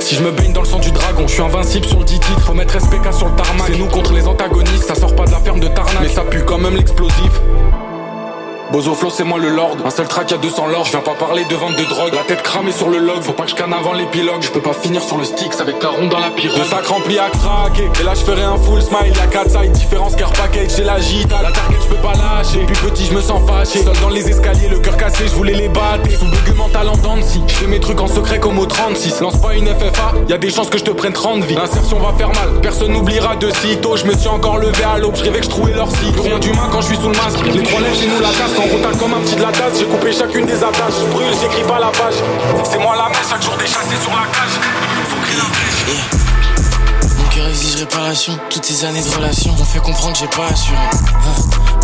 Si 0.00 0.16
je 0.16 0.22
me 0.22 0.32
baigne 0.32 0.52
dans 0.52 0.62
le 0.62 0.66
sang 0.66 0.78
du 0.78 0.90
dragon, 0.90 1.26
je 1.26 1.34
suis 1.34 1.42
invincible 1.42 1.86
sur 1.86 1.98
le 1.98 2.04
10 2.04 2.18
titres. 2.18 2.40
Faut 2.40 2.54
mettre 2.54 2.80
SPK 2.80 3.12
sur 3.12 3.28
le 3.28 3.36
tarmac. 3.36 3.66
C'est 3.68 3.78
nous 3.78 3.86
contre 3.86 4.12
les 4.12 4.26
antagonistes, 4.26 4.84
ça 4.88 4.94
sort 4.94 5.14
pas 5.14 5.24
de 5.24 5.30
la 5.30 5.38
ferme 5.38 5.60
de 5.60 5.68
Tarnac. 5.68 5.98
Mais 6.00 6.08
ça 6.08 6.22
pue 6.22 6.42
quand 6.44 6.58
même 6.58 6.74
l'explosif. 6.74 7.40
Bozo 8.70 8.94
Flow 8.94 9.08
c'est 9.08 9.24
moi 9.24 9.38
le 9.38 9.48
lord. 9.48 9.76
Un 9.86 9.88
seul 9.88 10.06
track 10.06 10.30
y'a 10.30 10.36
200 10.36 10.66
lords. 10.66 10.84
Je 10.84 10.90
viens 10.90 11.00
pas 11.00 11.14
parler 11.14 11.42
de 11.46 11.54
vente 11.54 11.76
de 11.76 11.84
drogue. 11.84 12.12
La 12.14 12.22
tête 12.24 12.42
cramée 12.42 12.72
sur 12.72 12.90
le 12.90 12.98
log. 12.98 13.22
Faut 13.22 13.32
pas 13.32 13.44
que 13.44 13.50
je 13.50 13.54
canne 13.54 13.72
avant 13.72 13.94
l'épilogue. 13.94 14.42
Je 14.42 14.50
peux 14.50 14.60
pas 14.60 14.74
finir 14.74 15.02
sur 15.02 15.16
le 15.16 15.24
stick. 15.24 15.52
Avec 15.58 15.82
la 15.82 15.88
ronde 15.88 16.10
dans 16.10 16.18
la 16.18 16.30
pirogue 16.30 16.58
De 16.58 16.64
sac 16.64 16.86
rempli 16.86 17.18
à 17.18 17.30
craquer. 17.30 17.88
Et 17.98 18.02
là 18.04 18.12
je 18.14 18.20
ferai 18.20 18.42
un 18.42 18.58
full 18.58 18.82
smile. 18.82 19.14
Y'a 19.16 19.26
4 19.26 19.50
sides 19.50 19.72
différence 19.72 20.16
car 20.16 20.30
package. 20.32 20.70
J'ai 20.76 20.84
la 20.84 21.00
gita. 21.00 21.40
La 21.42 21.50
target 21.50 21.78
je 21.82 21.88
peux 21.88 22.02
pas 22.02 22.12
lâcher. 22.12 22.66
Puis 22.66 22.76
petit 22.90 23.06
je 23.06 23.14
me 23.14 23.22
sens 23.22 23.40
fâché. 23.48 23.82
Seul 23.82 23.96
dans 24.02 24.10
les 24.10 24.28
escaliers 24.28 24.68
le 24.68 24.80
cœur 24.80 24.98
cassé. 24.98 25.24
Je 25.26 25.34
voulais 25.34 25.54
les 25.54 25.68
battre. 25.68 26.10
Sous 26.18 26.26
bug 26.26 26.56
mental 26.56 26.88
en 26.90 27.22
si. 27.22 27.40
Je 27.46 27.54
fais 27.54 27.66
mes 27.66 27.80
trucs 27.80 28.00
en 28.02 28.06
secret 28.06 28.38
comme 28.38 28.58
au 28.58 28.66
36 28.66 29.20
Lance 29.20 29.40
pas 29.40 29.54
une 29.54 29.66
FFA 29.66 30.12
Y'a 30.28 30.36
des 30.36 30.50
chances 30.50 30.68
que 30.68 30.76
je 30.76 30.84
te 30.84 30.90
prenne 30.90 31.14
30 31.14 31.42
vies. 31.44 31.54
L'insertion 31.54 31.98
va 32.00 32.12
faire 32.18 32.28
mal. 32.28 32.60
Personne 32.60 32.92
n'oubliera 32.92 33.36
de 33.36 33.50
sitôt. 33.50 33.96
Je 33.96 34.04
me 34.04 34.14
suis 34.14 34.28
encore 34.28 34.58
levé 34.58 34.84
à 34.84 34.98
l'aube. 34.98 35.16
Je 35.16 35.24
rêvais 35.24 35.38
que 35.38 35.46
je 35.46 35.50
trouvais 35.50 35.72
leur 35.72 35.90
site. 35.90 36.20
Rien 36.22 36.38
d'humain 36.38 36.68
quand 36.70 36.82
je 36.82 36.88
suis 36.88 36.96
sous 36.96 37.08
le 37.08 37.16
masque. 37.16 37.38
Les 37.46 37.62
nous 37.62 38.20
la 38.20 38.28
casse 38.28 38.57
En 38.58 38.62
route 38.62 38.98
comme 38.98 39.14
un 39.14 39.20
petit 39.20 39.36
de 39.36 39.42
la 39.42 39.52
tasse, 39.52 39.78
j'ai 39.78 39.84
coupé 39.84 40.12
chacune 40.12 40.44
des 40.44 40.56
attaches. 40.64 40.94
Je 41.00 41.06
brûle, 41.12 41.28
j'écris 41.40 41.62
pas 41.62 41.78
la 41.78 41.92
page. 41.92 42.14
C'est 42.68 42.78
moi 42.78 42.96
la 42.96 43.08
main, 43.08 43.22
chaque 43.28 43.40
jour 43.42 43.54
déchassé 43.56 43.94
sur 44.02 44.10
la 44.10 44.26
cage. 44.26 44.58
Faut. 45.08 45.16
Mon 47.18 47.28
cœur 47.30 47.48
exige 47.48 47.76
réparation, 47.76 48.36
toutes 48.50 48.64
ces 48.64 48.84
années 48.84 49.02
de 49.02 49.08
relation 49.10 49.52
m'ont 49.52 49.64
fait 49.64 49.78
comprendre 49.78 50.14
que 50.14 50.18
j'ai 50.18 50.26
pas 50.26 50.46
assuré. 50.50 50.76
Hein. 50.76 51.34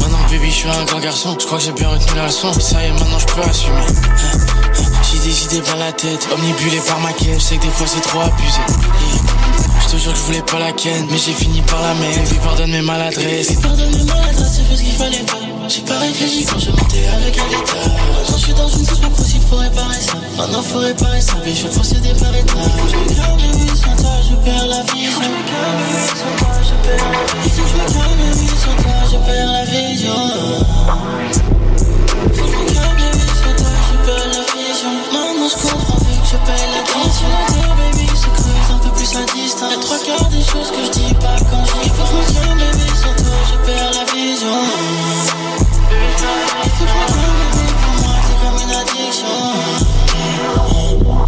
Maintenant, 0.01 0.19
baby, 0.29 0.51
je 0.51 0.55
suis 0.55 0.69
un 0.69 0.85
grand 0.85 0.99
garçon, 0.99 1.37
je 1.39 1.47
crois 1.47 1.59
que 1.59 1.65
j'ai 1.65 1.73
bien 1.73 1.89
retenu 1.89 2.17
la 2.17 2.27
leçon. 2.27 2.53
Ça 2.55 2.83
y 2.83 2.87
est, 2.87 2.93
maintenant 2.93 3.21
je 3.21 3.27
peux 3.27 3.43
assumer. 3.49 3.77
Hein. 3.77 4.35
Hein. 4.35 4.85
J'ai 5.13 5.19
des 5.21 5.45
idées 5.45 5.63
par 5.63 5.77
la 5.77 5.93
tête, 5.93 6.29
omnibulé 6.33 6.81
par 6.89 6.99
ma 6.99 7.13
quête, 7.13 7.39
je 7.39 7.45
sais 7.45 7.57
que 7.57 7.63
des 7.63 7.69
fois 7.71 7.87
c'est 7.87 8.01
trop 8.01 8.21
abusé. 8.21 8.61
Je 9.87 9.93
te 9.93 9.97
jure 9.97 10.13
que 10.13 10.19
je 10.19 10.25
voulais 10.25 10.43
pas 10.43 10.59
la 10.59 10.73
ken, 10.73 11.07
mais 11.09 11.19
j'ai 11.19 11.35
fini 11.35 11.63
par 11.63 11.81
la 11.83 11.95
mettre. 11.95 12.31
Puis 12.31 12.39
pardonne 12.39 12.73
mes 12.73 12.83
maladresses. 12.83 13.47
Puis 13.47 13.57
pardonne 13.57 13.97
mes 13.97 14.03
maladresses, 14.03 14.55
c'est 14.57 14.65
fait 14.65 14.77
ce 14.77 14.83
qu'il 14.83 14.93
fallait 14.93 15.19
pas. 15.19 15.44
J'ai 15.67 15.81
pas 15.81 15.99
réfléchi 15.99 16.45
quand 16.45 16.59
je 16.59 16.71
montais 16.71 17.07
avec 17.17 17.39
un 17.39 17.49
guitare. 17.49 17.91
Quand 18.27 18.37
je 18.37 18.45
suis 18.45 18.53
dans 18.55 18.69
une 18.69 18.85
pas 18.85 19.09
possible, 19.09 19.45
faut 19.49 19.57
réparer 19.57 20.01
ça. 20.01 20.15
Maintenant 20.37 20.63
faut 20.63 20.79
réparer 20.79 21.21
ça, 21.21 21.35
mais 21.45 21.55
je 21.55 21.67
procéder 21.69 22.13
par 22.21 22.35
étapes. 22.35 22.57
Je 22.91 22.97
me 22.97 23.15
calme, 23.17 23.41
oui, 23.55 23.69
sans 23.75 23.97
toi, 23.97 24.13
je 24.29 24.35
perds 24.45 24.67
la 24.67 24.83
vision. 24.83 25.23
Je 25.23 25.29
me 25.29 25.43
calme, 25.49 25.83
oui, 25.89 26.05
sans 26.09 26.35
toi, 26.37 26.53
je 26.63 26.75
perds 26.87 27.11
la 27.13 27.25
vision. 27.41 27.65
Je 27.67 27.77
me 27.77 27.87
calme, 27.95 28.23
oui, 28.37 28.49
sans 28.61 28.77
toi, 28.83 28.97
je 29.11 29.17
perds 29.27 29.53
la 29.53 29.65
vision. 29.65 30.21
Faut 32.35 32.45
que 32.45 32.51
je 32.51 32.59
me 32.59 32.75
calme, 32.75 33.03
oui, 33.15 33.25
sans 33.41 33.55
toi, 33.57 33.73
je 33.89 33.97
perds 34.05 34.29
la 34.35 34.43
vision. 34.53 34.93
Maintenant 35.13 35.49
je 35.49 35.57
comprends, 35.63 35.99
vu 35.99 36.13
que 36.21 36.27
je 36.29 36.37
paye 36.45 36.69
la 36.75 36.83
tension. 36.93 37.33
baby, 37.79 38.07
peu 38.37 38.44
plus 39.05 39.17
à 39.17 39.25
distance. 39.25 39.71
Y'a 39.71 39.79
trois 39.79 39.99
quarts 39.99 40.29
des 40.31 40.43
choses 40.43 40.71
que 40.71 40.85
je 40.85 40.91
dis 40.91 41.15
pas 41.15 41.37
quand 41.51 41.65
j'y 41.65 41.89
Faut 41.91 42.05
que 42.05 42.09
je 42.11 42.39
me 42.39 42.45
calme, 42.47 42.59
baby, 42.59 42.89
sans 42.97 43.15
toi, 43.23 43.37
je 43.51 43.67
perds 43.67 43.93
la 43.93 44.05
vision. 44.13 44.59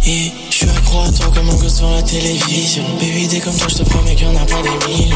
Et 0.05 0.46
je 0.59 0.65
suis 0.65 0.75
accro 0.75 1.01
à 1.01 1.11
toi 1.11 1.27
comme 1.35 1.49
un 1.49 1.55
gosse 1.55 1.75
sur 1.75 1.89
la 1.91 2.01
télévision. 2.01 2.83
Baby 2.99 3.27
dès 3.27 3.39
comme 3.39 3.55
toi 3.55 3.67
je 3.69 3.75
te 3.75 3.83
promets 3.83 4.15
qu'il 4.15 4.25
y 4.25 4.29
en 4.29 4.35
a 4.35 4.45
pas 4.45 4.61
des 4.63 4.87
millions. 4.87 5.15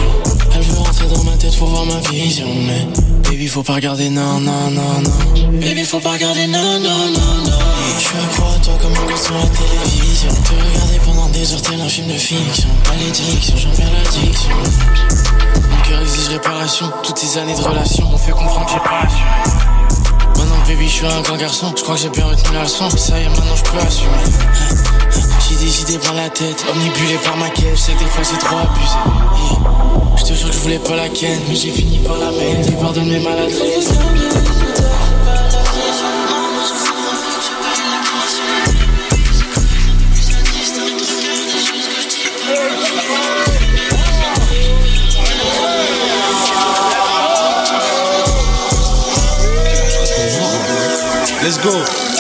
Elle 0.54 0.62
veut 0.62 0.78
rentrer 0.78 1.08
dans 1.08 1.24
ma 1.24 1.32
tête 1.32 1.58
pour 1.58 1.68
voir 1.68 1.84
ma 1.86 2.00
vision. 2.12 2.46
Mais 2.68 2.86
baby 3.24 3.48
faut 3.48 3.64
pas 3.64 3.74
regarder 3.74 4.12
non 4.12 4.39
non 4.39 4.70
non 4.70 5.02
non. 5.02 5.60
Baby 5.60 5.84
faut 5.84 6.00
pas 6.00 6.12
regarder 6.12 6.46
non 6.46 6.80
non 6.80 7.10
non 7.10 7.36
non. 7.44 7.60
Je 7.98 8.04
suis 8.04 8.18
accro 8.18 8.50
à 8.56 8.60
toi 8.60 8.74
comme 8.84 8.94
un 8.94 9.12
gosse 9.12 9.24
sur 9.24 9.34
la 9.34 9.48
télévision. 9.48 10.30
Te 10.30 10.54
regarder 10.54 11.00
pendant 11.06 11.30
des 11.30 11.54
heures 11.54 11.62
tel 11.64 11.82
un 11.82 11.89
film 11.89 12.08
de 12.08 12.20
fiction. 12.20 12.70
Malédiction 12.89 13.58
j'en 13.58 13.72
perds 13.72 13.92
l'addiction. 13.94 14.56
Mon 15.72 15.89
cœur 15.89 16.02
exige 16.02 16.28
réparation. 16.28 16.92
Toutes 17.02 17.18
ces 17.18 17.39
années 17.39 17.56
de 17.56 17.62
relation 17.62 18.06
m'ont 18.06 18.18
fait 18.18 18.32
comprendre 18.32 18.68
que 18.68 18.74
j'ai 18.74 18.78
pas 18.78 19.02
assuré 19.08 20.38
Maintenant 20.38 20.64
baby 20.68 20.88
je 20.88 20.94
suis 20.94 21.08
un 21.08 21.22
grand 21.22 21.38
garçon. 21.38 21.74
Je 21.76 21.82
crois 21.82 21.96
que 21.96 22.02
j'ai 22.02 22.10
bien 22.10 22.26
retenu 22.26 22.54
la 22.54 22.62
leçon. 22.62 22.92
Ça 22.92 23.20
y 23.20 23.24
est 23.24 23.30
maintenant 23.30 23.56
je 23.56 23.64
peux 23.64 23.80
assumer 23.80 24.92
J'ai 25.52 25.58
des 25.58 25.82
idées 25.82 25.97
par 25.97 26.14
la 26.14 26.30
tête. 26.30 26.66
Omnibulé 26.72 27.18
par 27.24 27.36
ma 27.36 27.49
quête 27.49 27.76
Je 27.76 27.82
sais 27.82 27.91
que 27.93 27.99
des 27.99 28.06
fois 28.06 28.24
c'est 28.24 28.38
trop 28.38 28.58
abusé. 28.58 28.95
Je 30.18 30.24
te 30.24 30.34
jure 30.34 30.47
que 30.47 30.54
je 30.54 30.60
voulais 30.60 30.80
pas 30.80 30.95
la 30.95 31.10
ken 31.10 31.39
Mais 31.49 31.56
j'ai 31.56 31.72
fini 31.72 31.99
par 31.99 32.18
la 32.18 32.32
mettre. 32.32 32.70
Et 32.70 32.76
pardonne 32.82 33.10
mes 33.10 33.20
maladresses 33.20 33.89
Let's 51.43 51.58
go. 51.58 52.11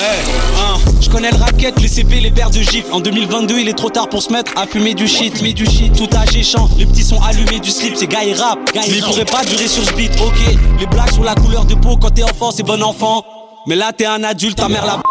Connais 1.11 1.31
le 1.31 1.37
racket, 1.37 1.79
les 1.81 1.89
CP, 1.89 2.21
les 2.21 2.31
paires 2.31 2.49
de 2.49 2.61
gifs. 2.61 2.85
En 2.91 3.01
2022, 3.01 3.59
il 3.59 3.67
est 3.67 3.73
trop 3.73 3.89
tard 3.89 4.07
pour 4.07 4.23
se 4.23 4.31
mettre 4.31 4.53
à 4.55 4.65
fumer 4.65 4.93
du 4.93 5.07
shit. 5.07 5.41
Mais 5.41 5.51
du 5.51 5.65
shit, 5.65 5.93
tout 5.93 6.07
âge 6.15 6.41
chant. 6.43 6.69
Les 6.77 6.85
petits 6.85 7.03
sont 7.03 7.21
allumés 7.21 7.59
du 7.59 7.69
slip, 7.69 7.95
c'est 7.95 8.07
gars 8.07 8.23
et 8.23 8.33
rap. 8.33 8.59
Mais 8.73 8.81
il 8.87 9.03
pourrait 9.03 9.25
pas 9.25 9.43
durer 9.43 9.67
sur 9.67 9.83
ce 9.83 9.93
beat, 9.93 10.11
ok. 10.21 10.55
Les 10.79 10.85
blagues 10.85 11.11
sur 11.11 11.23
la 11.23 11.35
couleur 11.35 11.65
de 11.65 11.75
peau 11.75 11.97
quand 11.97 12.11
t'es 12.11 12.23
enfant, 12.23 12.51
c'est 12.51 12.63
bon 12.63 12.81
enfant. 12.81 13.25
Mais 13.67 13.75
là, 13.75 13.91
t'es 13.91 14.05
un 14.05 14.23
adulte, 14.23 14.57
ta 14.57 14.69
mère 14.69 14.85
la 14.85 15.01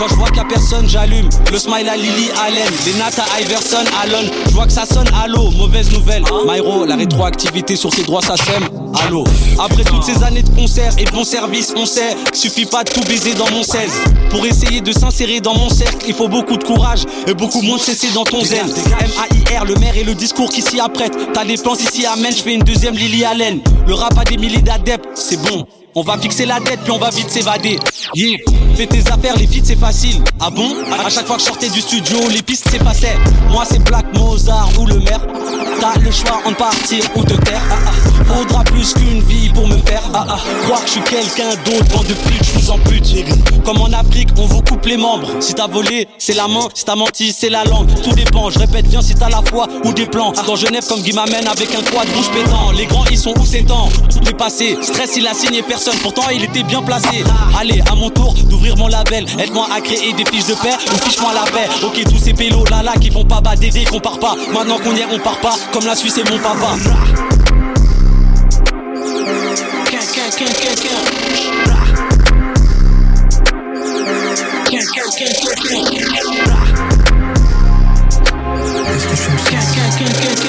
quand 0.00 0.08
je 0.08 0.14
vois 0.14 0.28
qu'il 0.28 0.38
y 0.38 0.40
a 0.40 0.44
personne, 0.46 0.88
j'allume. 0.88 1.28
Le 1.52 1.58
smile 1.58 1.86
à 1.86 1.94
Lily 1.94 2.30
Allen, 2.42 2.72
les 2.86 3.02
à 3.02 3.40
Iverson, 3.42 3.84
Allen. 4.02 4.30
Je 4.46 4.52
vois 4.52 4.64
que 4.64 4.72
ça 4.72 4.86
sonne, 4.86 5.06
allô, 5.22 5.50
mauvaise 5.50 5.92
nouvelle. 5.92 6.24
Myro, 6.46 6.86
la 6.86 6.96
rétroactivité 6.96 7.76
sur 7.76 7.92
ses 7.92 8.04
droits, 8.04 8.22
ça 8.22 8.34
sème. 8.38 8.66
Après 9.58 9.82
toutes 9.82 10.04
ces 10.04 10.22
années 10.22 10.42
de 10.42 10.50
concert 10.50 10.92
et 10.98 11.04
bon 11.06 11.24
service, 11.24 11.72
on 11.76 11.84
sait, 11.84 12.16
suffit 12.32 12.66
pas 12.66 12.84
de 12.84 12.90
tout 12.90 13.00
baiser 13.00 13.34
dans 13.34 13.50
mon 13.50 13.62
16. 13.62 13.90
Pour 14.30 14.46
essayer 14.46 14.80
de 14.80 14.92
s'insérer 14.92 15.40
dans 15.40 15.54
mon 15.54 15.68
cercle, 15.68 16.04
il 16.06 16.14
faut 16.14 16.28
beaucoup 16.28 16.56
de 16.56 16.62
courage 16.62 17.04
et 17.26 17.34
beaucoup 17.34 17.60
moins 17.62 17.76
de 17.76 17.82
cesser 17.82 18.08
dans 18.14 18.24
ton 18.24 18.42
zen. 18.42 18.66
M-A-I-R, 18.68 19.64
le 19.64 19.74
maire 19.76 19.96
et 19.96 20.04
le 20.04 20.14
discours 20.14 20.50
qui 20.50 20.62
s'y 20.62 20.78
apprête. 20.78 21.12
T'as 21.32 21.44
des 21.44 21.56
plans 21.56 21.74
ici, 21.74 22.06
amen, 22.06 22.32
je 22.34 22.42
fais 22.42 22.54
une 22.54 22.62
deuxième 22.62 22.94
Lily 22.94 23.24
Allen. 23.24 23.60
Le 23.86 23.94
rap 23.94 24.16
a 24.16 24.24
des 24.24 24.36
milliers 24.36 24.62
d'adeptes, 24.62 25.08
c'est 25.14 25.40
bon. 25.42 25.66
On 25.96 26.02
va 26.02 26.16
fixer 26.18 26.46
la 26.46 26.60
tête 26.60 26.78
puis 26.84 26.92
on 26.92 26.98
va 26.98 27.10
vite 27.10 27.28
s'évader. 27.28 27.76
Yeah. 28.14 28.38
Fais 28.76 28.86
tes 28.86 29.00
affaires, 29.10 29.34
les 29.36 29.48
feats 29.48 29.64
c'est 29.64 29.78
facile. 29.78 30.22
Ah 30.38 30.48
bon? 30.48 30.68
À 31.04 31.10
chaque 31.10 31.26
fois 31.26 31.34
que 31.34 31.42
je 31.42 31.46
sortais 31.46 31.68
du 31.68 31.80
studio, 31.80 32.16
les 32.30 32.42
pistes 32.42 32.70
s'effaçaient. 32.70 33.18
Moi 33.50 33.64
c'est 33.68 33.82
Black 33.82 34.06
Mozart 34.14 34.70
ou 34.78 34.86
le 34.86 35.00
maire. 35.00 35.26
T'as 35.80 35.98
le 35.98 36.10
choix 36.12 36.40
entre 36.44 36.58
partir 36.58 37.04
ou 37.16 37.24
te 37.24 37.34
taire. 37.34 37.62
Ah, 37.70 37.74
ah. 37.86 38.24
Faudra 38.24 38.62
plus 38.62 38.94
qu'une 38.94 39.20
vie 39.22 39.48
pour 39.48 39.66
me 39.66 39.76
faire. 39.78 40.02
Ah, 40.14 40.26
ah. 40.28 40.38
Croire 40.64 40.80
que 40.82 40.86
je 40.86 40.92
suis 40.92 41.00
quelqu'un 41.02 41.50
d'autre, 41.64 41.96
bande 41.96 42.06
de 42.06 42.14
pute, 42.14 42.44
je 42.44 42.58
vous 42.60 42.70
en 42.70 42.78
pute. 42.78 43.64
Comme 43.64 43.80
en 43.80 43.92
Afrique, 43.92 44.28
on 44.38 44.46
vous 44.46 44.62
coupe 44.62 44.86
les 44.86 44.96
membres. 44.96 45.28
Si 45.40 45.54
t'as 45.54 45.66
volé, 45.66 46.06
c'est 46.18 46.34
la 46.34 46.46
main. 46.46 46.68
Si 46.72 46.84
t'as 46.84 46.94
menti, 46.94 47.32
c'est 47.32 47.50
la 47.50 47.64
langue. 47.64 47.88
Tout 48.02 48.12
dépend. 48.12 48.48
Je 48.50 48.60
répète, 48.60 48.86
viens 48.86 49.02
si 49.02 49.14
t'as 49.14 49.28
la 49.28 49.42
foi 49.42 49.66
ou 49.84 49.92
des 49.92 50.06
plans. 50.06 50.32
Dans 50.46 50.56
Genève, 50.56 50.86
comme 50.86 51.00
Guy 51.00 51.12
m'amène 51.12 51.48
avec 51.48 51.74
un 51.74 51.82
quad 51.90 52.06
bouche 52.14 52.30
pétant. 52.30 52.70
Les 52.76 52.86
grands, 52.86 53.04
ils 53.10 53.18
sont 53.18 53.34
où 53.36 53.44
c'est 53.44 53.62
temps? 53.62 53.88
Dépassé. 54.22 54.78
Stress, 54.82 55.16
il 55.16 55.26
a 55.26 55.34
signé 55.34 55.62
personne. 55.62 55.79
Pourtant, 56.02 56.28
il 56.30 56.44
était 56.44 56.62
bien 56.62 56.82
placé. 56.82 57.24
Allez, 57.58 57.80
à 57.90 57.94
mon 57.94 58.10
tour 58.10 58.34
d'ouvrir 58.44 58.76
mon 58.76 58.88
label. 58.88 59.24
Aide-moi 59.38 59.66
à 59.74 59.80
créer 59.80 60.12
des 60.12 60.26
fiches 60.26 60.44
de 60.46 60.52
paix 60.54 60.74
ou 60.92 61.08
fiche-moi 61.08 61.32
la 61.32 61.50
paix. 61.50 61.68
Ok, 61.82 62.04
tous 62.04 62.18
ces 62.18 62.34
pélos 62.34 62.64
là 62.70 62.82
là 62.82 62.92
qui 63.00 63.08
vont 63.08 63.24
pas 63.24 63.40
bader 63.40 63.70
dès 63.70 63.84
qu'on 63.84 64.00
part 64.00 64.18
pas. 64.18 64.34
Maintenant 64.52 64.78
qu'on 64.78 64.94
y 64.94 65.00
est, 65.00 65.06
on 65.10 65.18
part 65.18 65.40
pas. 65.40 65.54
Comme 65.72 65.86
la 65.86 65.96
Suisse 65.96 66.18
et 66.18 66.24
mon 66.30 66.38
papa. 66.38 66.76
Est-ce 69.92 70.12
que 74.92 75.04
je 75.04 75.10
suis 80.34 80.39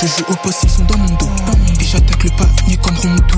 Je 0.00 0.06
joue 0.06 0.24
au 0.28 0.36
poste, 0.36 0.60
ils 0.62 0.70
sont 0.70 0.84
dans 0.84 0.96
mon 0.96 1.08
dos. 1.16 1.28
Et 1.80 1.84
j'attaque 1.84 2.22
le 2.22 2.30
panier 2.30 2.76
comme 2.76 2.96
Rondo. 2.98 3.34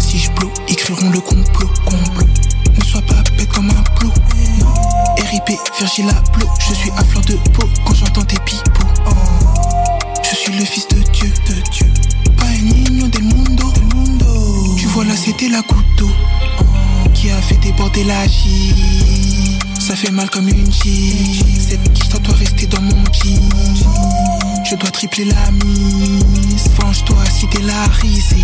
Si 0.00 0.18
je 0.18 0.32
blow, 0.32 0.50
ils 0.68 0.74
crieront 0.74 1.10
le 1.10 1.20
complot. 1.20 1.70
Ne 2.76 2.84
sois 2.84 3.02
pas 3.02 3.22
bête 3.36 3.48
comme 3.50 3.70
un 3.70 3.82
plot. 3.94 4.12
RIP, 5.30 5.56
Virgil 5.78 6.08
Abloh. 6.08 6.48
Je 6.58 6.74
suis 6.74 6.90
à 6.96 7.04
fleur 7.04 7.24
de 7.26 7.34
peau 7.52 7.68
quand 7.84 7.94
j'entends 7.94 8.24
tes 8.24 8.38
pipeaux. 8.40 8.88
Je 10.28 10.34
suis 10.34 10.52
le 10.58 10.64
fils 10.64 10.88
de 10.88 11.02
Dieu. 11.12 11.32
De 11.48 11.54
Dieu. 11.70 11.86
Pas 12.36 12.46
un 12.46 12.62
niño 12.62 13.06
del 13.06 13.22
mundo. 13.22 13.72
Tu 14.76 14.86
vois 14.86 15.04
là, 15.04 15.14
c'était 15.16 15.48
la 15.48 15.62
couteau. 15.62 16.10
Qui 17.14 17.30
a 17.30 17.40
fait 17.40 17.58
déborder 17.58 18.02
la 18.02 18.26
gîte. 18.26 19.62
Ça 19.78 19.94
fait 19.94 20.10
mal 20.10 20.28
comme 20.30 20.48
une 20.48 20.68
tige. 20.68 21.44
Cette 21.68 21.92
quiche 21.92 22.08
doit 22.08 22.34
rester 22.34 22.66
dans 22.66 22.82
mon. 22.82 23.05
Je 24.68 24.74
dois 24.74 24.90
tripler 24.90 25.26
la 25.26 25.50
mise. 25.64 26.68
Venge-toi 26.80 27.24
si 27.32 27.46
t'es 27.46 27.62
la 27.62 27.84
risée. 28.00 28.42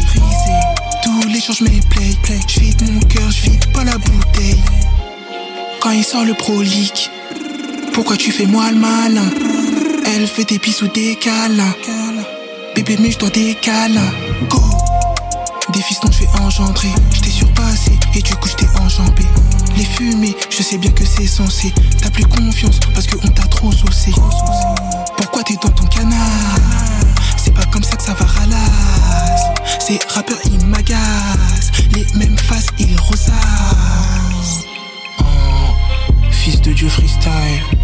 Tous 1.03 1.27
les 1.27 1.41
jours 1.41 1.57
je 1.57 1.65
play, 1.65 2.15
play. 2.23 2.39
Je 2.47 2.61
vide 2.61 2.93
mon 2.93 3.01
cœur, 3.01 3.29
je 3.29 3.43
vide 3.51 3.73
pas 3.73 3.83
la 3.83 3.99
bouteille. 3.99 4.63
Quand 5.81 5.91
il 5.91 6.05
sort 6.05 6.25
le 6.25 6.35
prolique, 6.35 7.11
pourquoi 7.93 8.17
tu 8.17 8.31
fais 8.31 8.47
moi 8.47 8.71
le 8.71 8.79
malin? 8.79 9.31
Elle 10.07 10.29
fait 10.29 10.45
des 10.45 10.59
bisous 10.59 10.87
des 10.89 11.17
câlins. 11.17 11.75
Bébé, 12.77 12.97
mais 13.01 13.11
je 13.11 13.19
dois 13.19 13.31
des 13.31 13.57
câlins. 13.57 14.13
Go! 14.49 14.63
Des 15.73 15.83
fistons, 15.83 16.11
je 16.13 16.21
vais 16.21 16.41
engendrer. 16.41 16.93
Je 17.13 17.21
t'ai 17.21 17.31
surpassé 17.31 17.99
et 18.15 18.23
du 18.23 18.35
coup, 18.37 18.49
je 18.49 18.55
t'ai 18.55 18.67
enjambé. 18.81 19.25
Les 19.77 19.85
fumées, 19.85 20.37
je 20.51 20.63
sais 20.63 20.79
bien 20.79 20.93
que 20.93 21.05
c'est 21.05 21.27
censé. 21.27 21.75
T'as 22.01 22.11
plus 22.11 22.27
confiance 22.27 22.79
parce 22.95 23.09
qu'on 23.09 23.29
t'a 23.29 23.47
trop 23.49 23.73
saucé. 23.73 24.13
T'es 25.45 25.57
dans 25.57 25.71
ton 25.71 25.87
canard 25.87 26.19
C'est 27.37 27.53
pas 27.53 27.65
comme 27.73 27.83
ça 27.83 27.97
que 27.97 28.03
ça 28.03 28.15
va 28.15 28.25
ralasse. 28.25 29.43
Ces 29.81 29.99
rappeurs, 30.15 30.39
ils 30.45 30.65
m'agacent. 30.67 31.73
Les 31.91 32.07
mêmes 32.17 32.39
faces, 32.39 32.69
ils 32.79 32.97
rosassent. 32.97 34.67
Oh, 35.19 35.25
fils 36.31 36.61
de 36.61 36.73
Dieu 36.73 36.89
freestyle. 36.89 37.82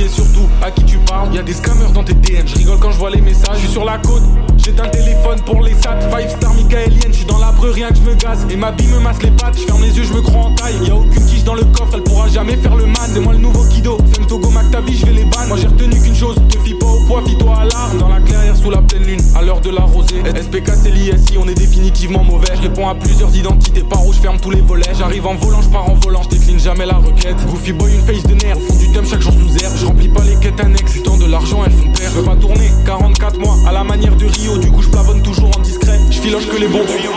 Et 0.00 0.08
surtout 0.08 0.48
à 0.62 0.70
qui 0.70 0.84
tu 0.84 0.98
parles. 0.98 1.34
Y 1.34 1.38
a 1.38 1.42
des 1.42 1.52
scammers 1.52 1.92
dans 1.92 2.02
tes 2.02 2.14
DM, 2.14 2.46
je 2.46 2.56
rigole 2.56 2.78
quand 2.78 2.90
je 2.90 2.98
vois 2.98 3.10
les 3.10 3.20
messages. 3.20 3.56
Je 3.56 3.60
suis 3.60 3.70
sur 3.70 3.84
la 3.84 3.98
côte, 3.98 4.22
j'éteins 4.56 4.84
le 4.84 4.90
téléphone 4.90 5.40
pour 5.44 5.62
les 5.62 5.74
sats. 5.74 5.98
Five 6.10 6.30
star 6.30 6.54
Michaelienne, 6.54 7.12
je 7.12 7.16
suis 7.16 7.24
dans 7.24 7.38
la 7.38 7.52
breu, 7.52 7.70
rien 7.70 7.88
que 7.88 7.96
je 7.96 8.02
me 8.02 8.14
gaze. 8.14 8.46
Et 8.50 8.56
ma 8.56 8.72
bille 8.72 8.88
me 8.88 9.00
masse 9.00 9.22
les 9.22 9.30
pattes, 9.30 9.58
je 9.58 9.64
ferme 9.64 9.82
les 9.82 9.96
yeux, 9.96 10.04
je 10.04 10.12
me 10.12 10.20
crois 10.20 10.44
en 10.44 10.54
taille. 10.54 10.76
Y 10.84 10.90
a 10.90 10.94
aucune 10.94 11.26
quiche 11.26 11.44
dans 11.44 11.54
le 11.54 11.64
coffre, 11.64 11.92
elle 11.94 12.02
pourra 12.02 12.28
jamais 12.28 12.56
faire 12.56 12.76
le 12.76 12.86
man. 12.86 13.10
C'est 13.12 13.20
moi 13.20 13.32
le 13.32 13.38
nouveau 13.38 13.64
Kido, 13.68 13.98
Femme 14.12 14.26
Togo 14.26 14.50
Mactavi, 14.50 14.96
je 14.96 15.06
vais 15.06 15.12
les 15.12 15.24
ban. 15.24 15.46
Moi 15.48 15.56
j'ai 15.60 15.68
retenu 15.68 16.00
qu'une 16.00 16.16
chose, 16.16 16.36
te 16.48 16.58
fie 16.58 16.74
poids, 17.10 17.22
fie-toi 17.26 17.52
à 17.52 17.64
l'arme. 17.64 17.98
Dans 17.98 18.08
la 18.08 18.20
clairière 18.20 18.56
sous 18.56 18.70
la 18.70 18.82
pleine 18.82 19.02
lune, 19.02 19.20
à 19.34 19.42
l'heure 19.42 19.60
de 19.60 19.70
la 19.70 19.82
rosée. 19.82 20.22
SPK 20.24 20.70
c'est 20.80 20.90
l'ISI, 20.90 21.38
on 21.38 21.48
est 21.48 21.54
définitivement 21.54 22.22
mauvais. 22.22 22.46
Je 22.54 22.62
réponds 22.62 22.88
à 22.88 22.94
plusieurs 22.94 23.34
identités, 23.34 23.82
par 23.82 24.06
où 24.06 24.12
je 24.12 24.20
ferme 24.20 24.38
tous 24.38 24.50
les 24.50 24.60
volets. 24.60 24.92
J'arrive 24.96 25.26
en 25.26 25.34
volant, 25.34 25.60
je 25.60 25.68
pars 25.68 25.88
en 25.88 25.94
volant, 25.94 26.22
je 26.22 26.28
décline 26.28 26.60
jamais 26.60 26.86
la 26.86 26.98
requête. 26.98 27.36
Goofy 27.48 27.72
boy, 27.72 27.92
une 27.92 28.02
face 28.02 28.22
de 28.22 28.34
nerf, 28.34 28.56
fond 28.56 28.76
du 28.76 28.92
thème 28.92 29.06
chaque 29.06 29.22
jour 29.22 29.32
sous 29.32 29.56
air. 29.58 29.70
Je 29.76 29.86
remplis 29.86 30.08
pas 30.08 30.22
les 30.22 30.36
quêtes 30.36 30.60
annexes, 30.60 31.02
temps 31.02 31.16
de 31.16 31.26
l'argent, 31.26 31.64
elles 31.66 31.72
font 31.72 31.90
peur. 31.92 32.10
Je 32.12 32.18
veux 32.18 32.24
pas 32.24 32.36
tourner 32.36 32.70
44 32.86 33.40
mois 33.40 33.56
à 33.66 33.72
la 33.72 33.82
manière 33.82 34.14
de 34.14 34.26
Rio, 34.26 34.58
du 34.58 34.70
coup 34.70 34.82
je 34.82 34.88
plafonnne 34.88 35.22
toujours 35.22 35.50
en 35.56 35.60
discret. 35.60 35.98
Je 36.10 36.20
filoche 36.20 36.46
que 36.46 36.56
les 36.56 36.68
bons 36.68 36.84
tuyaux. 36.84 37.10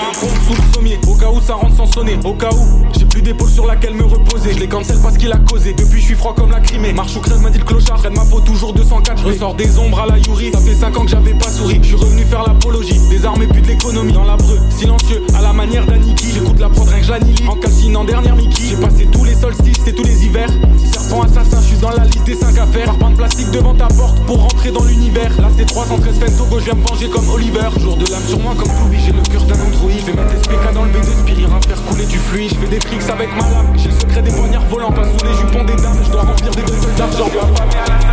Sous 0.48 0.54
le 0.54 0.74
sommier, 0.74 1.00
au 1.08 1.16
cas 1.16 1.30
où 1.30 1.39
ça 1.41 1.54
rentre 1.56 1.76
sans 1.76 1.91
sonner, 1.91 2.18
au 2.24 2.34
cas 2.34 2.50
où 2.52 2.88
j'ai 2.98 3.06
plus 3.06 3.22
d'épaule 3.22 3.50
sur 3.50 3.68
laquelle 3.68 3.94
me 3.94 4.04
reposer. 4.04 4.54
Je 4.54 4.60
les 4.60 4.68
cancel 4.68 4.98
parce 5.04 5.18
qu'il 5.18 5.32
a 5.32 5.38
causé. 5.38 5.74
Depuis 5.74 6.00
je 6.00 6.06
suis 6.06 6.16
froid 6.16 6.34
comme 6.36 6.52
la 6.52 6.60
Crimée. 6.60 6.94
Marche 6.94 7.16
ou 7.16 7.20
crève 7.20 7.41
m'a 7.41 7.50
dit 7.50 7.60
le 7.60 7.66
clochard, 7.66 7.98
près 7.98 8.10
de 8.10 8.16
ma 8.16 8.26
peau 8.26 8.39
toujours 8.39 8.74
204. 8.74 9.22
Je 9.22 9.28
ressors 9.28 9.56
des 9.56 9.78
ombres 9.84 10.02
à 10.02 10.08
la 10.08 10.18
Yuri. 10.18 10.52
Ça 10.54 10.60
fait 10.60 10.76
5 10.76 10.98
ans 10.98 11.06
que 11.06 11.12
j'avais 11.12 11.34
pas 11.34 11.50
souri. 11.50 11.80
Je 11.82 11.88
suis 11.88 11.96
revenu 11.96 12.24
faire 12.24 12.44
l'apologie 12.44 13.00
des 13.10 13.26
armes 13.26 13.42
et 13.44 13.48
de 13.48 13.68
l'économie. 13.68 14.14
Dans 14.14 14.24
la 14.24 14.38
breu, 14.38 14.60
silencieux, 14.70 15.22
à 15.38 15.42
la 15.42 15.54
manière 15.54 15.86
d'Aniki. 15.86 16.32
J'écoute 16.34 16.60
la 16.60 16.70
prod 16.70 16.88
rien 16.88 17.00
que 17.00 17.06
j'annihilie. 17.06 17.48
En 17.48 17.56
calcinant 17.56 18.04
dernière 18.04 18.36
Mickey. 18.36 18.64
J'ai 18.70 18.78
passé 18.78 19.08
tous 19.12 19.24
les 19.24 19.36
solstices 19.36 19.88
et 19.88 19.94
tous 19.94 20.04
les 20.04 20.26
hivers. 20.26 20.50
Serpent 20.92 21.22
assassin, 21.24 21.60
je 21.62 21.68
suis 21.68 21.78
dans 21.78 21.92
la 21.92 22.06
liste 22.06 22.24
des 22.26 22.36
5 22.36 22.58
à 22.58 22.66
faire. 22.68 22.94
Par 22.98 23.10
de 23.10 23.16
plastique 23.16 23.52
devant 23.52 23.76
ta 23.76 23.88
porte 23.88 24.20
pour 24.26 24.42
rentrer 24.42 24.72
dans 24.72 24.84
l'univers. 24.84 25.32
Là 25.40 25.50
c'est 25.58 25.66
313 25.66 26.20
Fentogo, 26.20 26.60
je 26.60 26.66
viens 26.66 26.76
me 26.76 26.88
venger 26.88 27.10
comme 27.10 27.30
Oliver. 27.30 27.70
Jour 27.80 27.98
de 27.98 28.06
l'âme 28.10 28.24
sur 28.28 28.40
moi 28.40 28.54
comme 28.58 28.70
Toby, 28.70 28.98
j'ai 29.06 29.12
le 29.12 29.22
cœur 29.22 29.44
d'un 29.44 29.56
androïde. 29.56 30.00
Je 30.00 30.06
vais 30.12 30.14
mettre 30.14 30.44
SPK 30.44 30.74
dans 30.74 30.84
le 30.84 30.92
B2 30.92 31.04
Spirit, 31.22 31.46
à 31.46 31.68
faire 31.68 31.84
couler 31.86 32.06
du 32.06 32.18
fluide. 32.18 32.50
Je 32.50 32.56
fais 32.56 32.68
des 32.68 32.80
tricks 32.80 33.10
avec 33.10 33.30
ma 33.36 33.50
lame. 33.50 33.74
J'ai 33.76 33.90
le 33.90 34.00
secret 34.00 34.22
des 34.22 34.32
poignards 34.32 34.66
volants, 34.68 34.92
pas 34.92 35.04
sous 35.04 35.26
les 35.26 35.34
jupons 35.34 35.64
des 35.64 35.76
dames. 35.76 36.00
Je 36.04 36.12
dois 36.12 36.24
remplir 36.24 36.52
des 36.52 36.62
gueules 36.62 36.96
d'argent. 36.98 37.30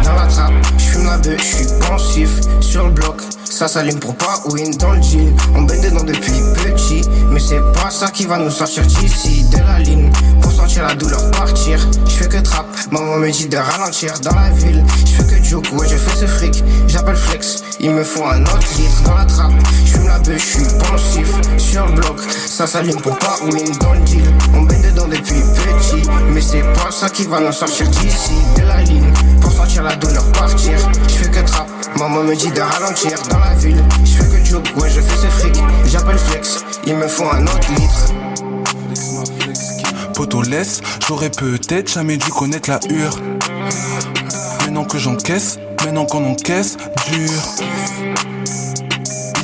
Dans 0.04 0.14
la 0.14 0.26
trappe, 0.26 0.52
fume 0.78 1.04
la 1.04 1.18
bœuf, 1.18 1.40
je 1.40 1.59
pensif 1.88 2.30
sur 2.60 2.86
le 2.86 2.92
bloc. 2.92 3.22
Ça 3.44 3.68
s'allume 3.68 3.98
pour 3.98 4.14
pas 4.16 4.42
win 4.46 4.70
dans 4.78 4.92
le 4.92 5.02
jean. 5.02 5.34
On 5.54 5.62
baigne 5.62 5.82
dedans 5.82 6.04
depuis 6.04 6.40
petit, 6.64 7.02
mais 7.30 7.40
c'est 7.40 7.60
pas 7.74 7.90
ça 7.90 8.08
qui 8.10 8.24
va 8.24 8.38
nous 8.38 8.50
sortir 8.50 8.86
d'ici. 8.86 9.44
De 9.50 9.58
la 9.58 9.78
ligne, 9.80 10.10
sentir 10.60 10.86
la 10.86 10.94
douleur 10.94 11.30
partir. 11.30 11.78
Je 12.06 12.10
fais 12.10 12.28
que 12.28 12.38
trap, 12.38 12.66
maman 12.90 13.16
me 13.16 13.30
dit 13.30 13.48
de 13.48 13.56
ralentir 13.56 14.12
dans 14.20 14.34
la 14.34 14.50
ville. 14.50 14.84
Je 15.06 15.22
fais 15.22 15.24
que 15.24 15.42
joke, 15.42 15.66
ouais, 15.72 15.88
je 15.88 15.96
fais 15.96 16.16
ce 16.16 16.26
fric. 16.26 16.62
J'appelle 16.86 17.16
flex, 17.16 17.62
il 17.80 17.90
me 17.90 18.04
faut 18.04 18.24
un 18.24 18.42
autre 18.42 18.68
litre 18.76 19.02
dans 19.04 19.14
la 19.14 19.24
trappe. 19.24 19.52
Je 19.84 19.92
fume 19.92 20.06
la 20.06 20.18
bœuf, 20.18 20.38
je 20.38 20.58
suis 20.58 20.78
pensif 20.78 21.28
sur 21.58 21.86
le 21.86 21.92
bloc. 21.92 22.20
Ça 22.46 22.66
s'allume 22.66 23.00
pour 23.00 23.18
pas 23.18 23.36
win 23.42 23.72
dans 23.80 23.94
le 23.94 24.00
deal. 24.00 24.24
On 24.54 24.62
baigne 24.62 24.82
dedans 24.82 25.08
depuis 25.08 25.40
petit, 25.54 26.08
mais 26.32 26.42
c'est 26.42 26.64
pas 26.74 26.90
ça 26.90 27.08
qui 27.08 27.24
va 27.24 27.40
nous 27.40 27.52
sortir 27.52 27.88
d'ici. 27.88 28.34
De 28.56 28.62
la 28.62 28.82
ligne, 28.82 29.12
pour 29.40 29.52
sentir 29.52 29.82
la 29.82 29.96
douleur 29.96 30.30
partir. 30.32 30.78
Je 31.08 31.14
fais 31.14 31.30
que 31.30 31.40
trap, 31.40 31.68
maman 31.98 32.22
me 32.22 32.36
dit 32.36 32.50
de 32.50 32.60
ralentir 32.60 33.18
dans 33.30 33.38
la 33.38 33.54
ville. 33.54 33.82
Je 34.04 34.10
fais 34.12 34.28
que 34.28 34.44
joke, 34.44 34.68
ouais, 34.76 34.90
je 34.90 35.00
fais 35.00 35.16
ce 35.16 35.26
fric. 35.38 35.56
J'appelle 35.86 36.18
flex, 36.18 36.58
il 36.84 36.96
me 36.96 37.08
faut 37.08 37.30
un 37.30 37.44
autre 37.44 37.72
litre. 37.78 38.12
J'aurais 41.08 41.30
peut-être 41.30 41.92
jamais 41.92 42.16
dû 42.16 42.30
connaître 42.30 42.70
la 42.70 42.78
hure. 42.88 43.18
Maintenant 44.60 44.84
que 44.84 44.98
j'encaisse, 44.98 45.58
maintenant 45.84 46.06
qu'on 46.06 46.24
encaisse, 46.24 46.76
dur. 47.10 47.30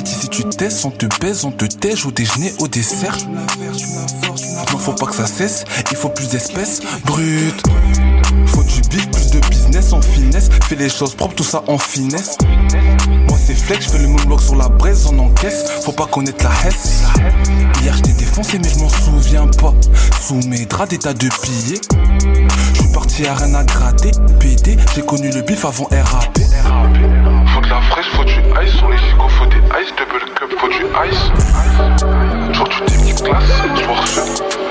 Et 0.01 0.05
si 0.05 0.29
tu 0.29 0.43
testes, 0.45 0.85
on 0.85 0.91
te 0.91 1.05
baise, 1.19 1.43
on 1.43 1.51
te 1.51 1.65
tège 1.65 2.05
au 2.05 2.11
déjeuner, 2.11 2.53
au 2.59 2.67
dessert. 2.67 3.17
Non, 3.27 4.77
faut 4.77 4.93
pas 4.93 5.07
que 5.07 5.15
ça 5.15 5.27
cesse, 5.27 5.65
il 5.91 5.97
faut 5.97 6.09
plus 6.09 6.29
d'espèces 6.29 6.81
brutes. 7.05 7.63
Business 9.67 9.93
en 9.93 10.01
finesse. 10.01 10.49
Fais 10.67 10.75
les 10.75 10.89
choses 10.89 11.15
propres, 11.15 11.35
tout 11.35 11.43
ça 11.43 11.63
en 11.67 11.77
finesse. 11.77 12.37
Moi 13.27 13.37
c'est 13.37 13.55
flex, 13.55 13.85
je 13.85 13.89
fais 13.91 13.99
le 13.99 14.07
moonwalk 14.07 14.41
sur 14.41 14.55
la 14.55 14.69
braise, 14.69 15.07
on 15.11 15.19
encaisse. 15.19 15.63
Faut 15.83 15.91
pas 15.91 16.05
connaître 16.05 16.43
la 16.43 16.51
hesse. 16.67 17.03
Hier 17.81 17.95
je 17.95 18.01
t'ai 18.01 18.13
défoncé, 18.13 18.59
mais 18.59 18.69
je 18.69 18.79
m'en 18.79 18.89
souviens 18.89 19.47
pas. 19.47 19.73
Sous 20.21 20.39
mes 20.47 20.65
draps, 20.65 20.89
des 20.89 20.97
tas 20.97 21.13
de 21.13 21.29
billets. 21.43 21.81
Je 22.73 22.79
suis 22.81 22.91
parti 22.93 23.27
à 23.27 23.33
rien 23.35 23.53
à 23.55 23.63
gratter. 23.63 24.11
PD, 24.39 24.77
j'ai 24.95 25.01
connu 25.01 25.29
le 25.31 25.41
bif 25.41 25.65
avant 25.65 25.85
RAP. 25.85 26.39
Faut 27.53 27.61
de 27.61 27.69
la 27.69 27.81
fraîche, 27.81 28.07
faut 28.13 28.23
du 28.23 28.33
ice. 28.33 28.73
Sur 28.77 28.89
les 28.89 28.97
gigots, 28.97 29.29
faut 29.29 29.45
des 29.45 29.57
ice. 29.57 29.93
Double 29.97 30.23
cup, 30.35 30.57
faut 30.59 30.69
du 30.69 30.85
ice. 31.09 31.31
Tu 32.53 32.85
t'es 32.85 32.97
mis 33.03 33.13
classe. 33.13 33.43
Tu 33.75 34.66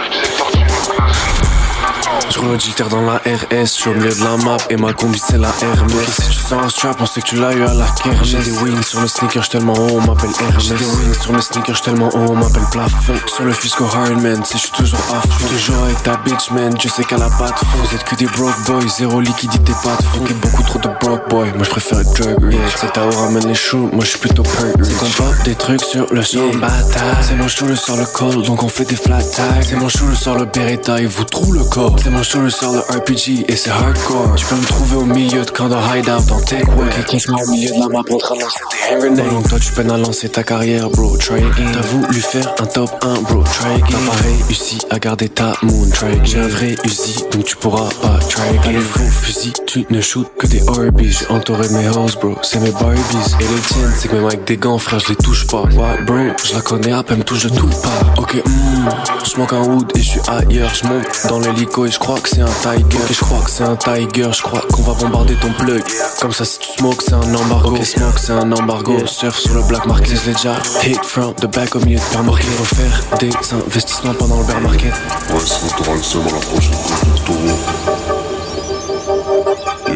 Je 2.31 2.39
redicteur 2.41 2.89
dans 2.89 3.03
la 3.03 3.17
RS, 3.17 3.47
je 3.51 3.65
suis 3.65 3.91
au 3.91 3.95
milieu 3.95 4.15
de 4.15 4.25
la 4.25 4.37
map 4.37 4.57
et 4.71 4.77
ma 4.77 4.93
combi 4.93 5.19
c'est 5.19 5.39
la 5.39 5.49
Hermès. 5.61 6.07
Si 6.09 6.29
tu 6.29 6.33
sens 6.33 6.65
un 6.65 6.69
strap, 6.69 6.97
on 7.01 7.07
sait 7.07 7.21
que 7.21 7.27
tu 7.27 7.37
l'as 7.37 7.53
eu 7.53 7.63
à 7.63 7.75
la 7.75 7.87
kermesse. 8.03 8.25
J'ai 8.25 8.39
des 8.39 8.51
wings 8.59 8.83
sur 8.83 9.01
le 9.01 9.09
sneaker, 9.09 9.43
j'suis 9.43 9.59
tellement 9.59 9.75
haut, 9.75 9.99
on 9.99 10.01
m'appelle 10.01 10.31
Hermès. 10.41 10.63
J'ai 10.63 10.75
des 10.75 10.85
wings 10.85 11.15
sur 11.21 11.33
le 11.33 11.41
sneaker, 11.41 11.75
j'suis 11.75 11.85
tellement 11.85 12.09
haut, 12.09 12.31
on 12.31 12.37
m'appelle 12.37 12.67
plafond. 12.71 13.15
Sur 13.27 13.45
le 13.45 13.53
fisco 13.53 13.85
Ironman, 13.85 14.45
si 14.45 14.59
j'suis 14.59 14.73
toujours 14.73 14.99
à 15.11 15.21
fond. 15.21 15.29
J'suis 15.39 15.57
toujours 15.57 15.85
avec 15.85 16.03
ta 16.03 16.17
bitch 16.17 16.51
man, 16.51 16.75
je 16.81 16.89
sais 16.89 17.05
qu'elle 17.05 17.23
a 17.23 17.31
pas 17.31 17.51
de 17.51 17.59
fond. 17.59 17.79
Vous 17.83 17.95
êtes 17.95 18.05
que 18.05 18.15
des 18.17 18.27
broke 18.27 18.61
boys, 18.67 18.89
zéro 18.89 19.21
liquidité, 19.21 19.73
pas 19.83 19.97
de 19.97 20.03
fond. 20.03 20.25
Beaucoup 20.43 20.63
trop 20.63 20.79
de 20.79 20.89
broke 21.01 21.29
boy, 21.29 21.53
moi 21.55 21.65
j'préfère 21.65 22.01
être 22.01 22.13
drug 22.15 22.45
rich. 22.45 22.61
C'est 22.77 22.93
ta 22.93 23.03
ramène 23.03 23.47
les 23.47 23.55
choux, 23.55 23.89
moi 23.93 24.05
j'suis 24.05 24.19
plutôt 24.19 24.43
perk 24.43 24.77
rich. 24.79 24.87
C'est 24.87 24.99
qu'on 24.99 25.25
pop 25.25 25.35
des 25.45 25.55
trucs 25.55 25.83
sur 25.83 26.07
le 26.13 26.23
son 26.23 26.51
bataille. 26.59 27.17
C'est 27.23 27.37
mon 27.37 27.49
chou 27.49 27.67
le 27.67 27.77
sort 27.77 27.97
le 27.97 28.07
col, 28.07 28.43
donc 28.43 28.63
on 28.63 28.69
fait 28.69 28.85
des 28.85 28.97
flat 28.97 29.23
tags. 29.23 29.63
C'est 29.63 29.77
mon 29.77 29.89
chou 29.89 30.07
le 30.07 30.15
sort 30.15 30.39
le 30.39 30.45
beretta, 30.47 31.01
il 31.01 31.09
vous 31.09 31.25
trouve 31.25 31.55
le 31.55 31.65
corps. 31.65 31.95
C'est 32.07 32.13
mon 32.13 32.23
chou 32.23 32.39
le 32.39 32.51
sur 32.51 32.71
le 32.71 32.79
RPG 32.79 33.47
et 33.49 33.57
c'est 33.57 33.71
hardcore. 33.71 34.37
Tu 34.37 34.47
peux 34.47 34.55
me 34.55 34.65
trouver 34.65 34.95
au 34.95 35.05
milieu 35.07 35.45
de 35.45 35.51
camp 35.51 35.69
de 35.69 35.75
hideout 35.75 36.25
dans 36.29 36.41
Techway. 36.41 36.85
Ok, 36.85 37.05
cache 37.05 37.29
au 37.29 37.51
milieu 37.51 37.71
de 37.71 37.81
la 37.81 37.89
map 37.89 37.99
en 38.09 38.19
train 38.19 38.37
de 38.37 38.43
lancer 38.43 38.61
des 38.71 38.95
hand 38.95 39.01
grenades. 39.17 39.31
Donc 39.31 39.49
toi 39.49 39.59
tu 39.59 39.73
peines 39.73 39.91
à 39.91 39.99
lancer 39.99 40.29
ta 40.29 40.45
carrière, 40.45 40.89
bro. 40.89 41.17
Try 41.17 41.39
again. 41.39 41.73
T'as 41.73 41.81
voulu 41.81 42.21
faire 42.21 42.55
un 42.61 42.67
top 42.67 42.91
1, 43.03 43.23
bro. 43.23 43.43
Try 43.43 43.75
again. 43.75 43.87
T'as 43.91 44.13
pas 44.13 44.23
réussi 44.23 44.79
à 44.89 45.01
garder 45.01 45.29
ta 45.29 45.55
moon. 45.63 45.91
Try 45.91 46.13
again. 46.13 46.23
J'ai 46.23 46.39
un 46.39 46.47
vrai 46.47 46.77
Uzi, 46.85 47.25
donc 47.33 47.45
tu 47.45 47.57
pourras 47.57 47.89
pas 48.01 48.21
try 48.29 48.51
again. 48.51 48.61
T'as 48.63 48.71
les 48.71 48.79
faux 48.79 49.01
fusils, 49.01 49.53
tu 49.67 49.85
ne 49.91 50.01
shoot 50.01 50.29
que 50.39 50.47
des 50.47 50.63
Orbeez. 50.69 51.11
J'ai 51.11 51.27
entouré 51.27 51.69
mes 51.71 51.89
hoes, 51.89 52.17
bro. 52.23 52.37
C'est 52.43 52.61
mes 52.61 52.71
Barbies. 52.71 53.35
Et 53.41 53.43
les 53.43 53.61
tiennes, 53.63 53.93
c'est 53.97 54.07
que 54.07 54.15
même 54.15 54.27
avec 54.27 54.45
des 54.45 54.57
gants, 54.57 54.79
frère, 54.79 55.01
je 55.01 55.09
les 55.09 55.17
touche 55.17 55.49
pas. 55.49 55.63
Ouais, 55.63 56.05
bro, 56.07 56.15
je 56.45 56.55
la 56.55 56.61
connais 56.61 56.93
à 56.93 57.03
peine, 57.03 57.25
touche 57.25 57.47
de 57.47 57.49
tout 57.49 57.67
pas. 57.67 58.23
Ok, 58.23 58.37
hmm, 58.37 58.89
je 59.25 59.41
manque 59.41 59.53
un 59.55 59.63
wood 59.63 59.91
et 59.97 59.99
je 59.99 60.09
suis 60.11 60.21
ailleurs. 60.29 60.71
Je 60.73 60.87
monte 60.87 61.05
dans 61.29 61.41
l'hélico 61.41 61.85
et 61.85 61.96
je 61.97 62.01
crois 62.01 62.21
que 62.21 62.29
c'est 62.29 62.43
un 62.43 62.45
tiger. 62.45 62.99
Ok, 62.99 63.11
je 63.11 63.21
crois 63.21 63.41
que 63.41 63.51
c'est 63.51 63.65
un 63.65 63.75
tiger. 63.75 64.31
Je 64.31 64.43
crois 64.43 64.61
qu'on 64.71 64.83
va 64.83 64.93
bombarder 64.93 65.35
ton 65.37 65.51
plug. 65.53 65.83
Comme 66.21 66.31
ça, 66.31 66.45
si 66.45 66.59
tu 66.59 66.73
smoke, 66.73 67.03
c'est 67.03 67.15
un 67.15 67.35
embargo. 67.35 67.71
Ok, 67.75 67.85
smoke, 67.85 68.19
c'est 68.19 68.33
un 68.33 68.53
embargo. 68.53 68.99
Surf 69.07 69.39
sur 69.39 69.55
le 69.55 69.63
black 69.63 69.87
market. 69.87 70.15
Je 70.15 70.27
l'ai 70.27 70.35
déjà 70.35 70.57
hit 70.85 71.03
from 71.03 71.33
the 71.37 71.47
back 71.47 71.75
au 71.75 71.81
milieu 71.81 71.99
de 71.99 72.05
pair 72.13 72.23
market. 72.23 72.51
Faut 72.51 72.77
faire 72.77 73.01
des 73.19 73.31
investissements 73.55 74.13
pendant 74.13 74.41
le 74.41 74.45
bear 74.45 74.61
market. 74.61 74.93
Ouais, 75.31 75.41
sinon 75.47 75.71
t'auras 75.79 75.97
le 75.97 76.03
seum 76.03 76.23
à 76.29 76.33
la 76.33 76.39
prochaine 76.39 76.77
course 76.77 77.05
de 77.07 77.19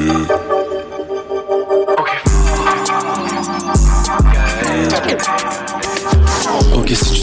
taureau. 0.09 0.40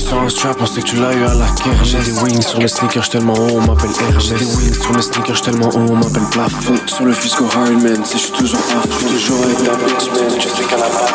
Sens 0.07 0.23
un 0.23 0.29
strap, 0.29 0.55
on 0.61 0.65
sait 0.65 0.81
que 0.81 0.85
tu 0.87 0.95
l'as 0.95 1.13
eu 1.13 1.25
à 1.25 1.33
la 1.33 1.47
guerre. 1.47 1.83
J'ai 1.83 1.99
des 1.99 2.13
wings 2.13 2.41
sur 2.41 2.61
le 2.61 2.67
sneaker, 2.69 3.03
j'suis 3.03 3.11
tellement 3.11 3.33
haut, 3.33 3.57
on 3.57 3.59
m'appelle 3.59 3.89
R. 3.89 4.19
J'ai 4.21 4.35
des 4.35 4.45
wings 4.45 4.73
sur 4.73 4.93
le 4.93 5.01
sneaker, 5.01 5.35
j'suis 5.35 5.51
tellement 5.51 5.67
haut, 5.67 5.85
on 5.89 5.95
m'appelle 5.97 6.23
plafond. 6.31 6.75
Sur 6.85 7.03
le 7.03 7.11
fisco 7.11 7.43
hard 7.53 7.81
man, 7.83 8.05
si 8.05 8.17
j'suis 8.17 8.31
toujours 8.31 8.57
off, 8.57 8.87
j'suis 8.89 9.05
toujours 9.05 9.43
avec 9.43 9.57
ta 9.57 9.75
bitch 9.75 10.09
man. 10.13 10.39
Je 10.39 10.47
sais 10.47 10.63
qu'à 10.63 10.77
la 10.77 10.87
base, 10.87 11.11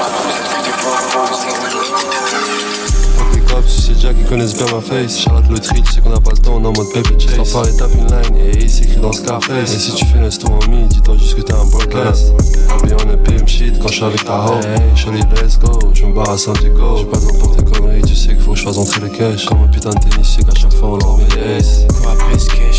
les 1.46 1.61
déjà 4.02 4.14
qu'ils 4.14 4.26
connaissent 4.26 4.56
bien 4.56 4.66
ma 4.74 4.80
face. 4.80 5.20
Charlotte 5.20 5.48
le 5.48 5.58
tri, 5.58 5.80
tu 5.80 5.92
sais 5.92 6.00
qu'on 6.00 6.12
a 6.12 6.20
pas 6.20 6.32
le 6.32 6.38
temps, 6.38 6.56
on 6.56 6.64
est 6.64 6.66
en 6.66 6.72
mode 6.72 6.92
paper 6.92 7.18
chase. 7.18 7.36
Sans 7.36 7.52
parler, 7.52 7.76
tape 7.76 7.92
une 7.94 8.06
line 8.06 8.36
et 8.36 8.58
il 8.62 8.70
s'écrit 8.70 9.00
dans 9.00 9.12
Scarface. 9.12 9.74
Et 9.74 9.78
si 9.78 9.94
tu 9.94 10.04
fais 10.06 10.18
l'insto 10.18 10.48
en 10.48 10.58
dis-toi 10.58 11.16
juste 11.16 11.36
que 11.36 11.42
t'es 11.42 11.52
un 11.52 11.64
broadcast. 11.66 12.32
Habillé 12.70 12.94
en 12.94 13.16
pimp 13.22 13.46
shit 13.46 13.78
quand 13.78 13.88
je 13.88 13.94
suis 13.94 14.04
avec 14.04 14.24
ta 14.24 14.46
hoe. 14.46 14.60
Hey, 14.60 15.22
let's 15.42 15.58
go, 15.58 15.78
je 15.94 16.06
me 16.06 16.14
barre 16.14 16.30
à 16.30 16.38
Santiago. 16.38 16.96
J'ai 16.98 17.04
pas 17.04 17.18
besoin 17.18 17.38
pour 17.38 17.56
tes 17.56 17.64
conneries, 17.64 18.02
tu 18.02 18.16
sais 18.16 18.28
qu'il 18.28 18.40
faut 18.40 18.52
que 18.52 18.58
je 18.58 18.64
fasse 18.64 18.78
entrer 18.78 19.02
les 19.02 19.10
cash. 19.10 19.46
Comme 19.46 19.62
un 19.62 19.68
putain 19.68 19.90
de 19.90 20.00
tennis, 20.00 20.36
c'est 20.36 20.44
qu'à 20.44 20.54
chaque 20.54 20.74
fois 20.74 20.90
on 20.90 20.96
leur 20.98 21.18
met 21.18 21.24
des 21.24 21.58
aces. 21.58 21.86
Cours 21.88 22.71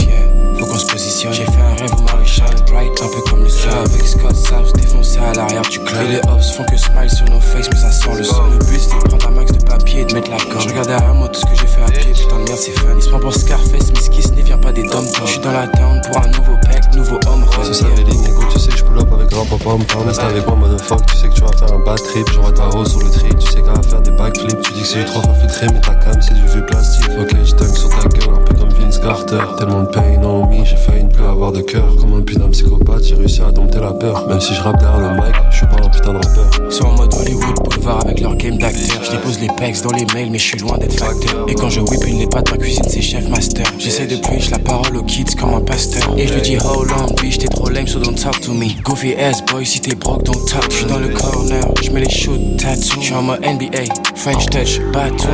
qu'on 0.74 0.80
se 0.80 0.86
positionne. 0.88 1.34
J'ai 1.34 1.46
fait 1.46 1.62
un 1.62 1.76
rêve 1.76 2.02
maréchal, 2.02 2.56
bright, 2.68 3.02
un 3.02 3.08
peu 3.08 3.22
comme 3.30 3.44
le 3.44 3.50
sol. 3.50 3.72
Avec 3.86 4.08
Scott 4.08 4.36
South, 4.36 4.76
défoncé 4.76 5.20
à 5.20 5.34
l'arrière 5.34 5.62
du 5.62 5.80
club. 5.80 6.04
Et 6.04 6.14
les 6.14 6.22
hops 6.30 6.52
font 6.52 6.64
que 6.66 6.78
smile 6.78 7.10
sur 7.10 7.30
nos 7.30 7.40
faces, 7.40 7.70
mais 7.72 7.78
ça 7.78 7.92
sent 7.92 8.16
le 8.18 8.24
son. 8.24 8.44
Le 8.48 8.58
but 8.66 8.80
c'est 8.80 8.96
de 8.96 9.08
prendre 9.08 9.28
un 9.28 9.32
max 9.32 9.52
de 9.52 9.64
papier 9.64 10.02
et 10.02 10.06
de 10.06 10.14
mettre 10.14 10.32
la 10.32 10.38
gomme. 10.38 10.62
Je 10.62 10.70
regarde 10.70 10.88
derrière 10.88 11.14
moi 11.14 11.30
tout 11.30 11.40
ce 11.40 11.46
que 11.46 11.56
j'ai 11.56 11.68
fait 11.68 11.82
à 11.82 11.92
pied, 11.92 12.12
putain 12.12 12.40
de 12.40 12.44
merde, 12.44 12.58
c'est 12.58 12.72
fun. 12.72 12.90
Il 12.96 13.02
se 13.02 13.10
prend 13.10 13.20
pour 13.20 13.34
Scarface, 13.34 13.92
mais 13.94 14.02
ce 14.02 14.10
qui 14.10 14.24
vient 14.42 14.58
pas 14.58 14.72
des 14.72 14.84
dom 14.84 15.06
Je 15.26 15.30
suis 15.30 15.40
dans 15.40 15.52
la 15.52 15.68
town 15.68 16.02
pour 16.06 16.18
un 16.18 16.28
nouveau 16.28 16.58
pack, 16.64 16.94
nouveau 16.96 17.20
homme 17.28 17.46
ça 17.74 17.86
veut 17.88 18.04
dire 18.04 18.22
négo, 18.22 18.44
tu 18.52 18.60
sais 18.60 18.70
que 18.70 18.78
je 18.78 18.84
pull 18.84 19.00
up 19.00 19.08
avec 19.14 19.30
grand 19.30 19.46
papa, 19.46 19.78
me 19.78 19.84
parle, 19.86 20.08
reste 20.08 20.22
avec 20.22 20.46
moi, 20.48 20.56
motherfuck. 20.56 21.06
Tu 21.08 21.18
sais 21.18 21.30
que 21.30 21.34
tu 21.34 21.42
vas 21.42 21.52
faire 21.54 21.74
un 21.74 21.80
bad 21.80 21.98
trip, 21.98 22.28
j'envoie 22.32 22.52
ta 22.52 22.66
rose 22.66 22.92
sur 22.92 23.00
le 23.00 23.10
trip. 23.10 23.40
Tu 23.40 23.48
sais 23.48 23.62
qu'elle 23.62 23.74
va 23.74 23.82
faire 23.82 24.02
des 24.02 24.12
backflips. 24.12 24.62
Tu 24.62 24.74
dis 24.74 24.82
que 24.82 24.88
c'est 24.88 25.00
du 25.00 25.06
3 25.06 25.22
fois 25.22 25.34
filtré, 25.34 25.68
mais 25.74 25.82
ta 25.82 25.96
cam 25.96 26.22
c'est 26.22 26.34
du 26.34 26.46
vieux 26.46 26.66
plastique. 26.66 27.10
Ok, 27.20 27.30
je 27.42 27.74
sur 27.74 27.90
ta 27.90 28.08
gueule, 28.10 28.36
un 28.36 28.42
peu 28.42 28.54
comme 28.54 28.70
Vince 28.70 29.00
Carter. 29.00 29.40
Tellement 29.58 29.84
de 29.84 29.88
pain 29.88 30.24
en 30.24 30.48
me, 30.48 30.63
j'ai 30.66 30.76
failli 30.76 31.04
ne 31.04 31.10
plus 31.10 31.26
avoir 31.26 31.52
de 31.52 31.62
cœur. 31.62 31.96
Comme 32.00 32.14
un 32.14 32.22
putain 32.22 32.50
psychopathe, 32.50 33.04
j'ai 33.04 33.16
réussi 33.16 33.42
à 33.42 33.52
dompter 33.52 33.80
la 33.80 33.94
peur. 33.94 34.28
Même 34.28 34.40
si 34.40 34.54
je 34.54 34.62
rappe 34.62 34.80
derrière 34.80 35.00
le 35.00 35.16
mic, 35.16 35.36
je 35.52 35.58
suis 35.58 35.66
pas 35.68 35.78
un 35.84 35.90
putain 35.90 36.14
de 36.14 36.18
rappeur. 36.18 36.50
Ils 36.66 36.72
sont 36.72 36.86
en 36.86 36.96
mode 36.96 37.14
Hollywood 37.14 37.56
Boulevard 37.64 38.06
avec 38.06 38.20
leur 38.22 38.36
game 38.36 38.58
d'acteur. 38.58 39.04
Je 39.04 39.12
dépose 39.12 39.40
les 39.40 39.48
pecs 39.58 39.82
dans 39.82 39.92
les 39.92 40.06
mails, 40.14 40.30
mais 40.32 40.40
je 40.40 40.44
suis 40.44 40.60
loin 40.60 40.78
d'être 40.78 40.98
facteur. 40.98 41.46
Et 41.48 41.56
quand 41.56 41.70
je 41.70 41.82
whip 41.82 42.06
une 42.08 42.28
pas 42.30 42.42
de 42.42 42.52
ma 42.52 42.58
cuisine, 42.58 42.84
c'est 42.88 43.02
chef 43.02 43.28
master. 43.30 43.66
J'essaie 43.78 44.08
de 44.08 44.18
preach 44.18 44.50
la 44.50 44.60
parole 44.60 44.98
aux 44.98 45.04
kids 45.04 45.36
comme 45.40 45.54
un 45.54 45.62
pasteur. 45.62 46.14
Et 46.18 46.28
je 46.28 46.34
lui 46.34 46.42
dis, 46.42 46.58
hold 46.58 46.92
on, 47.00 47.14
bitch, 47.22 47.38
t'es 47.38 47.48
trop 47.48 47.70
lame, 47.70 47.88
so 47.88 48.00
don't 48.00 48.16
talk 48.16 48.40
to 48.42 48.54
me. 48.54 48.68
Goofy 48.84 49.14
ass 49.16 49.44
boy, 49.46 49.66
si 49.66 49.82
t'es 49.82 49.96
broke, 49.96 50.24
don't 50.24 50.46
talk. 50.46 50.66
Je 50.70 50.78
suis 50.78 50.86
dans 50.86 51.00
le 51.00 51.10
corner, 51.10 51.64
je 51.82 51.92
mets 51.92 52.02
les 52.02 52.10
shoots, 52.10 52.58
tattoo. 52.58 53.00
Je 53.00 53.06
suis 53.06 53.14
en 53.14 53.22
mode 53.22 53.42
NBA, 53.42 53.84
French 54.16 54.46
touch, 54.48 54.80
bateau. 54.92 55.28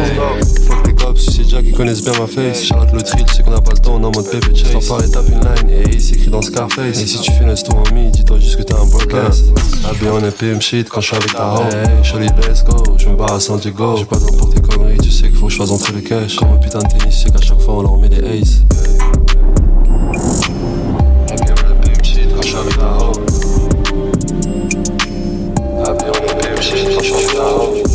Fuck 0.68 0.88
les 0.88 0.94
cops, 0.94 1.26
sais 1.26 1.44
déjà 1.44 1.62
qu'ils 1.62 1.74
connaissent 1.74 2.04
bien 2.04 2.14
ma 2.20 2.28
face. 2.28 2.64
Charlotte 2.64 2.94
le 2.94 3.02
tri, 3.02 3.24
tu 3.24 3.36
sais 3.36 3.44
qu'on 3.44 3.54
a 3.54 3.62
pas 3.62 3.74
le 3.74 3.80
temps, 3.80 3.96
on 3.96 4.02
est 4.02 4.06
en 4.06 4.12
mode 4.12 4.30
paper 4.32 4.56
chase. 4.56 4.74
Tape 5.20 5.30
une 5.30 5.40
line 5.40 5.70
et 5.70 5.84
il 5.96 6.02
s'écrit 6.02 6.30
dans 6.30 6.42
Scarface. 6.42 7.02
Et 7.02 7.06
si 7.06 7.20
tu 7.20 7.32
fais 7.32 7.46
l'insto 7.46 7.74
en 7.74 7.84
mi, 7.94 8.10
dis-toi 8.10 8.40
juste 8.40 8.56
que 8.56 8.64
t'es 8.64 8.74
un 8.74 8.86
broadcast. 8.86 9.48
Habillé 9.86 10.10
en 10.10 10.22
pimp 10.32 10.62
shit 10.62 10.88
quand 10.88 11.02
je 11.02 11.08
suis 11.08 11.18
avec 11.18 11.34
ta 11.34 11.56
hoe. 11.56 11.64
Hey, 11.64 12.04
Shawty, 12.04 12.28
let's 12.48 12.64
go, 12.64 12.82
je 12.98 13.10
me 13.10 13.16
barre 13.16 13.34
à 13.34 13.40
Santiago. 13.40 13.98
J'ai 13.98 14.06
pas 14.06 14.16
besoin 14.16 14.38
pour 14.38 14.54
tes 14.54 14.62
conneries, 14.62 15.00
tu 15.00 15.12
sais 15.12 15.28
qu'il 15.28 15.36
faut 15.36 15.48
que 15.48 15.52
je 15.52 15.58
fasse 15.58 15.72
entrer 15.72 15.92
le 15.94 16.00
cash. 16.02 16.38
Comme 16.38 16.54
un 16.54 16.58
putain 16.58 16.80
de 16.80 16.88
tennis, 16.88 17.24
sais 17.24 17.30
qu'à 17.30 17.42
chaque 17.42 17.60
fois 17.60 17.74
on 17.76 17.82
leur 17.82 17.98
met 17.98 18.08
des 18.08 18.20
aces. 18.20 18.62
Habillé 21.30 21.52
en 21.52 21.84
pimp 21.84 22.06
shit 22.06 22.30
quand 22.34 22.42
je 22.42 22.48
suis 22.48 22.56
avec 22.56 22.78
ta 22.78 22.84
hoe. 27.44 27.89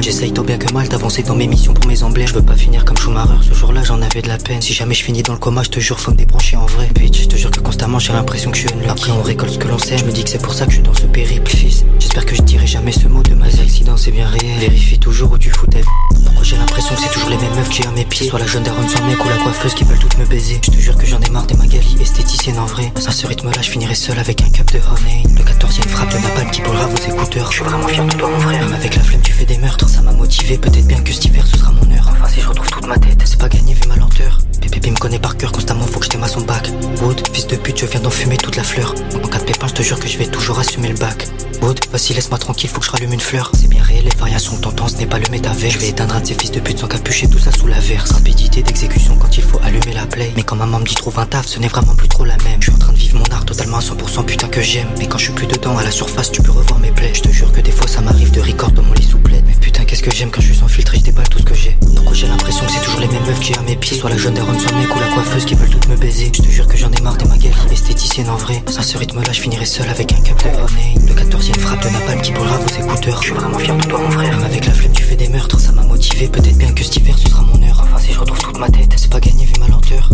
J'essaye 0.00 0.32
tant 0.32 0.42
bien 0.42 0.58
que 0.58 0.72
mal 0.72 0.88
d'avancer 0.88 1.22
dans 1.22 1.34
mes 1.34 1.46
missions 1.46 1.74
pour 1.74 1.86
mes 1.86 2.02
emblèmes. 2.02 2.26
Je 2.26 2.34
veux 2.34 2.42
pas 2.42 2.56
finir 2.56 2.84
comme 2.84 2.96
Schumacher, 2.96 3.34
ce 3.42 3.54
jour-là 3.54 3.82
j'en 3.84 4.00
avais 4.00 4.22
de 4.22 4.28
la 4.28 4.38
peine. 4.38 4.62
Si 4.62 4.72
jamais 4.72 4.94
je 4.94 5.04
finis 5.04 5.22
dans 5.22 5.32
le 5.32 5.38
coma, 5.38 5.62
je 5.62 5.68
te 5.68 5.80
jure, 5.80 6.00
faut 6.00 6.10
me 6.10 6.16
débrancher 6.16 6.56
en 6.56 6.66
vrai. 6.66 6.88
Bitch, 6.94 7.22
je 7.22 7.28
te 7.28 7.36
jure 7.36 7.50
que 7.50 7.60
constamment 7.60 7.98
j'ai 7.98 8.12
l'impression 8.12 8.50
que 8.50 8.56
je 8.56 8.68
suis 8.68 8.70
une 8.74 8.88
Après 8.88 9.10
on 9.10 9.22
récolte 9.22 9.52
ce 9.52 9.58
que 9.58 9.68
l'on 9.68 9.78
sait. 9.78 9.98
Je 9.98 10.04
me 10.04 10.12
dis 10.12 10.24
que 10.24 10.30
c'est 10.30 10.42
pour 10.42 10.54
ça 10.54 10.64
que 10.64 10.70
je 10.70 10.76
suis 10.76 10.84
dans 10.84 10.94
ce 10.94 11.06
périple, 11.06 11.50
fils. 11.50 11.84
J'espère 11.98 12.24
que 12.24 12.34
je 12.34 12.42
dirai 12.42 12.66
jamais 12.66 12.92
ce 12.92 13.06
mot 13.08 13.22
de 13.22 13.34
ma 13.34 13.46
accident, 13.46 13.96
c'est 13.96 14.10
bien 14.10 14.26
réel. 14.26 14.58
Vérifie 14.58 14.98
toujours 14.98 15.32
où 15.32 15.38
tu 15.38 15.50
fous 15.50 15.66
ta 15.66 15.78
vie. 15.78 15.84
Pourquoi 16.24 16.44
j'ai 16.44 16.56
l'impression 16.56 16.94
que 16.94 17.00
c'est 17.00 17.12
toujours 17.12 17.30
les 17.30 17.36
mêmes 17.36 17.54
meufs 17.54 17.68
qui 17.68 17.86
à 17.86 17.90
mes 17.90 18.04
pieds? 18.04 18.28
Soit 18.28 18.38
la 18.38 18.46
jeune 18.46 18.62
daronne 18.62 18.88
sans 18.88 19.04
mec 19.06 19.22
ou 19.24 19.28
la 19.28 19.36
coiffeuse 19.36 19.74
qui 19.74 19.84
veulent 19.84 19.98
toutes 19.98 20.18
me 20.18 20.24
baiser 20.26 20.60
Je 20.62 20.70
te 20.70 20.76
jure 20.78 20.96
que 20.96 21.06
j'en 21.06 21.20
ai 21.20 21.30
marre 21.30 21.46
des 21.46 21.54
magali 21.54 21.96
esthéticiennes 22.00 22.58
en 22.58 22.66
vrai 22.66 22.92
À 23.06 23.12
ce 23.12 23.26
rythme 23.26 23.50
là 23.50 23.60
je 23.60 23.70
finirai 23.70 23.94
seul 23.94 24.18
avec 24.18 24.42
un 24.42 24.48
cup 24.48 24.72
de 24.72 24.78
honey 24.78 25.22
Le 25.62 25.68
14ème 25.68 25.88
frappe 25.88 26.12
de 26.12 26.18
napalm 26.18 26.50
qui 26.50 26.60
brûlera 26.60 26.86
vos 26.86 26.96
écouteurs. 26.96 27.52
Je 27.52 27.56
suis 27.56 27.64
vraiment 27.64 27.86
fier 27.86 28.04
de 28.04 28.12
toi 28.16 28.28
mon 28.28 28.40
frère. 28.40 28.64
Même 28.64 28.74
avec 28.74 28.96
la 28.96 29.02
flemme 29.02 29.22
tu 29.22 29.32
fais 29.32 29.44
des 29.44 29.58
meurtres 29.58 29.88
Ça 29.88 30.02
m'a 30.02 30.10
motivé. 30.12 30.58
Peut-être 30.58 30.86
bien 30.86 31.00
que 31.00 31.12
cet 31.12 31.24
hiver 31.26 31.46
ce 31.46 31.56
sera 31.56 31.70
mon 31.70 31.88
heure. 31.94 32.08
Enfin 32.10 32.28
si 32.28 32.40
je 32.40 32.48
retrouve 32.48 32.68
toute 32.68 32.86
ma 32.88 32.98
tête 32.98 33.22
C'est 33.24 33.38
pas 33.38 33.48
gagné 33.48 33.74
vu 33.74 33.82
ma 33.88 33.96
lenteur. 33.96 34.38
Pépé 34.72 34.90
me 34.90 34.96
connaît 34.96 35.18
par 35.18 35.36
cœur 35.36 35.52
constamment 35.52 35.86
faut 35.86 35.98
que 35.98 36.06
je 36.06 36.10
t'aime 36.10 36.24
à 36.24 36.28
son 36.28 36.40
bac. 36.40 36.70
Wood 37.02 37.20
fils 37.32 37.46
de 37.46 37.56
pute 37.56 37.78
je 37.78 37.84
viens 37.84 38.00
d'en 38.00 38.10
fumer 38.10 38.38
toute 38.38 38.56
la 38.56 38.64
fleur. 38.64 38.94
En 39.22 39.28
cas 39.28 39.38
de 39.38 39.44
pépin 39.44 39.66
je 39.68 39.74
te 39.74 39.82
jure 39.82 40.00
que 40.00 40.08
je 40.08 40.16
vais 40.16 40.26
toujours 40.26 40.58
assumer 40.58 40.88
le 40.88 40.94
bac. 40.94 41.28
Wood 41.60 41.78
vas-y 41.92 42.14
laisse-moi 42.14 42.38
tranquille 42.38 42.70
faut 42.70 42.80
que 42.80 42.86
je 42.86 42.90
rallume 42.90 43.12
une 43.12 43.20
fleur. 43.20 43.52
C'est 43.54 43.68
bien 43.68 43.82
réel 43.82 44.04
les 44.04 44.18
variations 44.18 44.56
de 44.56 44.88
ce 44.88 44.96
n'est 44.96 45.06
pas 45.06 45.18
le 45.18 45.28
métavers. 45.30 45.70
Je 45.70 45.78
vais 45.78 45.88
éteindre 45.90 46.16
un 46.16 46.20
de 46.20 46.26
ces 46.26 46.34
fils 46.34 46.50
de 46.50 46.60
pute 46.60 46.78
sans 46.78 46.88
capucher 46.88 47.28
tout 47.28 47.38
ça 47.38 47.52
sous 47.52 47.66
la 47.66 47.78
verse. 47.78 48.12
Rapidité 48.12 48.62
d'exécution 48.62 49.16
quand 49.16 49.36
il 49.36 49.44
faut 49.44 49.60
allumer 49.62 49.92
la 49.92 50.06
play 50.06 50.32
Mais 50.36 50.42
quand 50.42 50.56
maman 50.56 50.80
me 50.80 50.86
dit 50.86 50.94
trouve 50.94 51.18
un 51.18 51.26
taf 51.26 51.46
ce 51.46 51.58
n'est 51.58 51.68
vraiment 51.68 51.94
plus 51.94 52.08
trop 52.08 52.24
la 52.24 52.38
même. 52.38 52.60
Je 52.60 52.70
suis 52.70 52.74
en 52.74 52.78
train 52.78 52.92
de 52.92 52.98
mon 53.14 53.24
art 53.30 53.44
totalement 53.44 53.78
à 53.78 53.80
100% 53.80 54.24
putain 54.24 54.48
que 54.48 54.60
j'aime. 54.60 54.88
Mais 54.98 55.06
quand 55.06 55.18
je 55.18 55.24
suis 55.24 55.32
plus 55.32 55.46
dedans 55.46 55.76
à 55.76 55.82
la 55.82 55.90
surface 55.90 56.30
tu 56.30 56.42
peux 56.42 56.52
revoir 56.52 56.78
mes 56.80 56.90
plaies. 56.90 57.12
Je 57.14 57.20
te 57.20 57.28
jure 57.28 57.52
que 57.52 57.60
des 57.60 57.70
fois 57.70 57.86
ça 57.86 58.00
m'arrive 58.00 58.30
de 58.30 58.40
record 58.40 58.70
dans 58.72 58.82
mon 58.82 58.92
lit 58.94 59.04
souplette 59.04 59.44
Mais 59.46 59.54
putain 59.54 59.84
qu'est-ce 59.84 60.02
que 60.02 60.10
j'aime 60.10 60.30
quand 60.30 60.40
je 60.40 60.46
suis 60.46 60.56
sans 60.56 60.68
filtre 60.68 60.94
et 60.94 60.98
je 60.98 61.04
déballe 61.04 61.28
tout 61.28 61.38
ce 61.38 61.44
que 61.44 61.54
j'ai. 61.54 61.76
Pourquoi 61.94 62.14
j'ai 62.14 62.26
l'impression 62.26 62.64
que 62.66 62.72
c'est 62.72 62.80
toujours 62.82 63.00
les 63.00 63.08
mêmes 63.08 63.24
meufs 63.26 63.40
qui 63.40 63.54
à 63.54 63.62
mes 63.62 63.76
pieds. 63.76 63.96
Soit 63.96 64.10
la 64.10 64.16
jeune 64.16 64.34
daronne 64.34 64.58
sans 64.58 64.74
mec 64.76 64.94
ou 64.94 65.00
la 65.00 65.08
coiffeuse 65.08 65.44
qui 65.44 65.54
veulent 65.54 65.70
toutes 65.70 65.88
me 65.88 65.96
baiser. 65.96 66.30
Je 66.34 66.42
te 66.42 66.48
jure 66.48 66.66
que 66.66 66.76
j'en 66.76 66.90
ai 66.90 67.00
marre 67.02 67.16
des 67.16 67.26
magali 67.26 67.54
esthéticiennes 67.70 68.30
en 68.30 68.36
vrai. 68.36 68.62
À 68.76 68.82
ce 68.82 68.96
rythme 68.96 69.22
là 69.22 69.32
je 69.32 69.40
finirai 69.40 69.66
seul 69.66 69.88
avec 69.88 70.12
un 70.12 70.20
cap 70.20 70.42
de 70.42 70.48
honey. 70.48 70.94
Le 71.06 71.14
14ème 71.14 71.58
frappe 71.58 71.82
de 71.82 71.88
napalm 71.90 72.20
qui 72.22 72.32
brûlera 72.32 72.56
vos 72.58 72.68
écouteurs. 72.68 73.22
Je 73.22 73.26
suis 73.28 73.34
vraiment 73.34 73.58
fier 73.58 73.76
de 73.76 73.86
toi 73.86 74.00
mon 74.00 74.10
frère. 74.10 74.44
Avec 74.44 74.66
la 74.66 74.72
flemme 74.72 74.92
tu 74.92 75.02
fais 75.02 75.16
des 75.16 75.28
meurtres. 75.28 75.58
Ça 75.60 75.72
m'a 75.72 75.82
motivé. 75.82 76.28
Peut-être 76.28 76.56
bien 76.58 76.72
que 76.72 76.82
cet 76.84 76.96
hiver 76.96 77.16
ce 77.18 77.28
sera 77.28 77.42
mon 77.42 77.62
heure. 77.66 77.80
Enfin 77.82 77.98
si 77.98 78.12
je 78.12 78.18
retrouve 78.18 78.38
toute 78.38 78.58
ma 78.58 78.70
tête 78.70 78.92
C'est 78.96 79.10
pas 79.10 79.20
gagné 79.20 79.44
vu 79.44 79.52
ma 79.60 79.68
lenteur 79.68 80.10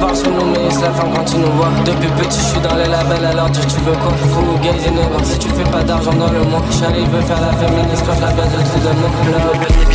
Parlent 0.00 0.14
sur 0.14 0.30
nous, 0.30 0.46
mais 0.52 0.68
la 0.68 0.92
ferment 0.92 1.12
quand 1.14 1.32
ils 1.32 1.40
nous 1.40 1.52
voient. 1.52 1.70
Depuis 1.84 2.08
petit, 2.08 2.38
je 2.38 2.44
suis 2.44 2.60
dans 2.60 2.76
les 2.76 2.88
labels, 2.88 3.24
alors 3.24 3.50
dire 3.50 3.66
tu 3.66 3.80
veux 3.80 3.96
quoi, 3.96 4.12
fou, 4.30 4.58
gays 4.62 4.70
et. 4.70 5.24
Si 5.24 5.38
tu 5.38 5.48
fais 5.48 5.70
pas 5.70 5.82
d'argent 5.82 6.12
dans 6.12 6.30
le 6.30 6.40
monde, 6.40 6.64
Charlie 6.70 7.06
veut 7.06 7.22
faire 7.22 7.40
la 7.40 7.52
féministe 7.52 8.04
quand 8.06 8.14
je 8.14 8.20
la 8.20 8.32
baisse 8.32 8.52
de 8.52 9.80
nous. 9.80 9.85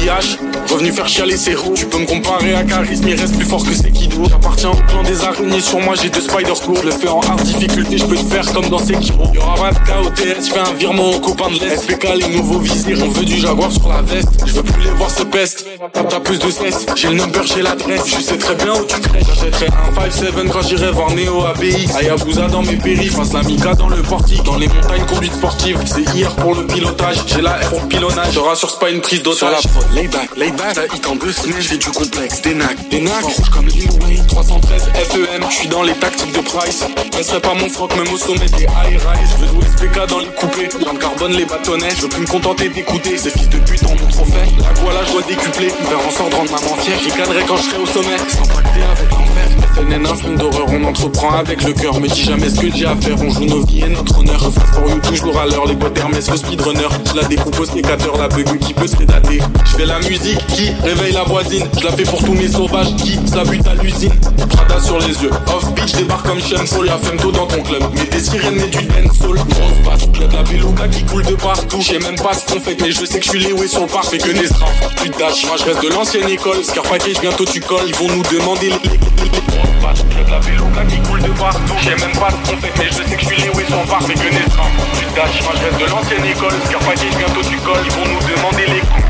Revenu 0.70 0.92
faire 0.92 1.08
chialer 1.08 1.38
ses 1.38 1.54
roues. 1.54 1.74
Tu 1.76 1.86
peux 1.86 2.00
me 2.00 2.06
comparer 2.06 2.56
à 2.56 2.64
Charisme, 2.64 3.08
il 3.08 3.20
reste 3.20 3.36
plus 3.36 3.46
fort 3.46 3.64
que 3.64 3.74
c'est 3.74 3.92
Kido. 3.92 4.24
J'appartiens 4.30 4.72
au 4.72 4.76
clan 4.76 5.04
des 5.04 5.24
araignées, 5.24 5.62
sur 5.62 5.80
moi 5.80 5.96
j'ai 6.02 6.10
deux 6.10 6.22
spider 6.22 6.54
court. 6.66 6.78
Je 6.82 6.86
le 6.86 6.92
fais 6.92 7.08
en 7.08 7.20
hard 7.20 7.42
difficulté, 7.44 7.98
je 7.98 8.06
peux 8.06 8.16
te 8.16 8.24
faire 8.24 8.52
comme 8.54 8.70
dans 8.70 8.80
Sekiro. 8.80 9.26
Y'aura 9.34 9.56
pas 9.56 9.72
de 9.72 9.78
KOTS, 9.78 10.48
je 10.48 10.54
fais 10.54 10.60
un 10.60 10.74
virement 10.74 11.12
aux 11.12 11.20
copains 11.20 11.50
de 11.50 11.60
l'Est. 11.60 11.84
SPK, 11.84 12.08
les 12.16 12.36
nouveaux 12.36 12.60
visirs, 12.60 12.98
on 13.04 13.10
veut 13.10 13.26
du 13.26 13.38
jaguar 13.38 13.72
sur 13.72 13.88
la 13.90 14.02
veste. 14.02 14.30
Je 14.46 14.54
veux 14.54 14.64
plus 14.64 14.84
les 14.84 14.92
voir 14.92 15.10
se 15.10 15.24
peste. 15.24 15.68
T'as 15.94 16.20
plus 16.20 16.40
de 16.40 16.50
cesse, 16.50 16.86
j'ai 16.96 17.10
le 17.10 17.16
number, 17.16 17.44
j'ai 17.44 17.62
l'adresse. 17.62 18.08
Je 18.08 18.22
sais 18.22 18.38
très 18.38 18.56
bien 18.56 18.74
où 18.74 18.86
tu 18.86 19.00
crèches. 19.00 19.26
J'achèterai 19.28 19.68
un 19.68 20.08
5-7 20.08 20.50
quand 20.50 20.62
j'irai 20.62 20.92
voir 20.92 21.12
Neo 21.12 21.46
ABI. 21.46 21.88
Ayabusa 21.96 22.48
dans 22.48 22.64
mes 22.64 22.78
périphes, 22.78 23.16
face 23.16 23.34
la 23.34 23.44
Mika 23.44 23.76
dans 23.76 23.90
le 23.90 24.02
portique. 24.02 24.44
Dans 24.44 24.58
les 24.58 24.68
montagnes, 24.68 25.06
conduite 25.06 25.34
sportive. 25.34 25.80
C'est 25.86 26.16
hier 26.16 26.34
pour 26.36 26.56
le 26.56 26.66
pilotage, 26.66 27.18
j'ai 27.28 27.42
la 27.42 27.56
R 27.56 27.70
pour 27.70 27.82
le 27.82 27.88
pilonnage. 27.88 28.34
Je 28.34 28.40
rassure, 28.40 28.70
c'est 28.70 28.80
pas 28.80 28.90
une 28.90 29.02
prise 29.02 29.22
d'otage. 29.22 29.38
Sur 29.38 29.50
la 29.50 29.58
prod, 29.58 29.86
lay 29.94 30.08
back, 30.08 30.30
lay 30.36 30.52
back, 30.52 30.76
ça 30.76 30.86
hit 30.86 31.06
en 31.08 31.16
deux 31.16 31.32
semaines, 31.32 31.62
j'ai 31.62 31.78
du 31.78 31.90
complexe, 31.90 32.42
des 32.42 32.54
nacs, 32.54 32.90
des 32.90 33.02
nacs. 33.02 33.24
Rouge 33.24 33.50
comme 33.50 33.68
Lil 33.68 33.90
Wayne, 34.02 34.26
313 34.28 34.90
FEM, 34.94 35.44
je 35.50 35.56
suis 35.56 35.68
dans 35.68 35.84
les 35.84 35.94
tactiques 35.94 36.34
de 36.34 36.42
Price. 36.42 36.84
Laisserai 37.16 37.40
pas 37.40 37.54
mon 37.54 37.70
froc, 37.70 37.96
même 37.96 38.12
au 38.14 38.18
sommet 38.18 38.48
des 38.58 38.64
high 38.64 38.98
rise. 38.98 39.30
Je 39.38 39.46
veux 39.46 39.48
jouer 39.48 39.66
SPK 39.66 40.08
dans 40.08 40.20
les 40.20 40.28
coupés, 40.28 40.70
dans 40.84 40.94
le 40.94 41.00
carbone, 41.00 41.34
les 41.34 41.46
bâtonnets. 41.46 41.90
Je 41.96 42.02
veux 42.04 42.10
plus 42.10 42.22
me 42.22 42.28
contenter 42.28 42.70
d'écouter 42.70 43.18
ces 43.18 43.30
fils 43.30 43.50
de 43.50 43.58
pute 43.60 43.84
en 43.86 43.90
mon 43.90 44.08
trophée. 44.08 44.46
La 44.60 44.74
voilà, 44.82 45.04
je 45.06 45.12
dois 45.12 45.24
décupler, 45.24 45.70
faire 45.70 46.00
en 46.00 46.12
sorte 46.12 46.32
de 46.32 46.36
rendre 46.36 46.52
maman 46.52 46.76
fière. 46.76 46.98
J'y 47.04 47.12
cadrerai 47.12 47.44
quand 47.48 47.58
je 47.58 47.64
serai 47.64 47.82
au 47.82 47.86
sommet, 47.86 48.18
sans 48.30 48.48
pacter 48.48 48.82
avec 48.82 49.12
l'enfer. 49.12 49.71
FNN, 49.74 50.06
un 50.06 50.16
film 50.16 50.36
d'horreur, 50.36 50.66
on 50.70 50.84
entreprend 50.84 51.34
avec 51.34 51.64
le 51.64 51.74
cœur. 51.74 52.00
Me 52.00 52.08
dis 52.08 52.24
jamais 52.24 52.50
ce 52.50 52.60
que 52.60 52.72
j'ai 52.72 52.86
à 52.86 52.96
faire, 52.96 53.16
on 53.22 53.30
joue 53.30 53.46
nos 53.46 53.66
vies 53.66 53.82
et 53.82 53.90
notre 53.90 54.20
honneur. 54.20 54.42
Fast 54.42 55.02
toujours 55.04 55.40
à 55.40 55.46
l'heure, 55.46 55.66
les 55.66 55.76
boîtes 55.76 55.98
Hermès, 55.98 56.30
le 56.30 56.38
speedrunner? 56.38 56.88
Je 57.10 57.22
la 57.22 57.28
découpe 57.28 57.60
au 57.60 57.66
sécateur, 57.66 58.18
la 58.18 58.28
bug 58.28 58.58
qui 58.60 58.74
peut 58.74 58.88
se 58.88 58.98
rédater. 58.98 59.40
Je 59.66 59.72
fais 59.78 59.86
la 59.86 60.00
musique 60.00 60.46
qui 60.48 60.72
réveille 60.84 61.14
la 61.14 61.24
voisine. 61.24 61.66
Je 61.80 61.86
la 61.86 61.92
fais 61.92 62.04
pour 62.04 62.24
tous 62.24 62.34
mes 62.34 62.48
sauvages 62.48 62.96
qui 62.98 63.20
la 63.34 63.42
à 63.42 63.76
l'usine. 63.84 64.14
Prada 64.50 64.80
sur 64.80 65.00
les 65.00 65.24
yeux, 65.24 65.32
off 65.48 65.74
beach 65.74 65.94
débarque 65.94 66.28
comme 66.28 66.42
Sean 66.42 66.66
Paul. 66.76 66.86
La 66.88 66.98
femto 66.98 67.32
dans 67.32 67.48
ton 67.48 67.62
club, 67.62 67.84
mets 67.94 68.06
des 68.06 68.20
sirènes, 68.20 68.56
mets 68.56 68.68
du 68.68 68.86
dancehall. 68.86 69.36
Grosse 69.36 69.80
basse, 69.86 70.08
club 70.14 70.32
la 70.34 70.44
beluga 70.44 70.88
qui 70.90 71.04
coule 71.06 71.24
de 71.24 71.36
partout. 71.36 71.78
Je 71.80 71.94
sais 71.94 72.00
même 72.00 72.18
pas 72.18 72.34
ce 72.34 72.52
qu'on 72.52 72.60
fait, 72.60 72.76
mais 72.82 72.92
je 72.92 73.06
sais 73.06 73.20
que 73.20 73.26
je 73.26 73.30
suis 73.30 73.40
Léo 73.40 73.66
sur 73.68 73.82
le 73.82 73.88
parc. 73.88 74.06
Fais 74.06 74.18
que 74.18 74.32
plus 74.32 75.10
de 75.10 75.18
dash. 75.18 75.46
Moi 75.46 75.56
je 75.58 75.66
reste 75.66 75.82
de 75.82 75.90
l'ancienne 75.90 76.30
école. 76.30 76.64
Scar 76.64 76.84
bientôt 77.22 77.46
tu 77.46 77.62
colles. 77.62 77.88
Ils 77.88 77.96
vont 77.96 78.08
nous 78.08 78.24
demander 78.24 78.70
les. 78.70 79.61
Basse, 79.82 80.04
club 80.10 80.30
la 80.30 80.40
beluga 80.40 80.86
qui 80.90 81.00
coule 81.02 81.22
de 81.22 81.30
partout. 81.40 81.76
Je 81.80 81.84
sais 81.86 81.96
même 81.96 82.18
pas 82.18 82.32
qu'on 82.32 82.58
fait, 82.58 82.74
mais 82.78 82.86
je 82.88 83.04
sais 83.04 83.16
que 83.16 83.22
je 83.22 83.26
suis 83.26 83.42
Léo 83.42 83.54
sur 83.68 83.80
le 83.82 83.88
parc. 83.88 84.04
Fais 84.04 84.14
que 84.14 84.50
straps, 84.50 84.70
plus 84.98 85.06
de 85.06 85.16
dash. 85.16 85.42
Moi 85.44 85.54
je 85.56 85.64
reste 85.66 85.80
de 85.80 85.86
l'ancienne 85.90 86.26
école. 86.26 86.58
Scar 86.66 86.80
package, 86.82 87.18
bientôt 87.18 87.44
tu 87.50 87.58
colles. 87.58 87.86
Ils 87.86 87.92
vont 87.92 88.06
nous 88.06 88.36
demander 88.36 88.66
les 88.68 88.80
coups. 88.82 89.02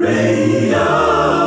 Radio. 0.00 1.39